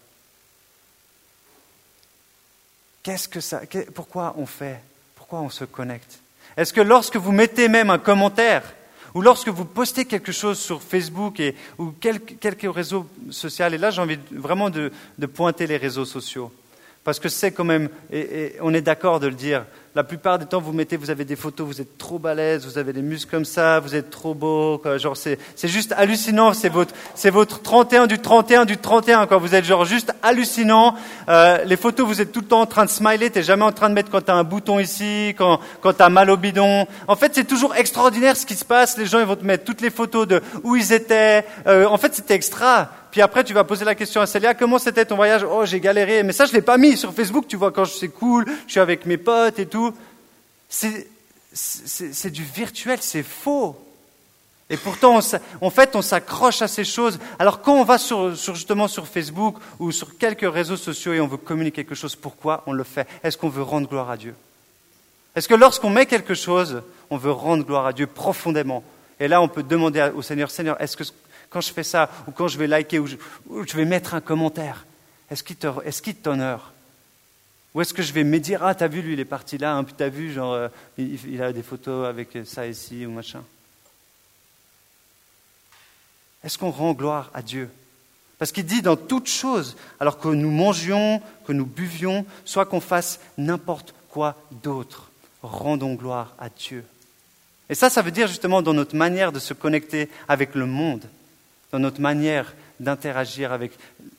Qu'est-ce 3.04 3.28
que 3.28 3.42
ça, 3.42 3.62
pourquoi 3.94 4.36
on 4.38 4.46
fait 4.46 4.82
Pourquoi 5.16 5.40
on 5.42 5.50
se 5.50 5.66
connecte? 5.66 6.20
Est-ce 6.58 6.74
que 6.74 6.82
lorsque 6.82 7.16
vous 7.16 7.32
mettez 7.32 7.68
même 7.68 7.90
un 7.90 8.00
commentaire, 8.00 8.64
ou 9.14 9.22
lorsque 9.22 9.50
vous 9.50 9.66
postez 9.66 10.06
quelque 10.06 10.32
chose 10.32 10.60
sur 10.60 10.82
Facebook 10.82 11.40
et, 11.40 11.56
ou 11.78 11.92
quelques, 11.92 12.74
réseaux 12.74 13.08
sociaux, 13.32 13.66
et 13.66 13.78
là 13.78 13.92
j'ai 13.92 14.02
envie 14.02 14.20
vraiment 14.32 14.70
de, 14.70 14.92
pointer 15.34 15.68
les 15.68 15.78
réseaux 15.78 16.06
sociaux, 16.06 16.52
parce 17.04 17.20
que 17.20 17.30
c'est 17.30 17.52
quand 17.52 17.64
même, 17.64 17.90
et 18.12 18.56
on 18.62 18.74
est 18.74 18.82
d'accord 18.82 19.20
de 19.20 19.28
le 19.28 19.36
dire, 19.36 19.66
la 19.96 20.04
plupart 20.04 20.38
du 20.38 20.46
temps, 20.46 20.62
vous 20.62 20.72
mettez, 20.72 20.98
vous 20.98 21.10
avez 21.10 21.26
des 21.26 21.36
photos, 21.36 21.66
vous 21.66 21.82
êtes 21.82 21.98
trop 21.98 22.20
balèze, 22.20 22.66
vous 22.66 22.78
avez 22.78 22.94
des 22.94 23.02
muscles 23.02 23.32
comme 23.32 23.46
ça, 23.46 23.80
vous 23.80 23.96
êtes 23.96 24.10
trop 24.10 24.34
beau, 24.34 24.82
genre 24.98 25.18
c'est, 25.18 25.40
c'est 25.56 25.68
juste 25.68 25.94
hallucinant, 25.98 26.54
c'est 26.54 26.70
votre, 26.70 26.94
c'est 27.16 27.32
votre 27.32 27.62
31 27.62 28.08
du 28.08 28.20
31 28.20 28.66
du 28.66 28.78
31, 28.78 29.26
quoi. 29.26 29.38
Vous 29.38 29.56
êtes 29.56 29.66
genre 29.66 29.86
juste 29.86 30.14
hallucinant. 30.22 30.96
Euh, 31.28 31.64
les 31.66 31.78
photos, 31.78 32.06
vous 32.06 32.22
êtes 32.22 32.32
tout 32.32 32.42
le 32.42 32.46
temps 32.46 32.62
en 32.62 32.66
train 32.66 32.86
de 32.86 32.90
smiler, 32.90 33.30
t'es 33.30 33.44
jamais 33.44 33.64
en 33.64 33.72
train 33.72 33.90
de 33.90 33.96
mettre 33.96 34.12
quand 34.12 34.22
t'as 34.22 34.36
un 34.36 34.44
bouton 34.44 34.80
ici, 34.80 35.34
quand, 35.38 35.60
quand 35.82 35.94
t'as 35.94 36.10
mal 36.10 36.30
au 36.30 36.38
bidon. 36.38 36.86
En 37.08 37.16
fait, 37.16 37.34
c'est 37.34 37.46
toujours 37.46 37.76
extraordinaire 37.76 38.38
ce 38.38 38.46
qui 38.46 38.56
se 38.56 38.66
passe. 38.66 38.98
Les 38.98 39.06
gens, 39.06 39.20
ils 39.20 39.26
vont 39.26 39.36
te 39.36 39.46
mettre 39.46 39.64
toutes 39.64 39.82
les 39.82 39.90
photos 39.90 40.28
de 40.28 40.42
où 40.64 40.76
ils 40.76 40.94
étaient. 40.94 41.46
Euh, 41.68 41.86
en 41.86 41.98
fait, 41.98 42.14
c'était 42.14 42.36
extra. 42.36 42.90
Puis 43.12 43.22
après, 43.22 43.44
tu 43.44 43.54
vas 43.54 43.64
poser 43.64 43.86
la 43.86 43.96
question 43.96 44.22
à 44.22 44.28
Célia, 44.28 44.54
comment 44.54 44.78
c'était 44.78 45.06
ton 45.06 45.16
voyage? 45.16 45.44
Oh, 45.44 45.66
j'ai 45.66 45.80
galéré. 45.80 46.24
Mais 46.24 46.34
ça, 46.34 46.46
je 46.46 46.54
l'ai 46.54 46.62
pas 46.62 46.78
mis 46.78 46.96
sur 46.96 47.14
Facebook, 47.14 47.46
tu 47.48 47.58
vois, 47.58 47.72
quand 47.72 47.86
c'est 47.86 48.10
cool, 48.10 48.46
je 48.68 48.72
suis 48.72 48.80
avec 48.80 49.06
mes 49.06 49.18
potes 49.18 49.60
et 49.60 49.66
tout. 49.66 49.94
C'est 50.70 52.30
du 52.32 52.44
virtuel, 52.44 53.00
c'est 53.02 53.24
faux. 53.24 53.76
Et 54.72 54.78
pourtant, 54.78 55.20
en 55.62 55.70
fait, 55.72 55.96
on 55.96 56.04
s'accroche 56.04 56.62
à 56.62 56.68
ces 56.68 56.84
choses. 56.84 57.18
Alors 57.40 57.62
quand 57.62 57.74
on 57.74 57.84
va 57.84 57.98
sur, 57.98 58.36
justement 58.36 58.88
sur 58.88 59.08
Facebook 59.08 59.56
ou 59.80 59.92
sur 59.92 60.16
quelques 60.20 60.52
réseaux 60.52 60.78
sociaux 60.78 61.14
et 61.14 61.20
on 61.20 61.28
veut 61.28 61.38
communiquer 61.38 61.84
quelque 61.84 61.96
chose, 61.96 62.16
pourquoi 62.16 62.62
on 62.68 62.74
le 62.74 62.84
fait? 62.84 63.08
Est-ce 63.24 63.36
qu'on 63.36 63.50
veut 63.50 63.64
rendre 63.64 63.90
gloire 63.90 64.12
à 64.12 64.18
Dieu? 64.18 64.36
Est-ce 65.36 65.48
que 65.48 65.56
lorsqu'on 65.56 65.90
met 65.90 66.06
quelque 66.06 66.36
chose, 66.36 66.84
on 67.10 67.18
veut 67.18 67.32
rendre 67.32 67.66
gloire 67.66 67.88
à 67.88 67.94
Dieu 67.94 68.06
profondément? 68.06 68.84
Et 69.20 69.28
là, 69.28 69.42
on 69.42 69.48
peut 69.48 69.64
demander 69.64 70.12
au 70.16 70.22
Seigneur, 70.22 70.52
Seigneur, 70.52 70.80
est-ce 70.80 70.96
que 70.96 71.04
quand 71.50 71.62
je 71.62 71.72
fais 71.74 71.84
ça, 71.84 72.10
ou 72.28 72.32
quand 72.32 72.48
je 72.48 72.58
vais 72.58 72.68
liker, 72.68 73.00
ou 73.00 73.08
je, 73.08 73.76
vais 73.76 73.86
mettre 73.86 74.14
un 74.14 74.22
commentaire, 74.22 74.86
est-ce 75.30 75.44
qu'il 76.02 76.16
t'honore? 76.16 76.72
Ou 77.74 77.82
est-ce 77.82 77.94
que 77.94 78.02
je 78.02 78.14
vais 78.14 78.24
me 78.24 78.40
dire, 78.40 78.64
ah, 78.64 78.74
t'as 78.74 78.88
vu, 78.88 79.02
lui, 79.02 79.14
il 79.14 79.20
est 79.20 79.26
parti 79.26 79.58
là, 79.58 79.76
hein, 79.76 79.84
puis 79.84 79.94
t'as 79.96 80.10
vu, 80.10 80.34
genre, 80.34 80.54
euh, 80.54 80.68
il, 80.98 81.42
a 81.42 81.54
des 81.54 81.62
photos 81.62 82.08
avec 82.08 82.30
ça 82.46 82.66
ici, 82.66 83.06
ou 83.06 83.12
machin. 83.12 83.44
Est-ce 86.44 86.58
qu'on 86.58 86.72
rend 86.72 86.94
gloire 86.94 87.30
à 87.34 87.42
Dieu? 87.42 87.70
Parce 88.40 88.52
qu'il 88.52 88.66
dit 88.66 88.82
dans 88.82 88.96
toutes 88.96 89.28
choses, 89.28 89.76
alors 90.00 90.18
que 90.18 90.30
nous 90.30 90.50
mangions, 90.50 91.22
que 91.46 91.52
nous 91.52 91.66
buvions, 91.66 92.26
soit 92.46 92.66
qu'on 92.66 92.80
fasse 92.80 93.20
n'importe 93.38 93.94
quoi 94.10 94.36
d'autre, 94.64 95.12
rendons 95.44 95.94
gloire 95.94 96.34
à 96.40 96.50
Dieu. 96.50 96.86
Et 97.70 97.76
ça, 97.76 97.90
ça 97.90 98.02
veut 98.02 98.12
dire 98.12 98.28
justement 98.28 98.62
dans 98.62 98.74
notre 98.74 98.96
manière 98.96 99.32
de 99.32 99.40
se 99.40 99.54
connecter 99.54 100.10
avec 100.28 100.56
le 100.56 100.66
monde, 100.66 101.06
dans 101.72 101.80
notre 101.80 102.02
manière 102.02 102.54
d'interagir 102.80 103.52
avec, 103.52 103.72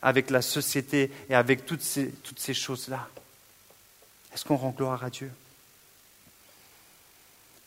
avec 0.03 0.31
la 0.31 0.43
société 0.43 1.11
et 1.29 1.35
avec 1.35 1.67
toutes 1.67 1.83
ces, 1.83 2.11
toutes 2.11 2.39
ces 2.39 2.55
choses-là. 2.55 3.09
Est-ce 4.33 4.45
qu'on 4.45 4.57
rend 4.57 4.71
gloire 4.71 5.03
à 5.03 5.11
Dieu? 5.11 5.31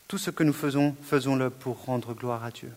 Tout 0.08 0.17
ce 0.17 0.30
que 0.30 0.43
nous 0.43 0.54
faisons, 0.54 0.96
faisons-le 1.04 1.50
pour 1.50 1.84
rendre 1.86 2.13
gloire 2.13 2.43
à 2.43 2.52
Dieu. 2.52 2.72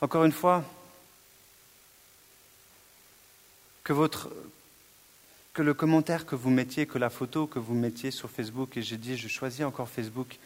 Encore 0.00 0.24
une 0.24 0.32
fois, 0.32 0.64
que, 3.82 3.92
votre, 3.92 4.30
que 5.58 5.62
le 5.64 5.74
commentaire 5.74 6.24
que 6.24 6.36
vous 6.36 6.50
mettiez, 6.50 6.86
que 6.86 6.98
la 6.98 7.10
photo 7.10 7.48
que 7.48 7.58
vous 7.58 7.74
mettiez 7.74 8.12
sur 8.12 8.30
Facebook, 8.30 8.76
et 8.76 8.82
j'ai 8.82 8.96
dit, 8.96 9.16
je 9.16 9.26
choisis 9.26 9.64
encore 9.64 9.88
Facebook, 9.88 10.38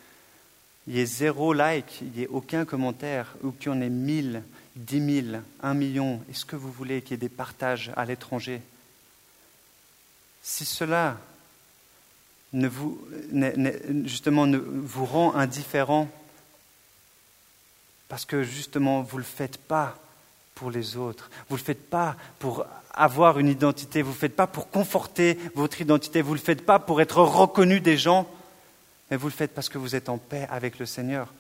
il 0.87 0.97
y 0.97 1.01
ait 1.01 1.05
zéro 1.05 1.53
like, 1.53 2.01
il 2.01 2.13
n'y 2.13 2.23
ait 2.23 2.29
aucun 2.29 2.65
commentaire, 2.65 3.27
ou 3.43 3.51
qu'il 3.51 3.67
y 3.67 3.75
en 3.75 3.83
ait 3.83 3.91
mille, 3.91 4.43
dix 4.75 5.01
mille, 5.01 5.43
un 5.63 5.75
million, 5.75 6.23
est-ce 6.31 6.47
que 6.47 6.57
vous 6.57 6.73
voulez 6.73 7.03
qu'il 7.03 7.11
y 7.11 7.15
ait 7.17 7.19
des 7.19 7.29
partages 7.29 7.93
à 7.95 8.07
l'étranger. 8.07 8.63
Si 10.43 10.65
cela 10.65 11.19
ne 12.55 12.67
vous, 12.67 12.99
justement 14.07 14.47
ne 14.47 14.57
vous 14.57 15.05
rend 15.05 15.35
indifférent, 15.35 16.09
parce 18.09 18.25
que 18.25 18.45
justement 18.45 19.03
vous 19.03 19.19
ne 19.19 19.23
le 19.25 19.29
faites 19.29 19.59
pas 19.59 19.99
pour 20.55 20.71
les 20.71 20.97
autres, 20.97 21.31
vous 21.49 21.57
ne 21.57 21.61
le 21.61 21.65
faites 21.65 21.89
pas 21.89 22.17
pour 22.39 22.67
avoir 22.93 23.39
une 23.39 23.49
identité, 23.49 24.03
vous 24.03 24.11
ne 24.11 24.15
le 24.15 24.21
faites 24.21 24.37
pas 24.37 24.47
pour 24.47 24.71
conforter 24.71 25.39
votre 25.55 25.81
identité, 25.81 26.23
vous 26.23 26.33
ne 26.33 26.39
le 26.39 26.45
faites 26.45 26.65
pas 26.65 26.79
pour 26.79 27.01
être 27.01 27.23
reconnu 27.23 27.81
des 27.81 27.97
gens, 27.97 28.29
mais 29.11 29.17
vous 29.17 29.29
le 29.29 29.33
faites 29.33 29.55
parce 29.55 29.69
que 29.69 29.79
vous 29.79 29.97
êtes 29.97 30.09
en 30.09 30.19
paix 30.19 30.47
avec 30.51 30.79
le 30.79 30.87
Seigneur. 30.87 31.33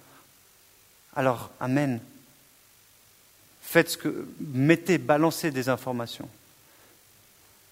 Alors, 1.15 1.51
Amen. 1.61 2.01
Faites 3.63 3.91
ce 3.91 3.97
que. 3.97 4.29
Mettez, 4.41 4.99
balancez 4.99 5.51
des 5.51 5.71
informations. 5.71 6.29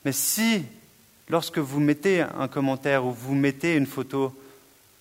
Mais 0.04 0.12
si, 0.12 0.64
lorsque 1.28 1.58
vous 1.58 1.80
mettez 1.80 2.22
un 2.22 2.48
commentaire 2.48 3.04
ou 3.04 3.12
vous 3.12 3.34
mettez 3.34 3.76
une 3.76 3.86
photo, 3.86 4.34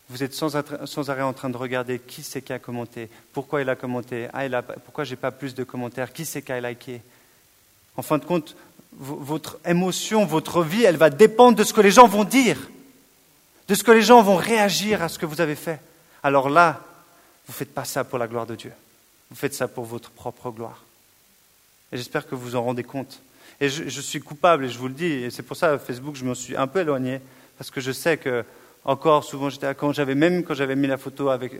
vous 0.09 0.23
êtes 0.23 0.33
sans, 0.33 0.55
arrêt 0.55 1.21
en 1.21 1.33
train 1.33 1.49
de 1.49 1.57
regarder 1.57 1.99
qui 1.99 2.23
c'est 2.23 2.41
qui 2.41 2.53
a 2.53 2.59
commenté, 2.59 3.09
pourquoi 3.33 3.61
il 3.61 3.69
a 3.69 3.75
commenté, 3.75 4.27
ah, 4.33 4.45
il 4.45 4.55
a, 4.55 4.61
pourquoi 4.61 5.03
j'ai 5.03 5.15
pas 5.15 5.31
plus 5.31 5.53
de 5.55 5.63
commentaires, 5.63 6.11
qui 6.13 6.25
c'est 6.25 6.41
qui 6.41 6.51
a 6.51 6.59
liké. 6.59 7.01
En 7.95 8.01
fin 8.01 8.17
de 8.17 8.25
compte, 8.25 8.55
votre 8.91 9.59
émotion, 9.65 10.25
votre 10.25 10.63
vie, 10.63 10.83
elle 10.83 10.97
va 10.97 11.09
dépendre 11.09 11.57
de 11.57 11.63
ce 11.63 11.73
que 11.73 11.81
les 11.81 11.91
gens 11.91 12.07
vont 12.07 12.23
dire 12.23 12.57
de 13.69 13.75
ce 13.75 13.83
que 13.83 13.91
les 13.91 14.01
gens 14.01 14.23
vont 14.23 14.35
réagir 14.35 15.03
à 15.03 15.09
ce 15.09 15.19
que 15.19 15.27
vous 15.27 15.41
avez 15.41 15.55
fait, 15.55 15.79
alors 16.23 16.49
là, 16.49 16.81
vous 17.45 17.53
ne 17.53 17.55
faites 17.55 17.73
pas 17.73 17.85
ça 17.85 18.03
pour 18.03 18.17
la 18.17 18.27
gloire 18.27 18.47
de 18.47 18.55
Dieu. 18.55 18.73
Vous 19.29 19.35
faites 19.35 19.53
ça 19.53 19.67
pour 19.67 19.85
votre 19.85 20.09
propre 20.09 20.49
gloire. 20.49 20.83
Et 21.91 21.97
j'espère 21.97 22.27
que 22.27 22.33
vous 22.33 22.55
en 22.55 22.63
rendez 22.63 22.83
compte. 22.83 23.21
Et 23.61 23.69
je, 23.69 24.01
suis 24.01 24.21
coupable, 24.21 24.65
et 24.65 24.69
je 24.69 24.79
vous 24.79 24.87
le 24.87 24.93
dis, 24.95 25.05
et 25.05 25.29
c'est 25.29 25.43
pour 25.43 25.55
ça, 25.55 25.77
Facebook, 25.77 26.15
je 26.15 26.25
me 26.25 26.33
suis 26.33 26.55
un 26.55 26.65
peu 26.65 26.79
éloigné, 26.79 27.21
parce 27.59 27.69
que 27.69 27.79
je 27.79 27.91
sais 27.91 28.17
que, 28.17 28.43
encore 28.85 29.23
souvent, 29.23 29.49
quand 29.77 29.93
j'avais, 29.93 30.15
même 30.15 30.43
quand 30.43 30.53
j'avais 30.53 30.75
mis 30.75 30.87
la 30.87 30.97
photo 30.97 31.29
avec, 31.29 31.53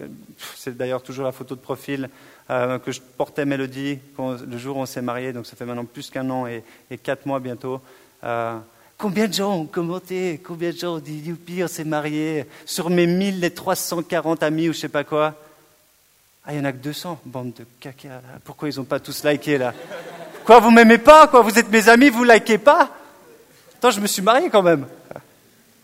c'est 0.55 0.75
d'ailleurs 0.75 1.03
toujours 1.03 1.25
la 1.25 1.31
photo 1.31 1.55
de 1.55 1.59
profil, 1.59 2.09
euh, 2.49 2.79
que 2.79 2.91
je 2.91 3.01
portais 3.01 3.45
Mélodie 3.45 3.99
le 4.17 4.57
jour 4.57 4.77
où 4.77 4.79
on 4.79 4.85
s'est 4.85 5.01
marié, 5.01 5.33
donc 5.33 5.45
ça 5.45 5.55
fait 5.55 5.65
maintenant 5.65 5.85
plus 5.85 6.09
qu'un 6.09 6.29
an 6.29 6.47
et, 6.47 6.63
quatre 7.03 7.25
mois 7.25 7.39
bientôt. 7.39 7.81
Euh, 8.23 8.57
combien 8.97 9.27
de 9.27 9.33
gens 9.33 9.53
ont 9.53 9.65
commenté 9.65 10.41
Combien 10.43 10.71
de 10.71 10.77
gens 10.77 10.95
ont 10.95 10.99
dit 10.99 11.19
Youpi, 11.19 11.63
on 11.63 11.67
s'est 11.67 11.83
marié 11.83 12.45
Sur 12.65 12.89
mes 12.89 13.05
1340 13.05 14.41
amis 14.43 14.69
ou 14.69 14.73
je 14.73 14.79
sais 14.79 14.89
pas 14.89 15.03
quoi? 15.03 15.35
Ah, 16.45 16.53
il 16.53 16.55
n'y 16.55 16.61
en 16.61 16.65
a 16.65 16.71
que 16.71 16.77
200, 16.77 17.19
bande 17.25 17.53
de 17.53 17.65
caca. 17.79 18.21
Pourquoi 18.43 18.69
ils 18.69 18.77
n'ont 18.77 18.85
pas 18.85 18.99
tous 18.99 19.23
liké 19.23 19.57
là? 19.57 19.73
Quoi, 20.45 20.59
vous 20.59 20.71
m'aimez 20.71 20.97
pas 20.97 21.27
Quoi, 21.27 21.41
vous 21.41 21.59
êtes 21.59 21.69
mes 21.69 21.87
amis, 21.89 22.09
vous 22.09 22.23
likez 22.23 22.57
pas? 22.57 22.89
Attends, 23.77 23.91
je 23.91 23.99
me 23.99 24.07
suis 24.07 24.21
marié 24.21 24.49
quand 24.49 24.63
même. 24.63 24.87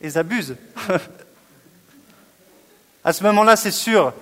Ils 0.01 0.17
abusent. 0.17 0.55
à 3.05 3.13
ce 3.13 3.23
moment-là, 3.23 3.55
c'est 3.55 3.71
sûr, 3.71 4.13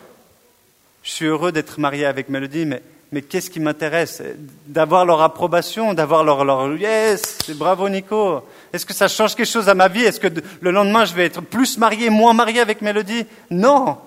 je 1.03 1.09
suis 1.09 1.25
heureux 1.25 1.53
d'être 1.53 1.79
marié 1.79 2.05
avec 2.05 2.27
Mélodie, 2.27 2.65
mais, 2.65 2.83
mais 3.13 3.21
qu'est-ce 3.21 3.49
qui 3.49 3.61
m'intéresse? 3.61 4.21
D'avoir 4.67 5.05
leur 5.05 5.21
approbation, 5.21 5.93
d'avoir 5.93 6.25
leur, 6.25 6.43
leur 6.43 6.75
yes, 6.75 7.37
bravo 7.55 7.87
Nico. 7.87 8.45
Est-ce 8.73 8.85
que 8.85 8.93
ça 8.93 9.07
change 9.07 9.35
quelque 9.35 9.49
chose 9.49 9.69
à 9.69 9.73
ma 9.73 9.87
vie? 9.87 10.03
Est-ce 10.03 10.19
que 10.19 10.27
le 10.59 10.71
lendemain 10.71 11.05
je 11.05 11.13
vais 11.13 11.25
être 11.25 11.41
plus 11.41 11.77
marié, 11.77 12.09
moins 12.09 12.33
marié 12.33 12.59
avec 12.59 12.81
Mélodie? 12.81 13.25
Non, 13.49 13.97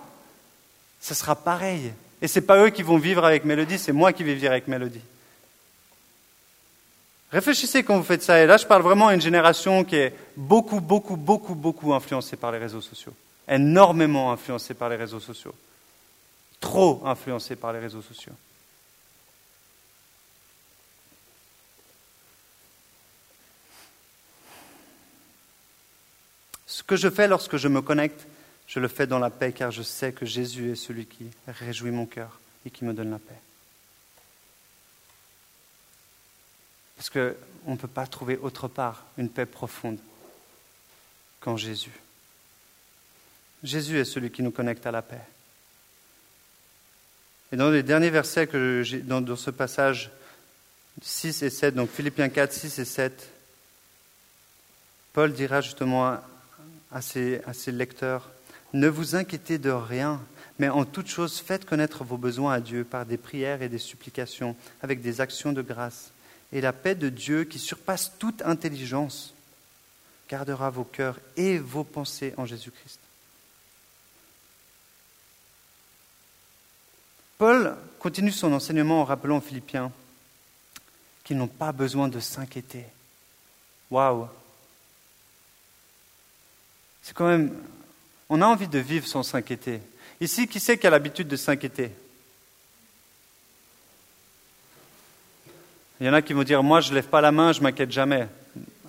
ce 1.01 1.15
sera 1.15 1.35
pareil. 1.35 1.93
Et 2.21 2.29
ce 2.29 2.39
n'est 2.39 2.47
pas 2.47 2.63
eux 2.63 2.69
qui 2.69 2.83
vont 2.83 2.99
vivre 2.99 3.25
avec 3.25 3.47
Mélodie, 3.47 3.79
c'est 3.79 3.93
moi 3.93 4.13
qui 4.13 4.25
vais 4.25 4.35
vivre 4.35 4.53
avec 4.53 4.69
Mélodie. 4.69 5.01
Réfléchissez 7.33 7.83
quand 7.83 7.97
vous 7.97 8.05
faites 8.05 8.23
ça. 8.23 8.43
Et 8.43 8.47
là, 8.47 8.59
je 8.59 8.67
parle 8.67 8.83
vraiment 8.83 9.09
à 9.09 9.15
une 9.15 9.23
génération 9.23 9.85
qui 9.85 9.97
est 9.97 10.15
beaucoup, 10.37 10.81
beaucoup, 10.81 11.17
beaucoup, 11.17 11.55
beaucoup 11.55 11.95
influencée 11.95 12.37
par 12.37 12.53
les 12.53 12.59
réseaux 12.59 12.83
sociaux. 12.83 13.13
Énormément 13.49 14.33
influencée 14.33 14.75
par 14.75 14.89
les 14.89 14.97
réseaux 14.97 15.21
sociaux. 15.21 15.55
Trop 16.61 17.07
influencée 17.07 17.57
par 17.57 17.73
les 17.73 17.79
réseaux 17.79 18.03
sociaux. 18.03 18.33
Ce 26.67 26.83
que 26.83 26.97
je 26.97 27.09
fais 27.09 27.29
lorsque 27.29 27.57
je 27.57 27.69
me 27.69 27.81
connecte, 27.81 28.27
je 28.67 28.81
le 28.81 28.89
fais 28.89 29.07
dans 29.07 29.19
la 29.19 29.31
paix 29.31 29.53
car 29.53 29.71
je 29.71 29.83
sais 29.83 30.13
que 30.13 30.27
Jésus 30.27 30.73
est 30.73 30.77
celui 30.77 31.07
qui 31.07 31.31
réjouit 31.47 31.91
mon 31.91 32.07
cœur 32.07 32.41
et 32.65 32.71
qui 32.71 32.85
me 32.85 32.93
donne 32.93 33.11
la 33.11 33.19
paix. 33.19 33.41
Parce 36.97 37.11
qu'on 37.11 37.73
ne 37.73 37.77
peut 37.77 37.89
pas 37.89 38.07
trouver 38.07 38.37
autre 38.39 38.69
part 38.69 39.05
une 39.17 39.31
paix 39.31 39.47
profonde 39.47 39.99
qu'en 41.41 41.57
Jésus. 41.57 41.93
Jésus 43.63 43.99
est 43.99 44.05
celui 44.05 44.31
qui 44.31 44.43
nous 44.43 44.51
connecte 44.51 44.87
à 44.87 44.91
la 44.91 45.03
paix. 45.03 45.21
Et 47.53 47.57
dans 47.57 47.71
les 47.71 47.83
derniers 47.83 48.11
versets 48.11 48.47
que 48.47 48.83
dans, 49.03 49.37
ce 49.37 49.51
passage 49.51 50.11
6 51.03 51.43
et 51.43 51.51
7, 51.51 51.75
donc 51.75 51.91
Philippiens 51.91 52.29
4, 52.29 52.53
6 52.53 52.79
et 52.79 52.85
7, 52.85 53.31
Paul 55.13 55.33
dira 55.33 55.61
justement 55.61 56.19
à 56.91 57.01
ses, 57.01 57.41
à 57.47 57.53
ses 57.53 57.73
lecteurs, 57.73 58.31
ne 58.73 58.89
vous 58.89 59.15
inquiétez 59.15 59.59
de 59.59 59.71
rien, 59.71 60.21
mais 60.59 60.69
en 60.69 60.85
toute 60.85 61.09
chose 61.09 61.39
faites 61.39 61.65
connaître 61.65 62.05
vos 62.05 62.17
besoins 62.17 62.55
à 62.55 62.61
Dieu 62.61 62.85
par 62.85 63.07
des 63.07 63.17
prières 63.17 63.63
et 63.63 63.69
des 63.69 63.79
supplications, 63.79 64.57
avec 64.83 65.01
des 65.01 65.21
actions 65.21 65.53
de 65.53 65.63
grâce 65.63 66.11
et 66.53 66.61
la 66.61 66.73
paix 66.73 66.95
de 66.95 67.09
Dieu 67.09 67.45
qui 67.45 67.59
surpasse 67.59 68.13
toute 68.19 68.43
intelligence 68.43 69.35
gardera 70.29 70.71
vos 70.71 70.85
cœurs 70.85 71.19
et 71.37 71.59
vos 71.59 71.85
pensées 71.85 72.35
en 72.37 72.47
Jésus-Christ. 72.47 73.01
Paul 77.39 77.77
continue 77.99 78.33
son 78.33 78.53
enseignement 78.53 79.03
en 79.03 79.05
rappelant 79.05 79.39
aux 79.39 79.43
Philippiens 79.43 79.93
qu'ils 81.25 81.37
n'ont 81.37 81.49
pas 81.49 81.73
besoin 81.73 82.09
de 82.09 82.21
s'inquiéter. 82.21 82.85
Waouh 83.91 84.29
C'est 87.03 87.15
quand 87.15 87.27
même. 87.27 87.53
On 88.29 88.43
a 88.43 88.47
envie 88.47 88.69
de 88.69 88.79
vivre 88.79 89.07
sans 89.07 89.23
s'inquiéter. 89.23 89.81
Ici, 90.21 90.49
qui 90.49 90.61
c'est 90.61 90.79
qui 90.79 90.87
a 90.87 90.91
l'habitude 90.91 91.29
de 91.29 91.37
s'inquiéter? 91.37 91.93
Il 96.01 96.07
y 96.07 96.11
en 96.11 96.13
a 96.13 96.23
qui 96.23 96.33
vont 96.33 96.43
dire, 96.43 96.63
moi 96.63 96.81
je 96.81 96.91
ne 96.91 96.97
lève 96.97 97.09
pas 97.09 97.21
la 97.21 97.33
main, 97.33 97.53
je 97.53 97.61
m'inquiète 97.61 97.91
jamais. 97.91 98.29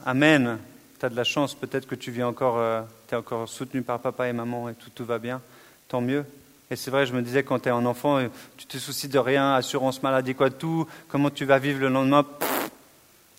Amen. 0.06 0.60
Tu 1.00 1.06
as 1.06 1.10
de 1.10 1.16
la 1.16 1.24
chance, 1.24 1.56
peut-être 1.56 1.88
que 1.88 1.96
tu 1.96 2.12
vis 2.12 2.24
encore, 2.24 2.58
euh, 2.58 2.82
es 3.12 3.16
encore 3.16 3.48
soutenu 3.48 3.82
par 3.82 4.00
papa 4.00 4.28
et 4.28 4.34
maman 4.34 4.70
et 4.70 4.74
tout, 4.74 4.90
tout 4.90 5.06
va 5.06 5.20
bien. 5.20 5.42
Tant 5.88 6.02
mieux. 6.02 6.26
Et 6.70 6.76
c'est 6.76 6.92
vrai, 6.92 7.06
je 7.06 7.14
me 7.14 7.22
disais, 7.22 7.44
quand 7.44 7.60
tu 7.60 7.70
es 7.70 7.72
un 7.72 7.86
enfant, 7.86 8.20
tu 8.58 8.66
te 8.66 8.78
soucies 8.78 9.08
de 9.08 9.20
rien, 9.20 9.54
assurance 9.54 10.04
maladie, 10.04 10.36
quoi, 10.36 10.50
tout, 10.50 10.86
comment 11.08 11.30
tu 11.30 11.46
vas 11.46 11.60
vivre 11.60 11.80
le 11.80 11.88
lendemain, 11.88 12.26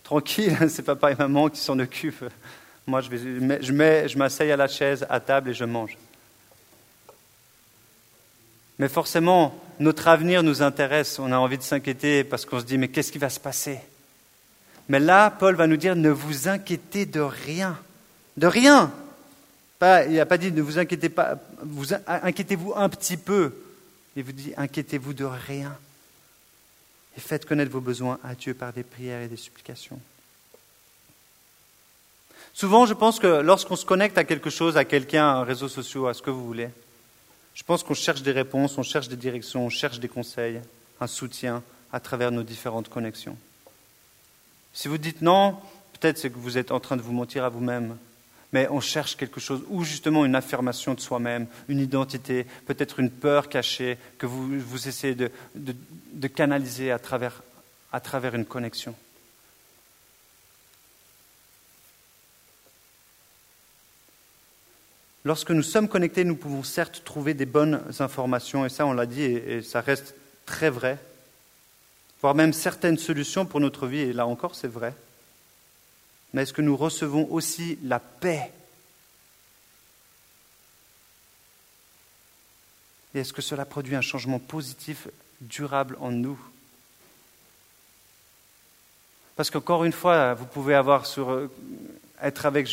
tranquille, 0.03 0.57
c'est 0.71 0.83
papa 0.83 1.13
et 1.13 1.15
maman 1.15 1.49
qui 1.49 1.61
s'en 1.61 1.79
occupent. 1.79 2.25
Moi, 2.87 3.03
je, 3.03 3.11
vais, 3.11 3.63
je, 3.63 3.73
mets, 3.73 4.09
je 4.09 4.17
m'asseye 4.17 4.51
à 4.51 4.57
la 4.57 4.67
chaise, 4.67 5.07
à 5.11 5.21
table 5.21 5.51
et 5.51 5.55
je 5.55 5.65
mange. 5.65 5.99
Mais 8.79 8.89
forcément, 8.89 9.55
notre 9.81 10.09
avenir 10.09 10.43
nous 10.43 10.63
intéresse, 10.63 11.19
on 11.19 11.33
a 11.33 11.37
envie 11.37 11.59
de 11.59 11.63
s'inquiéter 11.63 12.25
parce 12.25 12.47
qu'on 12.47 12.61
se 12.61 12.65
dit 12.65 12.79
mais 12.79 12.89
qu'est-ce 12.89 13.13
qui 13.13 13.19
va 13.19 13.29
se 13.29 13.41
passer? 13.41 13.81
Mais 14.89 15.01
là, 15.01 15.31
Paul 15.31 15.57
va 15.57 15.67
nous 15.67 15.77
dire 15.77 15.97
ne 15.97 16.11
vous 16.11 16.49
inquiétez 16.49 17.05
de 17.05 17.21
rien. 17.21 17.79
De 18.37 18.47
rien. 18.47 18.93
Pas, 19.79 20.05
il 20.07 20.15
n'a 20.15 20.27
pas 20.27 20.39
dit 20.39 20.51
ne 20.51 20.63
vous 20.63 20.79
inquiétez 20.79 21.09
pas, 21.09 21.39
vous 21.63 21.95
inquiétez-vous 22.07 22.75
un 22.75 22.89
petit 22.89 23.17
peu. 23.17 23.55
Il 24.17 24.25
vous 24.25 24.33
dit 24.33 24.53
inquiétez-vous 24.57 25.15
de 25.15 25.25
rien. 25.25 25.77
Et 27.17 27.21
faites 27.21 27.45
connaître 27.45 27.71
vos 27.71 27.81
besoins 27.81 28.19
à 28.25 28.35
Dieu 28.35 28.55
par 28.55 28.73
des 28.73 28.83
prières 28.83 29.23
et 29.23 29.29
des 29.29 29.37
supplications. 29.37 30.01
Souvent, 32.55 32.87
je 32.87 32.95
pense 32.95 33.21
que 33.21 33.41
lorsqu'on 33.41 33.77
se 33.77 33.85
connecte 33.87 34.19
à 34.19 34.25
quelque 34.25 34.51
chose, 34.51 34.77
à 34.77 34.85
quelqu'un, 34.85 35.29
à 35.29 35.35
un 35.35 35.45
réseau 35.45 35.69
social, 35.69 36.09
à 36.09 36.15
ce 36.15 36.23
que 36.23 36.31
vous 36.31 36.45
voulez, 36.45 36.71
je 37.55 37.63
pense 37.63 37.85
qu'on 37.85 37.95
cherche 37.95 38.23
des 38.23 38.33
réponses, 38.33 38.79
on 38.79 38.83
cherche 38.83 39.09
des 39.09 39.17
directions, 39.17 39.67
on 39.67 39.71
cherche 39.71 40.01
des 40.01 40.09
conseils, 40.09 40.61
un 41.01 41.07
soutien 41.07 41.63
à 41.93 42.01
travers 42.01 42.33
nos 42.33 42.43
différentes 42.43 42.89
connexions. 42.89 43.37
Si 44.73 44.89
vous 44.89 44.99
dites 44.99 45.23
non, 45.23 45.57
peut-être 45.93 46.19
c'est 46.19 46.31
que 46.31 46.39
vous 46.39 46.59
êtes 46.59 46.73
en 46.73 46.81
train 46.81 46.97
de 46.97 47.03
vous 47.03 47.13
mentir 47.13 47.45
à 47.45 47.49
vous-même, 47.49 47.97
mais 48.53 48.67
on 48.71 48.81
cherche 48.81 49.17
quelque 49.17 49.41
chose, 49.41 49.63
ou 49.69 49.85
justement 49.85 50.25
une 50.25 50.35
affirmation 50.35 50.95
de 50.95 51.01
soi-même, 51.01 51.47
une 51.69 51.81
identité, 51.81 52.47
peut-être 52.67 52.99
une 52.99 53.11
peur 53.11 53.49
cachée 53.49 53.99
que 54.17 54.27
vous, 54.27 54.59
vous 54.61 54.89
essayez 54.89 55.15
de, 55.15 56.29
canaliser 56.29 56.91
à 56.91 56.99
travers, 56.99 57.43
à 57.93 58.01
travers 58.01 58.35
une 58.35 58.47
connexion. 58.47 58.95
Lorsque 65.25 65.51
nous 65.51 65.63
sommes 65.63 65.89
connectés, 65.89 66.25
nous 66.25 66.37
pouvons 66.37 66.63
certes 66.63 67.03
trouver 67.05 67.35
des 67.35 67.45
bonnes 67.45 67.83
informations, 67.99 68.65
et 68.65 68.71
ça 68.71 68.87
on 68.87 68.95
l'a 68.95 69.05
dit, 69.05 69.25
et, 69.25 69.61
ça 69.61 69.83
reste 69.83 70.15
très 70.47 70.71
vrai, 70.71 70.99
voire 72.23 72.35
même 72.35 72.55
certaines 72.55 72.97
solutions 72.97 73.45
pour 73.45 73.61
notre 73.61 73.87
vie, 73.87 74.01
et 74.01 74.13
là 74.15 74.27
encore 74.27 74.55
c'est 74.55 74.69
vrai. 74.69 74.95
Mais 76.33 76.43
est-ce 76.43 76.53
que 76.53 76.63
nous 76.63 76.77
recevons 76.77 77.27
aussi 77.31 77.79
la 77.83 77.99
paix? 77.99 78.53
Et 83.15 83.21
est-ce 83.21 83.33
que 83.33 83.43
cela 83.43 83.65
produit 83.65 83.97
un 83.97 84.01
changement 84.01 84.39
positif, 84.39 85.09
durable 85.41 85.97
en 86.01 86.11
nous? 86.11 86.39
Parce 89.37 89.51
qu'encore 89.51 89.85
une 89.85 89.93
fois, 89.93 90.35
vous 90.35 90.47
pouvez 90.47 90.75
avoir 90.75 91.07
euh, 91.19 91.49
être 92.21 92.45
avec 92.45 92.69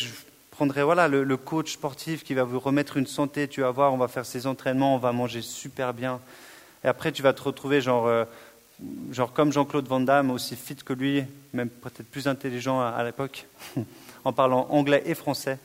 prendrez 0.56 0.82
voilà, 0.82 1.06
le, 1.06 1.36
coach 1.36 1.74
sportif 1.74 2.24
qui 2.24 2.32
va 2.32 2.42
vous 2.42 2.58
remettre 2.58 2.96
une 2.96 3.06
santé, 3.06 3.46
tu 3.46 3.60
vas 3.60 3.70
voir, 3.70 3.92
on 3.92 3.98
va 3.98 4.08
faire 4.08 4.24
ses 4.24 4.46
entraînements, 4.46 4.94
on 4.94 4.98
va 4.98 5.12
manger 5.12 5.42
super 5.42 5.92
bien. 5.92 6.18
Et 6.82 6.88
après, 6.88 7.12
tu 7.12 7.22
vas 7.22 7.34
te 7.34 7.42
retrouver 7.42 7.82
genre, 7.82 8.06
euh, 8.06 8.24
genre 9.10 9.32
comme 9.32 9.52
Jean-Claude 9.52 9.86
Van 9.86 10.00
Damme, 10.00 10.30
aussi 10.30 10.56
fit 10.56 10.76
que 10.76 10.92
lui, 10.92 11.24
même 11.52 11.68
peut-être 11.68 12.10
plus 12.10 12.28
intelligent 12.28 12.80
à, 12.80 13.02
l'époque, 13.04 13.46
en 14.24 14.32
parlant 14.32 14.66
anglais 14.70 15.02
et 15.06 15.14
français. 15.14 15.58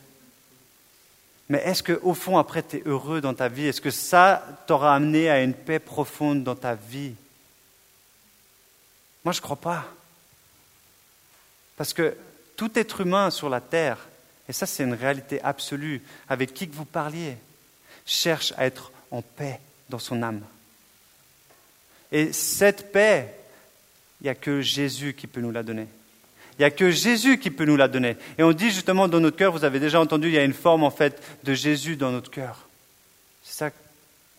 Mais 1.50 1.60
est-ce 1.60 1.84
qu'au 1.84 2.14
fond, 2.14 2.38
après, 2.38 2.64
tu 2.64 2.78
es 2.78 2.84
heureux 2.86 3.20
dans 3.20 3.34
ta 3.34 3.50
vie? 3.50 3.68
Est-ce 3.68 3.82
que 3.82 3.92
ça 3.92 4.46
t'aura 4.68 4.96
amené 4.96 5.30
à 5.30 5.42
une 5.44 5.54
paix 5.54 5.80
profonde 5.80 6.44
dans 6.44 6.56
ta 6.56 6.76
vie? 6.76 7.14
Moi, 9.26 9.34
je 9.34 9.40
ne 9.40 9.44
crois 9.44 9.58
pas. 9.58 9.86
Parce 11.76 11.94
que 11.94 12.16
tout 12.56 12.72
être 12.76 13.02
humain 13.02 13.30
sur 13.32 13.50
la 13.50 13.60
terre 13.60 13.98
et 14.52 14.54
ça, 14.54 14.66
c'est 14.66 14.84
une 14.84 14.94
réalité 14.94 15.42
absolue. 15.44 16.02
Avec 16.28 16.54
qui 16.54 16.68
que 16.68 16.76
vous 16.76 16.86
parliez, 16.86 17.38
cherche 18.06 18.54
à 18.58 18.66
être 18.66 18.92
en 19.10 19.22
paix 19.22 19.60
dans 19.90 20.00
son 20.00 20.22
âme. 20.24 20.42
Et 22.12 22.34
cette 22.34 22.92
paix, 22.92 23.34
il 24.20 24.26
n'y 24.26 24.30
a 24.30 24.36
que 24.36 24.62
Jésus 24.62 25.14
qui 25.14 25.28
peut 25.28 25.42
nous 25.42 25.52
la 25.52 25.64
donner. 25.64 25.88
Il 26.58 26.62
n'y 26.62 26.66
a 26.66 26.72
que 26.72 26.92
Jésus 26.92 27.40
qui 27.40 27.50
peut 27.50 27.66
nous 27.66 27.78
la 27.78 27.88
donner. 27.88 28.18
Et 28.38 28.44
on 28.44 28.52
dit 28.52 28.72
justement 28.72 29.08
dans 29.08 29.20
notre 29.20 29.38
cœur, 29.38 29.52
vous 29.52 29.64
avez 29.64 29.80
déjà 29.80 30.00
entendu, 30.00 30.28
il 30.28 30.34
y 30.34 30.38
a 30.38 30.44
une 30.44 30.54
forme 30.54 30.84
en 30.84 30.92
fait 30.92 31.22
de 31.44 31.54
Jésus 31.54 31.96
dans 31.96 32.12
notre 32.12 32.30
cœur. 32.30 32.68
C'est 33.44 33.58
ça, 33.58 33.72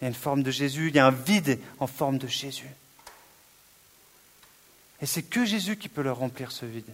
il 0.01 0.05
y 0.05 0.07
a 0.07 0.09
une 0.09 0.14
forme 0.14 0.43
de 0.43 0.51
Jésus, 0.51 0.89
il 0.89 0.95
y 0.95 0.99
a 0.99 1.07
un 1.07 1.11
vide 1.11 1.59
en 1.81 1.87
forme 1.87 2.18
de 2.18 2.29
Jésus. 2.29 2.68
Et 5.01 5.07
c'est 5.07 5.23
que 5.23 5.45
Jésus 5.45 5.77
qui 5.77 5.89
peut 5.89 6.03
le 6.03 6.12
remplir 6.12 6.53
ce 6.53 6.64
vide. 6.64 6.93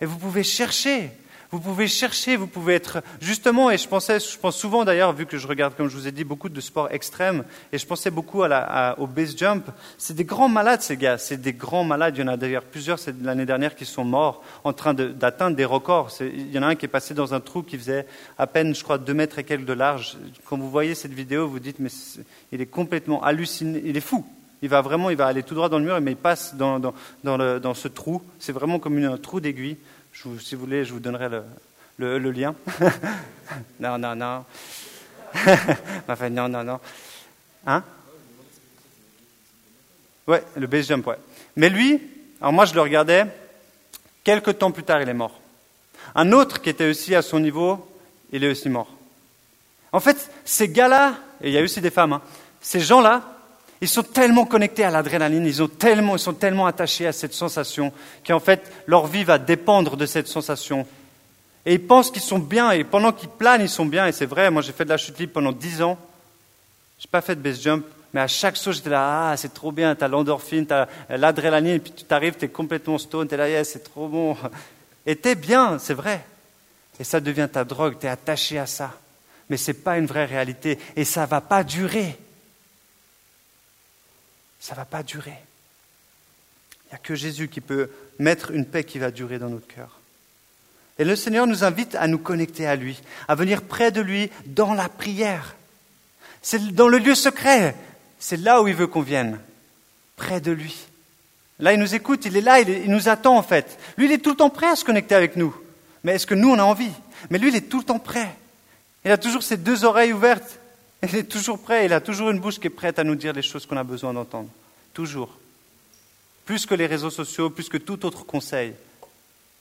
Et 0.00 0.04
vous 0.04 0.18
pouvez 0.18 0.42
chercher, 0.42 1.10
vous 1.50 1.60
pouvez 1.60 1.88
chercher, 1.88 2.36
vous 2.36 2.46
pouvez 2.46 2.74
être 2.74 3.02
justement, 3.20 3.70
et 3.70 3.78
je 3.78 3.88
pensais, 3.88 4.20
je 4.20 4.38
pense 4.38 4.56
souvent 4.56 4.84
d'ailleurs, 4.84 5.12
vu 5.12 5.26
que 5.26 5.36
je 5.36 5.46
regarde, 5.46 5.74
comme 5.74 5.88
je 5.88 5.96
vous 5.96 6.06
ai 6.06 6.12
dit, 6.12 6.24
beaucoup 6.24 6.48
de 6.48 6.60
sports 6.60 6.90
extrêmes, 6.92 7.44
et 7.72 7.78
je 7.78 7.86
pensais 7.86 8.10
beaucoup 8.10 8.42
à 8.42 8.48
la, 8.48 8.94
au 8.98 9.06
base 9.06 9.36
jump. 9.36 9.68
C'est 9.98 10.14
des 10.14 10.24
grands 10.24 10.48
malades 10.48 10.82
ces 10.82 10.96
gars, 10.96 11.18
c'est 11.18 11.40
des 11.40 11.52
grands 11.52 11.84
malades. 11.84 12.16
Il 12.16 12.20
y 12.20 12.24
en 12.24 12.28
a 12.28 12.36
d'ailleurs 12.36 12.62
plusieurs 12.62 12.98
l'année 13.22 13.46
dernière 13.46 13.74
qui 13.74 13.84
sont 13.84 14.04
morts 14.04 14.42
en 14.64 14.72
train 14.72 14.94
d'atteindre 14.94 15.56
des 15.56 15.64
records. 15.64 16.10
Il 16.20 16.52
y 16.52 16.58
en 16.58 16.62
a 16.62 16.68
un 16.68 16.74
qui 16.76 16.86
est 16.86 16.88
passé 16.88 17.14
dans 17.14 17.34
un 17.34 17.40
trou 17.40 17.62
qui 17.62 17.76
faisait 17.76 18.06
à 18.38 18.46
peine, 18.46 18.74
je 18.74 18.84
crois, 18.84 18.98
deux 18.98 19.14
mètres 19.14 19.38
et 19.38 19.44
quelques 19.44 19.64
de 19.64 19.72
large. 19.72 20.18
Quand 20.44 20.56
vous 20.56 20.70
voyez 20.70 20.94
cette 20.94 21.12
vidéo, 21.12 21.48
vous 21.48 21.60
dites, 21.60 21.78
mais 21.80 21.90
il 22.52 22.60
est 22.60 22.66
complètement 22.66 23.22
halluciné, 23.22 23.82
il 23.84 23.96
est 23.96 24.00
fou. 24.00 24.24
Il 24.62 24.68
va 24.68 24.80
vraiment, 24.82 25.10
il 25.10 25.16
va 25.16 25.26
aller 25.26 25.42
tout 25.42 25.54
droit 25.54 25.68
dans 25.68 25.78
le 25.78 25.84
mur, 25.84 26.00
mais 26.00 26.12
il 26.12 26.16
passe 26.16 26.54
dans, 26.54 26.78
dans, 26.78 27.36
le, 27.36 27.58
dans 27.60 27.74
ce 27.74 27.88
trou. 27.88 28.22
C'est 28.38 28.52
vraiment 28.52 28.78
comme 28.78 29.02
un 29.02 29.16
trou 29.16 29.40
d'aiguille 29.40 29.76
si 30.12 30.54
vous 30.54 30.60
voulez, 30.60 30.84
je 30.84 30.92
vous 30.92 31.00
donnerai 31.00 31.28
le, 31.98 32.18
le, 32.18 32.30
lien. 32.30 32.54
non, 33.80 33.98
non, 33.98 34.14
non. 34.14 34.44
enfin, 36.08 36.28
non, 36.28 36.48
non, 36.48 36.64
non. 36.64 36.80
Hein? 37.66 37.82
Ouais, 40.26 40.44
le 40.56 40.66
base 40.66 40.88
jump, 40.88 41.06
ouais. 41.06 41.16
Mais 41.56 41.68
lui, 41.68 42.00
alors 42.40 42.52
moi 42.52 42.64
je 42.64 42.74
le 42.74 42.80
regardais, 42.80 43.26
quelques 44.24 44.58
temps 44.58 44.70
plus 44.70 44.84
tard, 44.84 45.02
il 45.02 45.08
est 45.08 45.14
mort. 45.14 45.40
Un 46.14 46.32
autre 46.32 46.60
qui 46.60 46.68
était 46.68 46.88
aussi 46.88 47.14
à 47.14 47.22
son 47.22 47.40
niveau, 47.40 47.88
il 48.32 48.44
est 48.44 48.50
aussi 48.50 48.68
mort. 48.68 48.88
En 49.92 50.00
fait, 50.00 50.30
ces 50.44 50.68
gars-là, 50.68 51.14
et 51.40 51.48
il 51.48 51.54
y 51.54 51.58
a 51.58 51.62
aussi 51.62 51.80
des 51.80 51.90
femmes, 51.90 52.12
hein, 52.12 52.22
ces 52.60 52.80
gens-là, 52.80 53.22
ils 53.80 53.88
sont 53.88 54.02
tellement 54.02 54.44
connectés 54.44 54.84
à 54.84 54.90
l'adrénaline, 54.90 55.46
ils, 55.46 55.54
sont 55.54 56.34
tellement 56.34 56.66
attachés 56.66 57.06
à 57.06 57.12
cette 57.12 57.32
sensation 57.32 57.92
qu'en 58.26 58.40
fait, 58.40 58.70
leur 58.86 59.06
vie 59.06 59.24
va 59.24 59.38
dépendre 59.38 59.96
de 59.96 60.04
cette 60.04 60.28
sensation. 60.28 60.86
Et 61.64 61.74
ils 61.74 61.86
pensent 61.86 62.10
qu'ils 62.10 62.22
sont 62.22 62.38
bien, 62.38 62.72
et 62.72 62.84
pendant 62.84 63.12
qu'ils 63.12 63.30
planent, 63.30 63.62
ils 63.62 63.70
sont 63.70 63.86
bien, 63.86 64.06
et 64.06 64.12
c'est 64.12 64.26
vrai, 64.26 64.50
moi 64.50 64.60
j'ai 64.60 64.72
fait 64.72 64.84
de 64.84 64.90
la 64.90 64.98
chute 64.98 65.18
libre 65.18 65.32
pendant 65.32 65.52
dix 65.52 65.80
ans, 65.80 65.98
je 66.98 67.06
n'ai 67.06 67.10
pas 67.10 67.22
fait 67.22 67.34
de 67.34 67.40
base 67.40 67.60
jump, 67.62 67.86
mais 68.12 68.20
à 68.20 68.26
chaque 68.26 68.56
saut, 68.56 68.72
j'étais 68.72 68.90
là, 68.90 69.30
ah, 69.30 69.36
c'est 69.36 69.54
trop 69.54 69.72
bien, 69.72 69.94
tu 69.94 70.04
as 70.04 70.08
l'endorphine, 70.08 70.66
tu 70.66 70.74
as 70.74 70.88
l'adrénaline, 71.08 71.76
et 71.76 71.78
puis 71.78 71.92
tu 71.92 72.04
t'arrives, 72.04 72.34
tu 72.38 72.44
es 72.44 72.48
complètement 72.48 72.98
stone, 72.98 73.28
tu 73.28 73.34
es 73.34 73.36
là, 73.36 73.48
yes, 73.48 73.70
c'est 73.72 73.84
trop 73.84 74.08
bon. 74.08 74.36
Et 75.06 75.16
tu 75.16 75.28
es 75.28 75.34
bien, 75.34 75.78
c'est 75.78 75.94
vrai. 75.94 76.22
Et 76.98 77.04
ça 77.04 77.20
devient 77.20 77.48
ta 77.50 77.64
drogue, 77.64 77.96
tu 77.98 78.06
es 78.06 78.10
attaché 78.10 78.58
à 78.58 78.66
ça. 78.66 78.92
Mais 79.48 79.56
ce 79.56 79.70
n'est 79.70 79.78
pas 79.78 79.96
une 79.96 80.06
vraie 80.06 80.26
réalité, 80.26 80.78
et 80.96 81.04
ça 81.04 81.22
ne 81.22 81.26
va 81.26 81.40
pas 81.40 81.64
durer 81.64 82.18
ça 84.60 84.74
ne 84.74 84.76
va 84.76 84.84
pas 84.84 85.02
durer. 85.02 85.38
Il 86.84 86.90
n'y 86.90 86.94
a 86.94 86.98
que 86.98 87.14
Jésus 87.14 87.48
qui 87.48 87.60
peut 87.60 87.90
mettre 88.18 88.50
une 88.50 88.66
paix 88.66 88.84
qui 88.84 88.98
va 88.98 89.10
durer 89.10 89.38
dans 89.38 89.48
notre 89.48 89.66
cœur. 89.66 89.98
Et 90.98 91.04
le 91.04 91.16
Seigneur 91.16 91.46
nous 91.46 91.64
invite 91.64 91.94
à 91.94 92.06
nous 92.06 92.18
connecter 92.18 92.66
à 92.66 92.76
lui, 92.76 93.00
à 93.26 93.34
venir 93.34 93.62
près 93.62 93.90
de 93.90 94.02
lui 94.02 94.30
dans 94.44 94.74
la 94.74 94.90
prière. 94.90 95.56
C'est 96.42 96.74
dans 96.74 96.88
le 96.88 96.98
lieu 96.98 97.14
secret, 97.14 97.74
c'est 98.18 98.36
là 98.36 98.60
où 98.60 98.68
il 98.68 98.74
veut 98.74 98.86
qu'on 98.86 99.00
vienne, 99.00 99.40
près 100.16 100.42
de 100.42 100.52
lui. 100.52 100.76
Là, 101.58 101.72
il 101.72 101.80
nous 101.80 101.94
écoute, 101.94 102.26
il 102.26 102.36
est 102.36 102.42
là, 102.42 102.60
il, 102.60 102.90
nous 102.90 103.08
attend 103.08 103.36
en 103.36 103.42
fait. 103.42 103.78
Lui, 103.96 104.06
il 104.06 104.12
est 104.12 104.18
tout 104.18 104.30
le 104.30 104.36
temps 104.36 104.50
prêt 104.50 104.68
à 104.68 104.76
se 104.76 104.84
connecter 104.84 105.14
avec 105.14 105.36
nous. 105.36 105.54
Mais 106.04 106.12
est-ce 106.12 106.26
que 106.26 106.34
nous, 106.34 106.50
on 106.50 106.58
a 106.58 106.64
envie? 106.64 106.92
Mais 107.30 107.38
lui, 107.38 107.48
il 107.48 107.56
est 107.56 107.68
tout 107.68 107.78
le 107.78 107.84
temps 107.84 107.98
prêt. 107.98 108.34
Il 109.04 109.10
a 109.10 109.18
toujours 109.18 109.42
ses 109.42 109.56
deux 109.56 109.84
oreilles 109.84 110.12
ouvertes 110.12 110.59
il 111.02 111.16
est 111.16 111.24
toujours 111.24 111.58
prêt, 111.58 111.86
il 111.86 111.92
a 111.92 112.00
toujours 112.00 112.30
une 112.30 112.40
bouche 112.40 112.58
qui 112.58 112.66
est 112.66 112.70
prête 112.70 112.98
à 112.98 113.04
nous 113.04 113.14
dire 113.14 113.32
les 113.32 113.42
choses 113.42 113.66
qu'on 113.66 113.76
a 113.76 113.84
besoin 113.84 114.12
d'entendre. 114.12 114.50
Toujours. 114.92 115.38
Plus 116.44 116.66
que 116.66 116.74
les 116.74 116.86
réseaux 116.86 117.10
sociaux, 117.10 117.48
plus 117.48 117.68
que 117.68 117.78
tout 117.78 118.04
autre 118.04 118.24
conseil. 118.24 118.74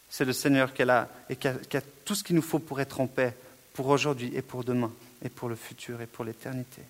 C'est 0.09 0.25
le 0.25 0.33
Seigneur 0.33 0.73
qui 0.73 0.81
est 0.81 0.87
et 1.29 1.35
qui 1.35 1.47
a, 1.47 1.81
tout 2.03 2.15
ce 2.15 2.23
qu'il 2.23 2.35
nous 2.35 2.41
faut 2.41 2.59
pour 2.59 2.81
être 2.81 2.99
en 2.99 3.07
paix, 3.07 3.35
pour 3.73 3.87
aujourd'hui 3.87 4.31
et 4.33 4.41
pour 4.41 4.63
demain, 4.63 4.91
et 5.23 5.29
pour 5.29 5.47
le 5.47 5.55
futur 5.55 6.01
et 6.01 6.07
pour 6.07 6.25
l'éternité. 6.25 6.81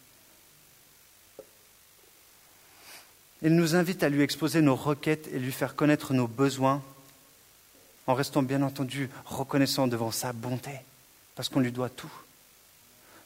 Il 3.42 3.56
nous 3.56 3.76
invite 3.76 4.04
à 4.04 4.10
lui 4.10 4.22
exposer 4.22 4.62
nos 4.62 4.76
requêtes 4.76 5.30
et 5.32 5.40
lui 5.40 5.52
faire 5.52 5.76
connaître 5.76 6.14
nos 6.14 6.28
besoins, 6.28 6.82
en 8.08 8.14
restant 8.14 8.42
bien 8.42 8.62
entendu 8.62 9.10
reconnaissant 9.26 9.88
devant 9.88 10.12
sa 10.12 10.34
bonté, 10.34 10.72
parce 11.36 11.50
qu'on 11.50 11.60
lui 11.60 11.72
doit 11.72 11.90
tout 11.90 12.12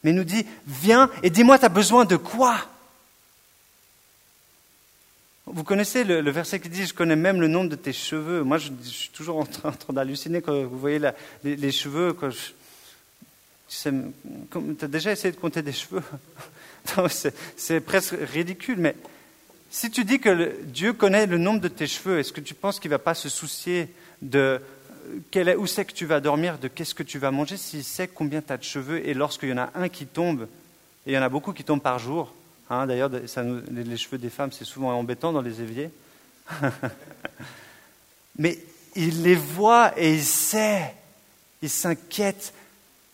mais 0.03 0.11
nous 0.11 0.23
dit, 0.23 0.45
viens 0.67 1.09
et 1.23 1.29
dis-moi, 1.29 1.59
tu 1.59 1.65
as 1.65 1.69
besoin 1.69 2.05
de 2.05 2.15
quoi? 2.15 2.57
Vous 5.45 5.63
connaissez 5.63 6.03
le, 6.03 6.29
verset 6.31 6.59
qui 6.59 6.69
dit, 6.69 6.85
je 6.85 6.93
connais 6.93 7.15
même 7.15 7.41
le 7.41 7.47
nombre 7.47 7.69
de 7.69 7.75
tes 7.75 7.93
cheveux. 7.93 8.43
Moi, 8.43 8.57
je, 8.57 8.71
suis 8.83 9.09
toujours 9.09 9.37
en 9.37 9.45
train, 9.45 9.73
d'halluciner 9.89 10.41
quand 10.41 10.63
vous 10.63 10.79
voyez 10.79 10.99
les, 11.43 11.71
cheveux. 11.71 12.15
tu 13.69 13.89
as 14.81 14.87
déjà 14.87 15.11
essayé 15.11 15.31
de 15.33 15.39
compter 15.39 15.61
des 15.61 15.73
cheveux? 15.73 16.03
C'est 17.57 17.79
presque 17.81 18.15
ridicule, 18.31 18.77
mais 18.79 18.95
si 19.69 19.89
tu 19.89 20.05
dis 20.05 20.19
que 20.19 20.55
Dieu 20.63 20.93
connaît 20.93 21.25
le 21.25 21.37
nombre 21.37 21.59
de 21.59 21.67
tes 21.67 21.87
cheveux, 21.87 22.19
est-ce 22.19 22.31
que 22.31 22.41
tu 22.41 22.53
penses 22.53 22.79
qu'il 22.79 22.89
ne 22.89 22.95
va 22.95 22.99
pas 22.99 23.15
se 23.15 23.27
soucier 23.27 23.89
de 24.21 24.61
où 25.57 25.67
c'est 25.67 25.85
que 25.85 25.93
tu 25.93 26.05
vas 26.05 26.19
dormir, 26.19 26.57
de 26.57 26.67
qu'est-ce 26.67 26.95
que 26.95 27.03
tu 27.03 27.19
vas 27.19 27.31
manger, 27.31 27.57
s'il 27.57 27.83
sait 27.83 28.07
combien 28.07 28.41
tu 28.41 28.51
as 28.51 28.57
de 28.57 28.63
cheveux, 28.63 29.07
et 29.07 29.13
lorsqu'il 29.13 29.49
y 29.49 29.53
en 29.53 29.57
a 29.57 29.71
un 29.75 29.89
qui 29.89 30.05
tombe, 30.05 30.47
et 31.05 31.11
il 31.11 31.13
y 31.13 31.17
en 31.17 31.21
a 31.21 31.29
beaucoup 31.29 31.53
qui 31.53 31.63
tombent 31.63 31.81
par 31.81 31.99
jour, 31.99 32.33
hein, 32.69 32.87
d'ailleurs 32.87 33.09
les, 33.09 33.97
cheveux 33.97 34.17
des 34.17 34.29
femmes 34.29 34.51
c'est 34.51 34.65
souvent 34.65 34.91
embêtant 34.93 35.31
dans 35.33 35.41
les 35.41 35.61
éviers, 35.61 35.89
mais 38.37 38.59
il 38.95 39.23
les 39.23 39.35
voit 39.35 39.93
et 39.97 40.13
il 40.13 40.23
sait, 40.23 40.93
il 41.61 41.69
s'inquiète, 41.69 42.53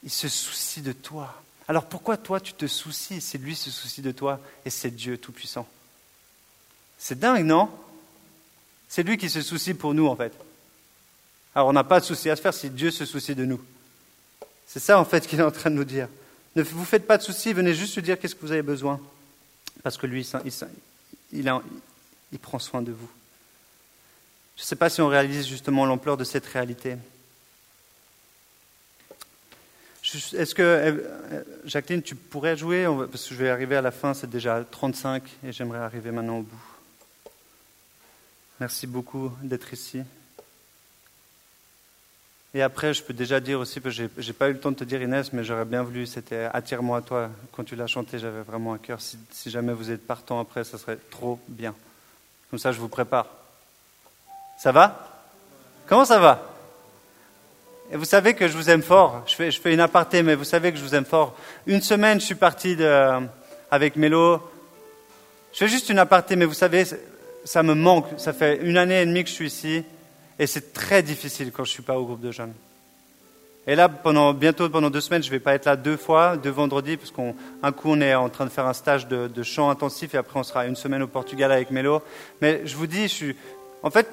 il 0.03 0.11
se 0.11 0.27
soucie 0.27 0.81
de 0.81 0.91
toi. 0.91 1.41
Alors 1.67 1.85
pourquoi 1.85 2.17
toi 2.17 2.39
tu 2.39 2.53
te 2.53 2.65
soucies? 2.67 3.21
C'est 3.21 3.37
lui 3.37 3.53
qui 3.53 3.61
se 3.61 3.71
soucie 3.71 4.01
de 4.01 4.11
toi 4.11 4.39
et 4.65 4.69
c'est 4.69 4.89
Dieu 4.89 5.17
Tout-Puissant. 5.17 5.67
C'est 6.97 7.19
dingue, 7.19 7.45
non? 7.45 7.69
C'est 8.87 9.03
lui 9.03 9.17
qui 9.17 9.29
se 9.29 9.41
soucie 9.41 9.75
pour 9.75 9.93
nous 9.93 10.07
en 10.07 10.15
fait. 10.15 10.33
Alors 11.55 11.67
on 11.67 11.73
n'a 11.73 11.83
pas 11.83 11.99
de 11.99 12.05
souci 12.05 12.29
à 12.29 12.35
se 12.35 12.41
faire 12.41 12.53
si 12.53 12.69
Dieu 12.69 12.91
se 12.91 13.05
soucie 13.05 13.35
de 13.35 13.45
nous. 13.45 13.61
C'est 14.67 14.79
ça 14.79 14.99
en 14.99 15.05
fait 15.05 15.27
qu'il 15.27 15.39
est 15.39 15.43
en 15.43 15.51
train 15.51 15.69
de 15.69 15.75
nous 15.75 15.83
dire. 15.83 16.07
Ne 16.55 16.63
vous 16.63 16.85
faites 16.85 17.07
pas 17.07 17.17
de 17.17 17.23
soucis, 17.23 17.53
venez 17.53 17.73
juste 17.73 17.95
lui 17.95 18.03
dire 18.03 18.19
qu'est-ce 18.19 18.35
que 18.35 18.41
vous 18.41 18.51
avez 18.51 18.61
besoin. 18.61 18.99
Parce 19.83 19.97
que 19.97 20.07
lui, 20.07 20.29
il, 21.31 21.51
il 22.31 22.39
prend 22.39 22.59
soin 22.59 22.81
de 22.81 22.91
vous. 22.91 23.09
Je 24.57 24.63
ne 24.63 24.65
sais 24.65 24.75
pas 24.75 24.89
si 24.89 25.01
on 25.01 25.07
réalise 25.07 25.47
justement 25.47 25.85
l'ampleur 25.85 26.17
de 26.17 26.23
cette 26.23 26.45
réalité. 26.45 26.97
Est-ce 30.33 30.55
que, 30.55 30.61
euh, 30.61 31.43
Jacqueline, 31.65 32.01
tu 32.01 32.15
pourrais 32.15 32.57
jouer? 32.57 32.85
Parce 33.11 33.27
que 33.27 33.35
je 33.35 33.39
vais 33.39 33.49
arriver 33.49 33.75
à 33.75 33.81
la 33.81 33.91
fin, 33.91 34.13
c'est 34.13 34.29
déjà 34.29 34.63
35 34.69 35.23
et 35.45 35.51
j'aimerais 35.51 35.79
arriver 35.79 36.11
maintenant 36.11 36.39
au 36.39 36.41
bout. 36.41 36.63
Merci 38.59 38.87
beaucoup 38.87 39.31
d'être 39.41 39.71
ici. 39.71 40.01
Et 42.55 42.63
après, 42.63 42.95
je 42.95 43.03
peux 43.03 43.13
déjà 43.13 43.39
dire 43.39 43.59
aussi, 43.59 43.79
que 43.79 43.91
je 43.91 44.03
n'ai 44.03 44.33
pas 44.33 44.49
eu 44.49 44.53
le 44.53 44.59
temps 44.59 44.71
de 44.71 44.75
te 44.75 44.83
dire 44.83 45.01
Inès, 45.01 45.31
mais 45.33 45.43
j'aurais 45.43 45.65
bien 45.65 45.83
voulu, 45.83 46.07
c'était 46.07 46.49
Attire-moi 46.51 46.97
à 46.97 47.01
toi. 47.01 47.29
Quand 47.51 47.63
tu 47.63 47.75
l'as 47.75 47.85
chanté, 47.85 48.17
j'avais 48.17 48.41
vraiment 48.41 48.73
un 48.73 48.79
cœur. 48.79 48.99
Si, 49.01 49.51
jamais 49.51 49.73
vous 49.73 49.91
êtes 49.91 50.05
partant 50.05 50.39
après, 50.39 50.63
ça 50.63 50.79
serait 50.79 50.97
trop 51.11 51.39
bien. 51.47 51.75
Comme 52.49 52.57
ça, 52.57 52.71
je 52.71 52.79
vous 52.79 52.87
prépare. 52.87 53.27
Ça 54.57 54.71
va? 54.71 55.07
Comment 55.85 56.05
ça 56.05 56.17
va? 56.17 56.43
Et 57.91 57.97
vous 57.97 58.05
savez 58.05 58.33
que 58.33 58.47
je 58.47 58.57
vous 58.57 58.69
aime 58.71 58.81
fort. 58.81 59.23
Je 59.27 59.35
fais, 59.35 59.73
une 59.73 59.79
aparté, 59.79 60.23
mais 60.23 60.33
vous 60.33 60.43
savez 60.43 60.71
que 60.71 60.77
je 60.79 60.83
vous 60.83 60.95
aime 60.95 61.05
fort. 61.05 61.37
Une 61.67 61.81
semaine, 61.81 62.19
je 62.19 62.25
suis 62.25 62.35
parti 62.35 62.75
avec 63.69 63.95
Mélo. 63.95 64.41
Je 65.53 65.59
fais 65.59 65.67
juste 65.67 65.89
une 65.89 65.99
aparté, 65.99 66.35
mais 66.35 66.45
vous 66.45 66.53
savez, 66.55 66.83
ça 67.45 67.61
me 67.61 67.75
manque. 67.75 68.07
Ça 68.17 68.33
fait 68.33 68.57
une 68.63 68.77
année 68.77 69.01
et 69.01 69.05
demie 69.05 69.23
que 69.23 69.29
je 69.29 69.35
suis 69.35 69.47
ici. 69.47 69.83
Et 70.39 70.47
c'est 70.47 70.73
très 70.73 71.03
difficile 71.03 71.51
quand 71.51 71.65
je 71.65 71.71
ne 71.71 71.73
suis 71.73 71.83
pas 71.83 71.99
au 71.99 72.05
groupe 72.05 72.21
de 72.21 72.31
jeunes. 72.31 72.53
Et 73.67 73.75
là, 73.75 73.89
pendant, 73.89 74.33
bientôt 74.33 74.67
pendant 74.69 74.89
deux 74.89 75.01
semaines, 75.01 75.21
je 75.21 75.27
ne 75.27 75.33
vais 75.33 75.39
pas 75.39 75.53
être 75.53 75.65
là 75.65 75.75
deux 75.75 75.97
fois, 75.97 76.37
deux 76.37 76.49
vendredis, 76.49 76.97
parce 76.97 77.11
qu'un 77.11 77.71
coup, 77.71 77.89
on 77.91 78.01
est 78.01 78.15
en 78.15 78.29
train 78.29 78.45
de 78.45 78.49
faire 78.49 78.65
un 78.65 78.73
stage 78.73 79.07
de, 79.07 79.43
chant 79.43 79.69
intensif, 79.69 80.15
et 80.15 80.17
après, 80.17 80.39
on 80.39 80.43
sera 80.43 80.65
une 80.65 80.77
semaine 80.77 81.03
au 81.03 81.07
Portugal 81.07 81.51
avec 81.51 81.69
Mélo. 81.69 82.01
Mais 82.41 82.61
je 82.65 82.75
vous 82.75 82.87
dis, 82.87 83.03
je 83.03 83.13
suis, 83.13 83.35
en 83.83 83.91
fait, 83.91 84.07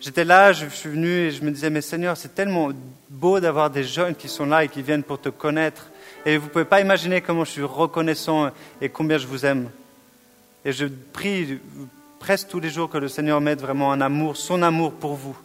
j'étais 0.00 0.24
là, 0.24 0.52
je 0.52 0.66
suis 0.68 0.88
venu, 0.88 1.08
et 1.08 1.30
je 1.32 1.42
me 1.42 1.50
disais, 1.50 1.70
mais 1.70 1.80
Seigneur, 1.80 2.16
c'est 2.16 2.34
tellement 2.34 2.70
beau 3.10 3.40
d'avoir 3.40 3.68
des 3.68 3.84
jeunes 3.84 4.14
qui 4.14 4.28
sont 4.28 4.46
là 4.46 4.64
et 4.64 4.68
qui 4.68 4.80
viennent 4.80 5.02
pour 5.02 5.20
te 5.20 5.28
connaître. 5.28 5.90
Et 6.24 6.38
vous 6.38 6.46
ne 6.46 6.50
pouvez 6.50 6.64
pas 6.64 6.80
imaginer 6.80 7.20
comment 7.20 7.44
je 7.44 7.50
suis 7.50 7.62
reconnaissant 7.62 8.50
et 8.80 8.88
combien 8.88 9.18
je 9.18 9.26
vous 9.26 9.44
aime. 9.44 9.68
Et 10.64 10.72
je 10.72 10.86
prie 10.86 11.58
presque 12.20 12.48
tous 12.48 12.60
les 12.60 12.70
jours 12.70 12.88
que 12.88 12.98
le 12.98 13.08
Seigneur 13.08 13.40
mette 13.40 13.60
vraiment 13.60 13.92
un 13.92 14.00
amour, 14.00 14.36
son 14.36 14.62
amour 14.62 14.92
pour 14.92 15.14
vous. 15.14 15.36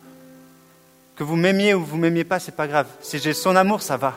Que 1.16 1.24
vous 1.24 1.36
m'aimiez 1.36 1.74
ou 1.74 1.84
vous 1.84 1.98
m'aimiez 1.98 2.24
pas, 2.24 2.40
c'est 2.40 2.56
pas 2.56 2.68
grave. 2.68 2.88
Si 3.02 3.20
j'ai 3.20 3.34
son 3.34 3.56
amour, 3.56 3.82
ça 3.82 3.98
va. 3.98 4.16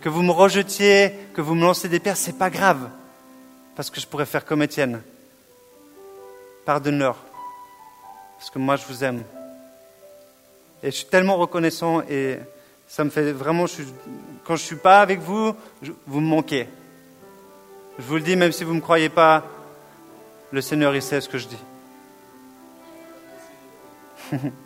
Que 0.00 0.08
vous 0.08 0.22
me 0.22 0.32
rejetiez, 0.32 1.12
que 1.34 1.40
vous 1.40 1.54
me 1.54 1.62
lancez 1.62 1.88
des 1.88 2.00
pierres, 2.00 2.16
c'est 2.16 2.38
pas 2.38 2.50
grave. 2.50 2.88
Parce 3.76 3.90
que 3.90 4.00
je 4.00 4.06
pourrais 4.06 4.26
faire 4.26 4.44
comme 4.44 4.62
Étienne. 4.62 5.02
Pardonne-leur. 6.64 7.16
Parce 8.38 8.50
que 8.50 8.58
moi, 8.58 8.76
je 8.76 8.86
vous 8.86 9.04
aime. 9.04 9.22
Et 10.82 10.90
je 10.90 10.96
suis 10.96 11.06
tellement 11.06 11.36
reconnaissant 11.36 12.02
et 12.02 12.38
ça 12.88 13.04
me 13.04 13.10
fait 13.10 13.32
vraiment, 13.32 13.66
quand 14.44 14.56
je 14.56 14.62
suis 14.62 14.76
pas 14.76 15.00
avec 15.00 15.20
vous, 15.20 15.54
vous 16.06 16.20
me 16.20 16.26
manquez. 16.26 16.68
Je 17.98 18.04
vous 18.04 18.16
le 18.16 18.20
dis, 18.22 18.36
même 18.36 18.52
si 18.52 18.64
vous 18.64 18.72
ne 18.72 18.76
me 18.76 18.82
croyez 18.82 19.08
pas, 19.08 19.44
le 20.50 20.60
Seigneur, 20.60 20.94
il 20.94 21.02
sait 21.02 21.20
ce 21.20 21.28
que 21.28 21.38
je 21.38 21.48
dis. 21.48 21.58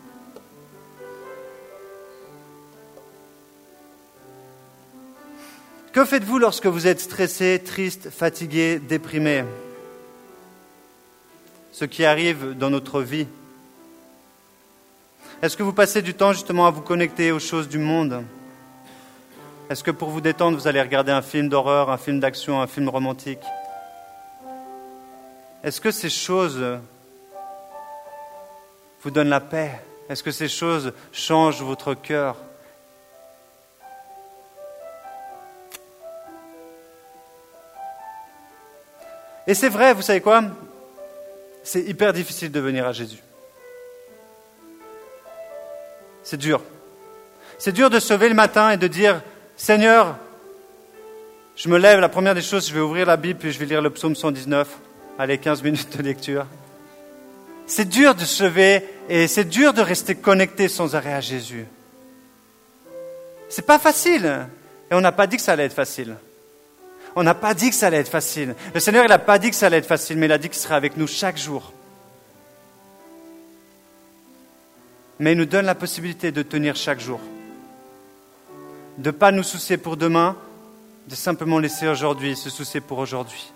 que 5.96 6.04
faites-vous 6.04 6.38
lorsque 6.38 6.66
vous 6.66 6.86
êtes 6.86 7.00
stressé, 7.00 7.58
triste, 7.64 8.10
fatigué, 8.10 8.78
déprimé? 8.78 9.44
Ce 11.72 11.86
qui 11.86 12.04
arrive 12.04 12.52
dans 12.52 12.68
notre 12.68 13.00
vie. 13.00 13.26
Est-ce 15.40 15.56
que 15.56 15.62
vous 15.62 15.72
passez 15.72 16.02
du 16.02 16.12
temps 16.12 16.34
justement 16.34 16.66
à 16.66 16.70
vous 16.70 16.82
connecter 16.82 17.32
aux 17.32 17.38
choses 17.38 17.66
du 17.66 17.78
monde? 17.78 18.22
Est-ce 19.70 19.82
que 19.82 19.90
pour 19.90 20.10
vous 20.10 20.20
détendre, 20.20 20.58
vous 20.58 20.68
allez 20.68 20.82
regarder 20.82 21.12
un 21.12 21.22
film 21.22 21.48
d'horreur, 21.48 21.90
un 21.90 21.96
film 21.96 22.20
d'action, 22.20 22.60
un 22.60 22.66
film 22.66 22.90
romantique? 22.90 23.40
Est-ce 25.64 25.80
que 25.80 25.90
ces 25.90 26.10
choses 26.10 26.62
vous 29.02 29.10
donnent 29.10 29.30
la 29.30 29.40
paix? 29.40 29.80
Est-ce 30.10 30.22
que 30.22 30.30
ces 30.30 30.48
choses 30.48 30.92
changent 31.10 31.62
votre 31.62 31.94
cœur? 31.94 32.36
Et 39.46 39.54
c'est 39.54 39.68
vrai, 39.68 39.94
vous 39.94 40.02
savez 40.02 40.20
quoi? 40.20 40.42
C'est 41.62 41.82
hyper 41.82 42.12
difficile 42.12 42.50
de 42.50 42.60
venir 42.60 42.86
à 42.86 42.92
Jésus. 42.92 43.22
C'est 46.22 46.36
dur. 46.36 46.62
C'est 47.58 47.72
dur 47.72 47.88
de 47.88 48.00
se 48.00 48.12
lever 48.12 48.28
le 48.28 48.34
matin 48.34 48.70
et 48.70 48.76
de 48.76 48.86
dire, 48.86 49.22
Seigneur, 49.56 50.16
je 51.54 51.68
me 51.68 51.78
lève, 51.78 52.00
la 52.00 52.08
première 52.08 52.34
des 52.34 52.42
choses, 52.42 52.68
je 52.68 52.74
vais 52.74 52.80
ouvrir 52.80 53.06
la 53.06 53.16
Bible 53.16 53.38
puis 53.38 53.52
je 53.52 53.58
vais 53.58 53.66
lire 53.66 53.80
le 53.80 53.90
psaume 53.90 54.14
119. 54.14 54.68
Allez, 55.18 55.38
15 55.38 55.62
minutes 55.62 55.96
de 55.96 56.02
lecture. 56.02 56.46
C'est 57.66 57.88
dur 57.88 58.14
de 58.14 58.24
se 58.24 58.44
lever 58.44 58.84
et 59.08 59.26
c'est 59.26 59.44
dur 59.44 59.72
de 59.72 59.80
rester 59.80 60.14
connecté 60.14 60.68
sans 60.68 60.94
arrêt 60.94 61.14
à 61.14 61.20
Jésus. 61.20 61.66
C'est 63.48 63.64
pas 63.64 63.78
facile. 63.78 64.46
Et 64.90 64.94
on 64.94 65.00
n'a 65.00 65.12
pas 65.12 65.26
dit 65.26 65.36
que 65.36 65.42
ça 65.42 65.52
allait 65.52 65.64
être 65.64 65.72
facile. 65.72 66.16
On 67.16 67.22
n'a 67.22 67.34
pas 67.34 67.54
dit 67.54 67.70
que 67.70 67.74
ça 67.74 67.88
allait 67.88 67.96
être 67.98 68.10
facile. 68.10 68.54
Le 68.74 68.80
Seigneur, 68.80 69.04
il 69.04 69.08
n'a 69.08 69.18
pas 69.18 69.38
dit 69.38 69.50
que 69.50 69.56
ça 69.56 69.66
allait 69.66 69.78
être 69.78 69.86
facile, 69.86 70.18
mais 70.18 70.26
il 70.26 70.32
a 70.32 70.38
dit 70.38 70.48
qu'il 70.48 70.58
serait 70.58 70.74
avec 70.74 70.96
nous 70.96 71.06
chaque 71.06 71.38
jour. 71.38 71.72
mais 75.18 75.32
il 75.32 75.38
nous 75.38 75.46
donne 75.46 75.66
la 75.66 75.74
possibilité 75.74 76.32
de 76.32 76.42
tenir 76.42 76.76
chaque 76.76 77.00
jour. 77.00 77.20
De 78.98 79.10
ne 79.10 79.16
pas 79.16 79.32
nous 79.32 79.42
soucier 79.42 79.76
pour 79.76 79.96
demain, 79.96 80.36
de 81.08 81.14
simplement 81.14 81.58
laisser 81.58 81.88
aujourd'hui 81.88 82.36
se 82.36 82.50
soucier 82.50 82.80
pour 82.80 82.98
aujourd'hui. 82.98 83.52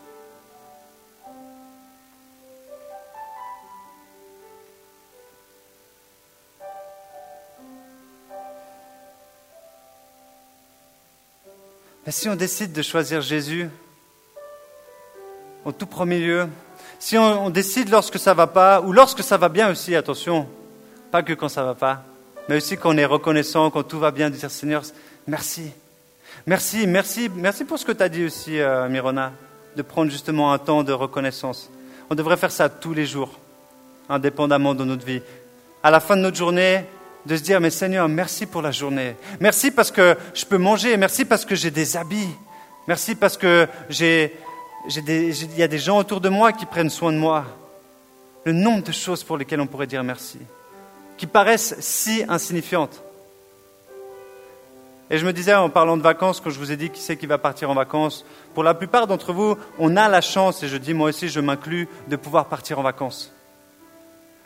Mais 12.07 12.13
si 12.13 12.29
on 12.29 12.35
décide 12.35 12.73
de 12.73 12.83
choisir 12.83 13.21
Jésus, 13.21 13.69
en 15.65 15.73
tout 15.73 15.87
premier 15.87 16.19
lieu, 16.19 16.49
si 16.99 17.19
on, 17.19 17.51
décide 17.51 17.91
lorsque 17.91 18.19
ça 18.19 18.33
va 18.33 18.47
pas, 18.47 18.81
ou 18.81 18.93
lorsque 18.93 19.23
ça 19.23 19.37
va 19.37 19.49
bien 19.49 19.71
aussi, 19.71 19.95
attention, 19.95 20.49
pas 21.11 21.23
que 21.23 21.35
quand 21.35 21.49
ça 21.49 21.63
va 21.63 21.75
pas, 21.75 22.05
mais 22.49 22.57
aussi 22.57 22.77
quand 22.77 22.95
on 22.95 22.97
est 22.97 23.05
reconnaissant, 23.05 23.71
quand 23.71 23.83
tout 23.83 23.99
va 23.99 24.11
bien, 24.11 24.31
de 24.31 24.37
dire 24.37 24.51
Seigneur, 24.51 24.83
merci. 25.27 25.71
Merci, 26.47 26.87
merci, 26.87 27.31
merci 27.35 27.65
pour 27.65 27.79
ce 27.79 27.85
que 27.85 27.93
tu 27.93 28.03
as 28.03 28.09
dit 28.09 28.25
aussi, 28.25 28.59
euh, 28.59 28.89
Mirona, 28.89 29.33
de 29.77 29.83
prendre 29.83 30.11
justement 30.11 30.53
un 30.53 30.59
temps 30.59 30.83
de 30.83 30.93
reconnaissance. 30.93 31.71
On 32.09 32.15
devrait 32.15 32.39
faire 32.39 32.51
ça 32.51 32.71
tous 32.71 32.95
les 32.95 33.05
jours, 33.05 33.39
indépendamment 34.09 34.75
de 34.75 34.85
notre 34.85 35.05
vie. 35.05 35.21
À 35.83 35.91
la 35.91 36.01
fin 36.01 36.17
de 36.17 36.23
notre 36.23 36.37
journée, 36.37 36.85
de 37.27 37.37
se 37.37 37.43
dire, 37.43 37.61
mais 37.61 37.71
Seigneur, 37.71 38.09
merci 38.09 38.47
pour 38.47 38.62
la 38.62 38.71
journée. 38.71 39.16
Merci 39.41 39.71
parce 39.71 39.91
que 39.91 40.16
je 40.35 40.45
peux 40.45 40.59
manger. 40.59 40.97
Merci 40.97 41.25
parce 41.25 41.45
que 41.45 41.55
j'ai 41.55 41.71
des 41.71 41.97
habits. 41.97 42.35
Merci 42.89 43.14
parce 43.14 43.37
que 43.37 43.68
j'ai, 43.89 44.37
il 44.89 45.59
y 45.59 45.62
a 45.62 45.68
des 45.68 45.79
gens 45.79 45.99
autour 45.99 46.21
de 46.21 46.29
moi 46.29 46.53
qui 46.53 46.66
prennent 46.66 46.91
soin 46.91 47.12
de 47.12 47.18
moi. 47.18 47.45
Le 48.45 48.53
nombre 48.53 48.83
de 48.85 48.93
choses 48.93 49.23
pour 49.23 49.37
lesquelles 49.37 49.61
on 49.61 49.66
pourrait 49.66 49.87
dire 49.87 50.03
merci 50.03 50.39
qui 51.21 51.27
paraissent 51.27 51.77
si 51.81 52.25
insignifiantes. 52.31 53.03
Et 55.11 55.18
je 55.18 55.27
me 55.27 55.35
disais 55.35 55.55
en 55.55 55.68
parlant 55.68 55.99
de 55.99 56.03
vacances, 56.03 56.41
quand 56.41 56.49
je 56.49 56.59
vous 56.59 56.73
ai 56.73 56.79
dit 56.79 56.89
qui 56.89 57.03
c'est 57.03 57.18
qui 57.18 57.27
va 57.27 57.37
partir 57.37 57.68
en 57.68 57.75
vacances, 57.75 58.25
pour 58.55 58.64
la 58.64 58.73
plupart 58.73 59.07
d'entre 59.07 59.35
vous, 59.35 59.59
on 59.79 59.99
a 59.99 60.09
la 60.09 60.23
chance, 60.23 60.62
et 60.62 60.68
je 60.68 60.79
dis 60.79 60.95
moi 60.95 61.11
aussi, 61.11 61.29
je 61.29 61.41
m'inclus, 61.41 61.89
de 62.09 62.16
pouvoir 62.16 62.47
partir 62.47 62.79
en 62.79 62.83
vacances. 62.83 63.35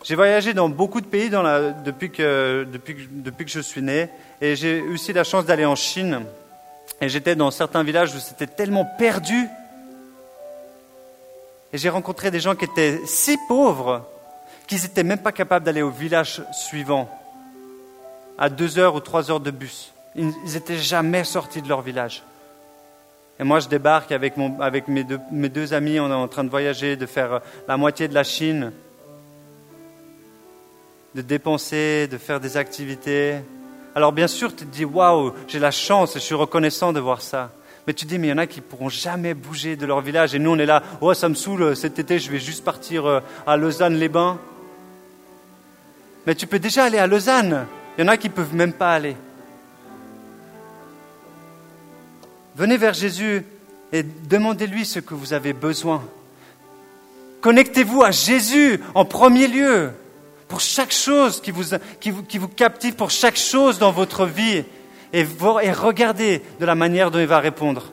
J'ai 0.04 0.16
voyagé 0.16 0.52
dans 0.52 0.68
beaucoup 0.68 1.00
de 1.00 1.06
pays 1.06 1.30
depuis, 1.30 2.10
que, 2.10 2.66
depuis 2.68 3.44
que 3.46 3.50
je 3.50 3.60
suis 3.60 3.80
né, 3.80 4.10
et 4.38 4.54
j'ai 4.54 4.76
eu 4.76 4.92
aussi 4.92 5.14
la 5.14 5.24
chance 5.24 5.46
d'aller 5.46 5.64
en 5.64 5.76
Chine. 5.76 6.20
Et 7.00 7.08
j'étais 7.08 7.34
dans 7.34 7.50
certains 7.50 7.82
villages 7.82 8.14
où 8.14 8.18
c'était 8.18 8.46
tellement 8.46 8.84
perdu. 8.84 9.48
Et 11.72 11.78
j'ai 11.78 11.88
rencontré 11.88 12.30
des 12.30 12.38
gens 12.38 12.54
qui 12.54 12.66
étaient 12.66 13.00
si 13.06 13.38
pauvres 13.48 14.06
qu'ils 14.66 14.82
n'étaient 14.82 15.04
même 15.04 15.18
pas 15.18 15.32
capables 15.32 15.64
d'aller 15.64 15.80
au 15.80 15.90
village 15.90 16.42
suivant, 16.52 17.08
à 18.36 18.50
deux 18.50 18.78
heures 18.78 18.94
ou 18.94 19.00
trois 19.00 19.30
heures 19.30 19.40
de 19.40 19.50
bus. 19.50 19.94
Ils 20.16 20.34
n'étaient 20.52 20.76
jamais 20.76 21.24
sortis 21.24 21.62
de 21.62 21.68
leur 21.68 21.80
village. 21.80 22.22
Et 23.40 23.44
moi, 23.44 23.58
je 23.58 23.68
débarque 23.68 24.12
avec, 24.12 24.36
mon, 24.36 24.60
avec 24.60 24.86
mes, 24.86 25.04
deux, 25.04 25.18
mes, 25.32 25.48
deux, 25.48 25.72
amis, 25.72 25.98
on 25.98 26.10
est 26.10 26.14
en 26.14 26.28
train 26.28 26.44
de 26.44 26.50
voyager, 26.50 26.96
de 26.96 27.06
faire 27.06 27.40
la 27.66 27.78
moitié 27.78 28.06
de 28.06 28.14
la 28.14 28.22
Chine, 28.22 28.70
de 31.14 31.22
dépenser, 31.22 32.08
de 32.08 32.18
faire 32.18 32.40
des 32.40 32.56
activités. 32.56 33.36
Alors 33.94 34.12
bien 34.12 34.26
sûr, 34.26 34.54
tu 34.54 34.66
te 34.66 34.74
dis, 34.74 34.84
waouh, 34.84 35.32
j'ai 35.46 35.58
la 35.58 35.70
chance 35.70 36.16
et 36.16 36.18
je 36.18 36.24
suis 36.24 36.34
reconnaissant 36.34 36.92
de 36.92 37.00
voir 37.00 37.22
ça. 37.22 37.52
Mais 37.86 37.94
tu 37.94 38.04
te 38.04 38.10
dis, 38.10 38.18
mais 38.18 38.28
il 38.28 38.30
y 38.30 38.32
en 38.32 38.38
a 38.38 38.46
qui 38.46 38.60
pourront 38.60 38.88
jamais 38.88 39.34
bouger 39.34 39.76
de 39.76 39.86
leur 39.86 40.00
village. 40.00 40.34
Et 40.34 40.38
nous, 40.38 40.50
on 40.50 40.58
est 40.58 40.66
là, 40.66 40.82
oh, 41.00 41.14
ça 41.14 41.28
me 41.28 41.34
saoule, 41.34 41.76
cet 41.76 41.98
été, 41.98 42.18
je 42.18 42.30
vais 42.30 42.38
juste 42.38 42.64
partir 42.64 43.06
euh, 43.06 43.20
à 43.46 43.56
Lausanne-les-Bains. 43.56 44.38
Mais 46.26 46.34
tu 46.34 46.46
peux 46.46 46.58
déjà 46.58 46.84
aller 46.84 46.98
à 46.98 47.06
Lausanne. 47.06 47.66
Il 47.96 48.04
y 48.04 48.04
en 48.04 48.08
a 48.08 48.16
qui 48.16 48.28
ne 48.28 48.34
peuvent 48.34 48.54
même 48.54 48.72
pas 48.72 48.94
aller. 48.94 49.16
Venez 52.56 52.76
vers 52.76 52.94
Jésus 52.94 53.44
et 53.92 54.02
demandez-lui 54.02 54.84
ce 54.84 55.00
que 55.00 55.14
vous 55.14 55.32
avez 55.32 55.52
besoin. 55.52 56.02
Connectez-vous 57.42 58.02
à 58.02 58.10
Jésus 58.10 58.80
en 58.94 59.04
premier 59.04 59.46
lieu 59.46 59.90
pour 60.48 60.60
chaque 60.60 60.92
chose 60.92 61.40
qui 61.40 61.50
vous, 61.50 61.64
qui 62.00 62.38
vous, 62.38 62.48
captive, 62.48 62.94
pour 62.94 63.10
chaque 63.10 63.36
chose 63.36 63.78
dans 63.78 63.92
votre 63.92 64.26
vie. 64.26 64.64
Et, 65.12 65.20
et 65.20 65.72
regardez 65.72 66.42
de 66.60 66.66
la 66.66 66.74
manière 66.74 67.10
dont 67.10 67.18
il 67.18 67.26
va 67.26 67.40
répondre. 67.40 67.92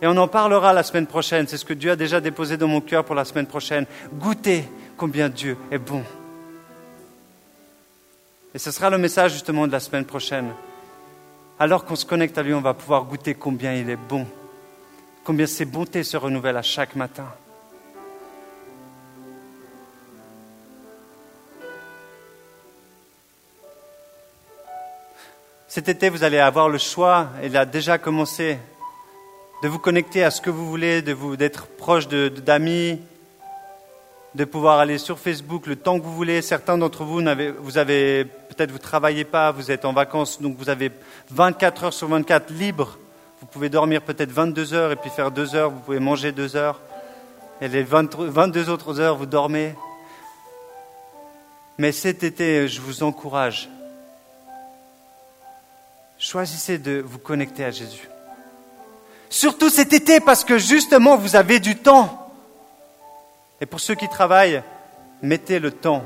Et 0.00 0.06
on 0.06 0.16
en 0.16 0.28
parlera 0.28 0.72
la 0.72 0.82
semaine 0.82 1.06
prochaine. 1.06 1.48
C'est 1.48 1.56
ce 1.56 1.64
que 1.64 1.74
Dieu 1.74 1.90
a 1.90 1.96
déjà 1.96 2.20
déposé 2.20 2.56
dans 2.56 2.68
mon 2.68 2.80
cœur 2.80 3.04
pour 3.04 3.14
la 3.14 3.24
semaine 3.24 3.46
prochaine. 3.46 3.86
Goûtez 4.14 4.64
combien 4.96 5.28
Dieu 5.28 5.56
est 5.70 5.78
bon. 5.78 6.04
Et 8.54 8.58
ce 8.58 8.70
sera 8.70 8.90
le 8.90 8.98
message 8.98 9.32
justement 9.32 9.66
de 9.66 9.72
la 9.72 9.80
semaine 9.80 10.04
prochaine. 10.04 10.52
Alors 11.58 11.84
qu'on 11.84 11.96
se 11.96 12.06
connecte 12.06 12.38
à 12.38 12.42
lui, 12.42 12.54
on 12.54 12.60
va 12.60 12.74
pouvoir 12.74 13.04
goûter 13.04 13.34
combien 13.34 13.74
il 13.74 13.90
est 13.90 13.96
bon, 13.96 14.26
combien 15.24 15.46
ses 15.46 15.64
bontés 15.64 16.04
se 16.04 16.16
renouvellent 16.16 16.56
à 16.56 16.62
chaque 16.62 16.94
matin. 16.94 17.26
Cet 25.78 25.88
été, 25.88 26.08
vous 26.08 26.24
allez 26.24 26.40
avoir 26.40 26.68
le 26.68 26.76
choix, 26.76 27.28
il 27.40 27.56
a 27.56 27.64
déjà 27.64 27.98
commencé, 27.98 28.58
de 29.62 29.68
vous 29.68 29.78
connecter 29.78 30.24
à 30.24 30.32
ce 30.32 30.40
que 30.40 30.50
vous 30.50 30.66
voulez, 30.68 31.02
de 31.02 31.12
vous 31.12 31.36
d'être 31.36 31.68
proche 31.68 32.08
d'amis, 32.08 33.00
de 34.34 34.44
pouvoir 34.44 34.80
aller 34.80 34.98
sur 34.98 35.20
Facebook 35.20 35.68
le 35.68 35.76
temps 35.76 36.00
que 36.00 36.04
vous 36.04 36.16
voulez. 36.16 36.42
Certains 36.42 36.76
d'entre 36.76 37.04
vous, 37.04 37.22
vous 37.60 37.78
avez 37.78 38.24
peut-être 38.24 38.72
vous 38.72 38.80
travaillez 38.80 39.22
pas, 39.22 39.52
vous 39.52 39.70
êtes 39.70 39.84
en 39.84 39.92
vacances, 39.92 40.42
donc 40.42 40.56
vous 40.58 40.68
avez 40.68 40.90
24 41.30 41.84
heures 41.84 41.94
sur 41.94 42.08
24 42.08 42.50
libres. 42.50 42.98
Vous 43.40 43.46
pouvez 43.46 43.68
dormir 43.68 44.02
peut-être 44.02 44.32
22 44.32 44.74
heures 44.74 44.90
et 44.90 44.96
puis 44.96 45.10
faire 45.10 45.30
2 45.30 45.54
heures, 45.54 45.70
vous 45.70 45.78
pouvez 45.78 46.00
manger 46.00 46.32
2 46.32 46.56
heures. 46.56 46.80
Et 47.60 47.68
les 47.68 47.84
22 47.84 48.68
autres 48.68 48.98
heures, 48.98 49.14
vous 49.14 49.26
dormez. 49.26 49.76
Mais 51.78 51.92
cet 51.92 52.24
été, 52.24 52.66
je 52.66 52.80
vous 52.80 53.04
encourage. 53.04 53.70
Choisissez 56.30 56.76
de 56.76 57.02
vous 57.02 57.18
connecter 57.18 57.64
à 57.64 57.70
Jésus. 57.70 58.06
Surtout 59.30 59.70
cet 59.70 59.94
été 59.94 60.20
parce 60.20 60.44
que 60.44 60.58
justement 60.58 61.16
vous 61.16 61.36
avez 61.36 61.58
du 61.58 61.76
temps. 61.76 62.30
Et 63.62 63.64
pour 63.64 63.80
ceux 63.80 63.94
qui 63.94 64.10
travaillent, 64.10 64.62
mettez 65.22 65.58
le 65.58 65.70
temps. 65.70 66.04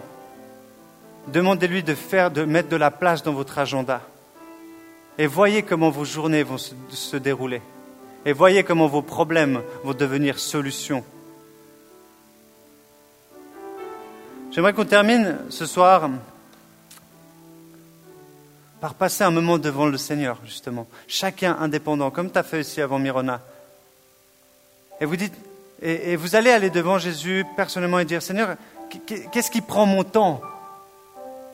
Demandez-lui 1.26 1.82
de 1.82 1.96
faire, 1.96 2.30
de 2.30 2.44
mettre 2.44 2.68
de 2.68 2.76
la 2.76 2.92
place 2.92 3.24
dans 3.24 3.32
votre 3.32 3.58
agenda. 3.58 4.00
Et 5.18 5.26
voyez 5.26 5.64
comment 5.64 5.90
vos 5.90 6.04
journées 6.04 6.44
vont 6.44 6.56
se, 6.56 6.76
se 6.90 7.16
dérouler. 7.16 7.60
Et 8.24 8.32
voyez 8.32 8.62
comment 8.62 8.86
vos 8.86 9.02
problèmes 9.02 9.60
vont 9.82 9.92
devenir 9.92 10.38
solutions. 10.38 11.02
J'aimerais 14.52 14.72
qu'on 14.72 14.84
termine 14.84 15.38
ce 15.48 15.66
soir 15.66 16.08
par 18.82 18.94
passer 18.94 19.22
un 19.22 19.30
moment 19.30 19.58
devant 19.58 19.86
le 19.86 19.96
Seigneur, 19.96 20.38
justement. 20.44 20.88
Chacun 21.06 21.56
indépendant, 21.60 22.10
comme 22.10 22.30
tu 22.30 22.36
as 22.36 22.42
fait 22.42 22.58
aussi 22.58 22.80
avant 22.80 22.98
Mirona. 22.98 23.40
Et 25.00 25.04
vous 25.04 25.14
dites, 25.16 25.34
et, 25.80 26.16
vous 26.16 26.34
allez 26.34 26.50
aller 26.50 26.68
devant 26.68 26.98
Jésus 26.98 27.46
personnellement 27.56 28.00
et 28.00 28.04
dire, 28.04 28.20
Seigneur, 28.20 28.56
qu'est-ce 29.06 29.50
qui 29.52 29.60
prend 29.60 29.86
mon 29.86 30.02
temps? 30.02 30.40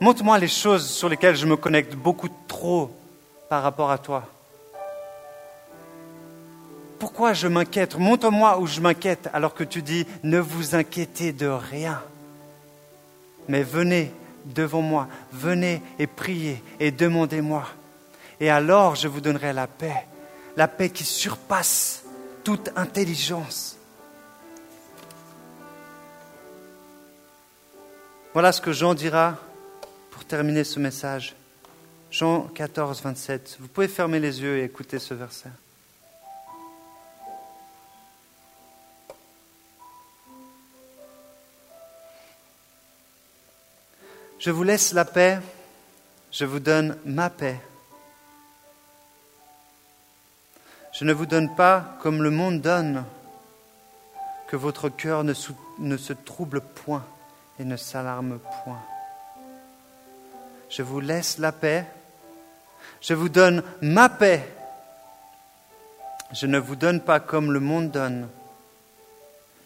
Montre-moi 0.00 0.38
les 0.38 0.48
choses 0.48 0.88
sur 0.88 1.10
lesquelles 1.10 1.36
je 1.36 1.44
me 1.44 1.56
connecte 1.56 1.94
beaucoup 1.94 2.30
trop 2.48 2.90
par 3.50 3.62
rapport 3.62 3.90
à 3.90 3.98
toi. 3.98 4.24
Pourquoi 6.98 7.34
je 7.34 7.46
m'inquiète? 7.46 7.96
Montre-moi 7.96 8.58
où 8.58 8.66
je 8.66 8.80
m'inquiète 8.80 9.28
alors 9.32 9.54
que 9.54 9.64
tu 9.64 9.82
dis, 9.82 10.06
ne 10.24 10.40
vous 10.40 10.74
inquiétez 10.74 11.32
de 11.32 11.46
rien 11.46 12.02
mais 13.48 13.62
venez 13.62 14.12
devant 14.54 14.82
moi, 14.82 15.08
venez 15.32 15.82
et 15.98 16.06
priez 16.06 16.62
et 16.80 16.90
demandez-moi. 16.90 17.66
Et 18.40 18.50
alors 18.50 18.94
je 18.94 19.08
vous 19.08 19.20
donnerai 19.20 19.52
la 19.52 19.66
paix, 19.66 20.06
la 20.56 20.68
paix 20.68 20.90
qui 20.90 21.04
surpasse 21.04 22.04
toute 22.44 22.70
intelligence. 22.76 23.76
Voilà 28.32 28.52
ce 28.52 28.60
que 28.60 28.72
Jean 28.72 28.94
dira 28.94 29.36
pour 30.10 30.24
terminer 30.24 30.64
ce 30.64 30.78
message. 30.78 31.34
Jean 32.10 32.42
14, 32.54 33.02
27. 33.02 33.56
Vous 33.60 33.68
pouvez 33.68 33.88
fermer 33.88 34.20
les 34.20 34.40
yeux 34.40 34.58
et 34.58 34.64
écouter 34.64 34.98
ce 34.98 35.14
verset. 35.14 35.50
Je 44.38 44.50
vous 44.52 44.62
laisse 44.62 44.92
la 44.92 45.04
paix, 45.04 45.40
je 46.30 46.44
vous 46.44 46.60
donne 46.60 46.96
ma 47.04 47.28
paix. 47.28 47.60
Je 50.92 51.04
ne 51.04 51.12
vous 51.12 51.26
donne 51.26 51.54
pas 51.56 51.96
comme 52.00 52.22
le 52.22 52.30
monde 52.30 52.60
donne, 52.60 53.04
que 54.46 54.54
votre 54.54 54.88
cœur 54.88 55.24
ne, 55.24 55.34
se 55.34 56.12
trouble 56.12 56.60
point 56.60 57.04
et 57.58 57.64
ne 57.64 57.76
s'alarme 57.76 58.38
point. 58.62 58.80
Je 60.70 60.82
vous 60.82 61.00
laisse 61.00 61.38
la 61.38 61.50
paix, 61.50 61.84
je 63.00 63.14
vous 63.14 63.28
donne 63.28 63.64
ma 63.82 64.08
paix. 64.08 64.48
Je 66.32 66.46
ne 66.46 66.58
vous 66.58 66.76
donne 66.76 67.00
pas 67.00 67.18
comme 67.20 67.52
le 67.52 67.60
monde 67.60 67.90
donne, 67.90 68.28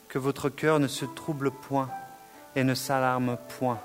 que 0.08 0.18
votre 0.18 0.48
cœur 0.48 0.78
ne 0.78 0.88
se 0.88 1.04
trouble 1.04 1.50
point 1.50 1.90
et 2.56 2.64
ne 2.64 2.74
s'alarme 2.74 3.36
point. 3.58 3.80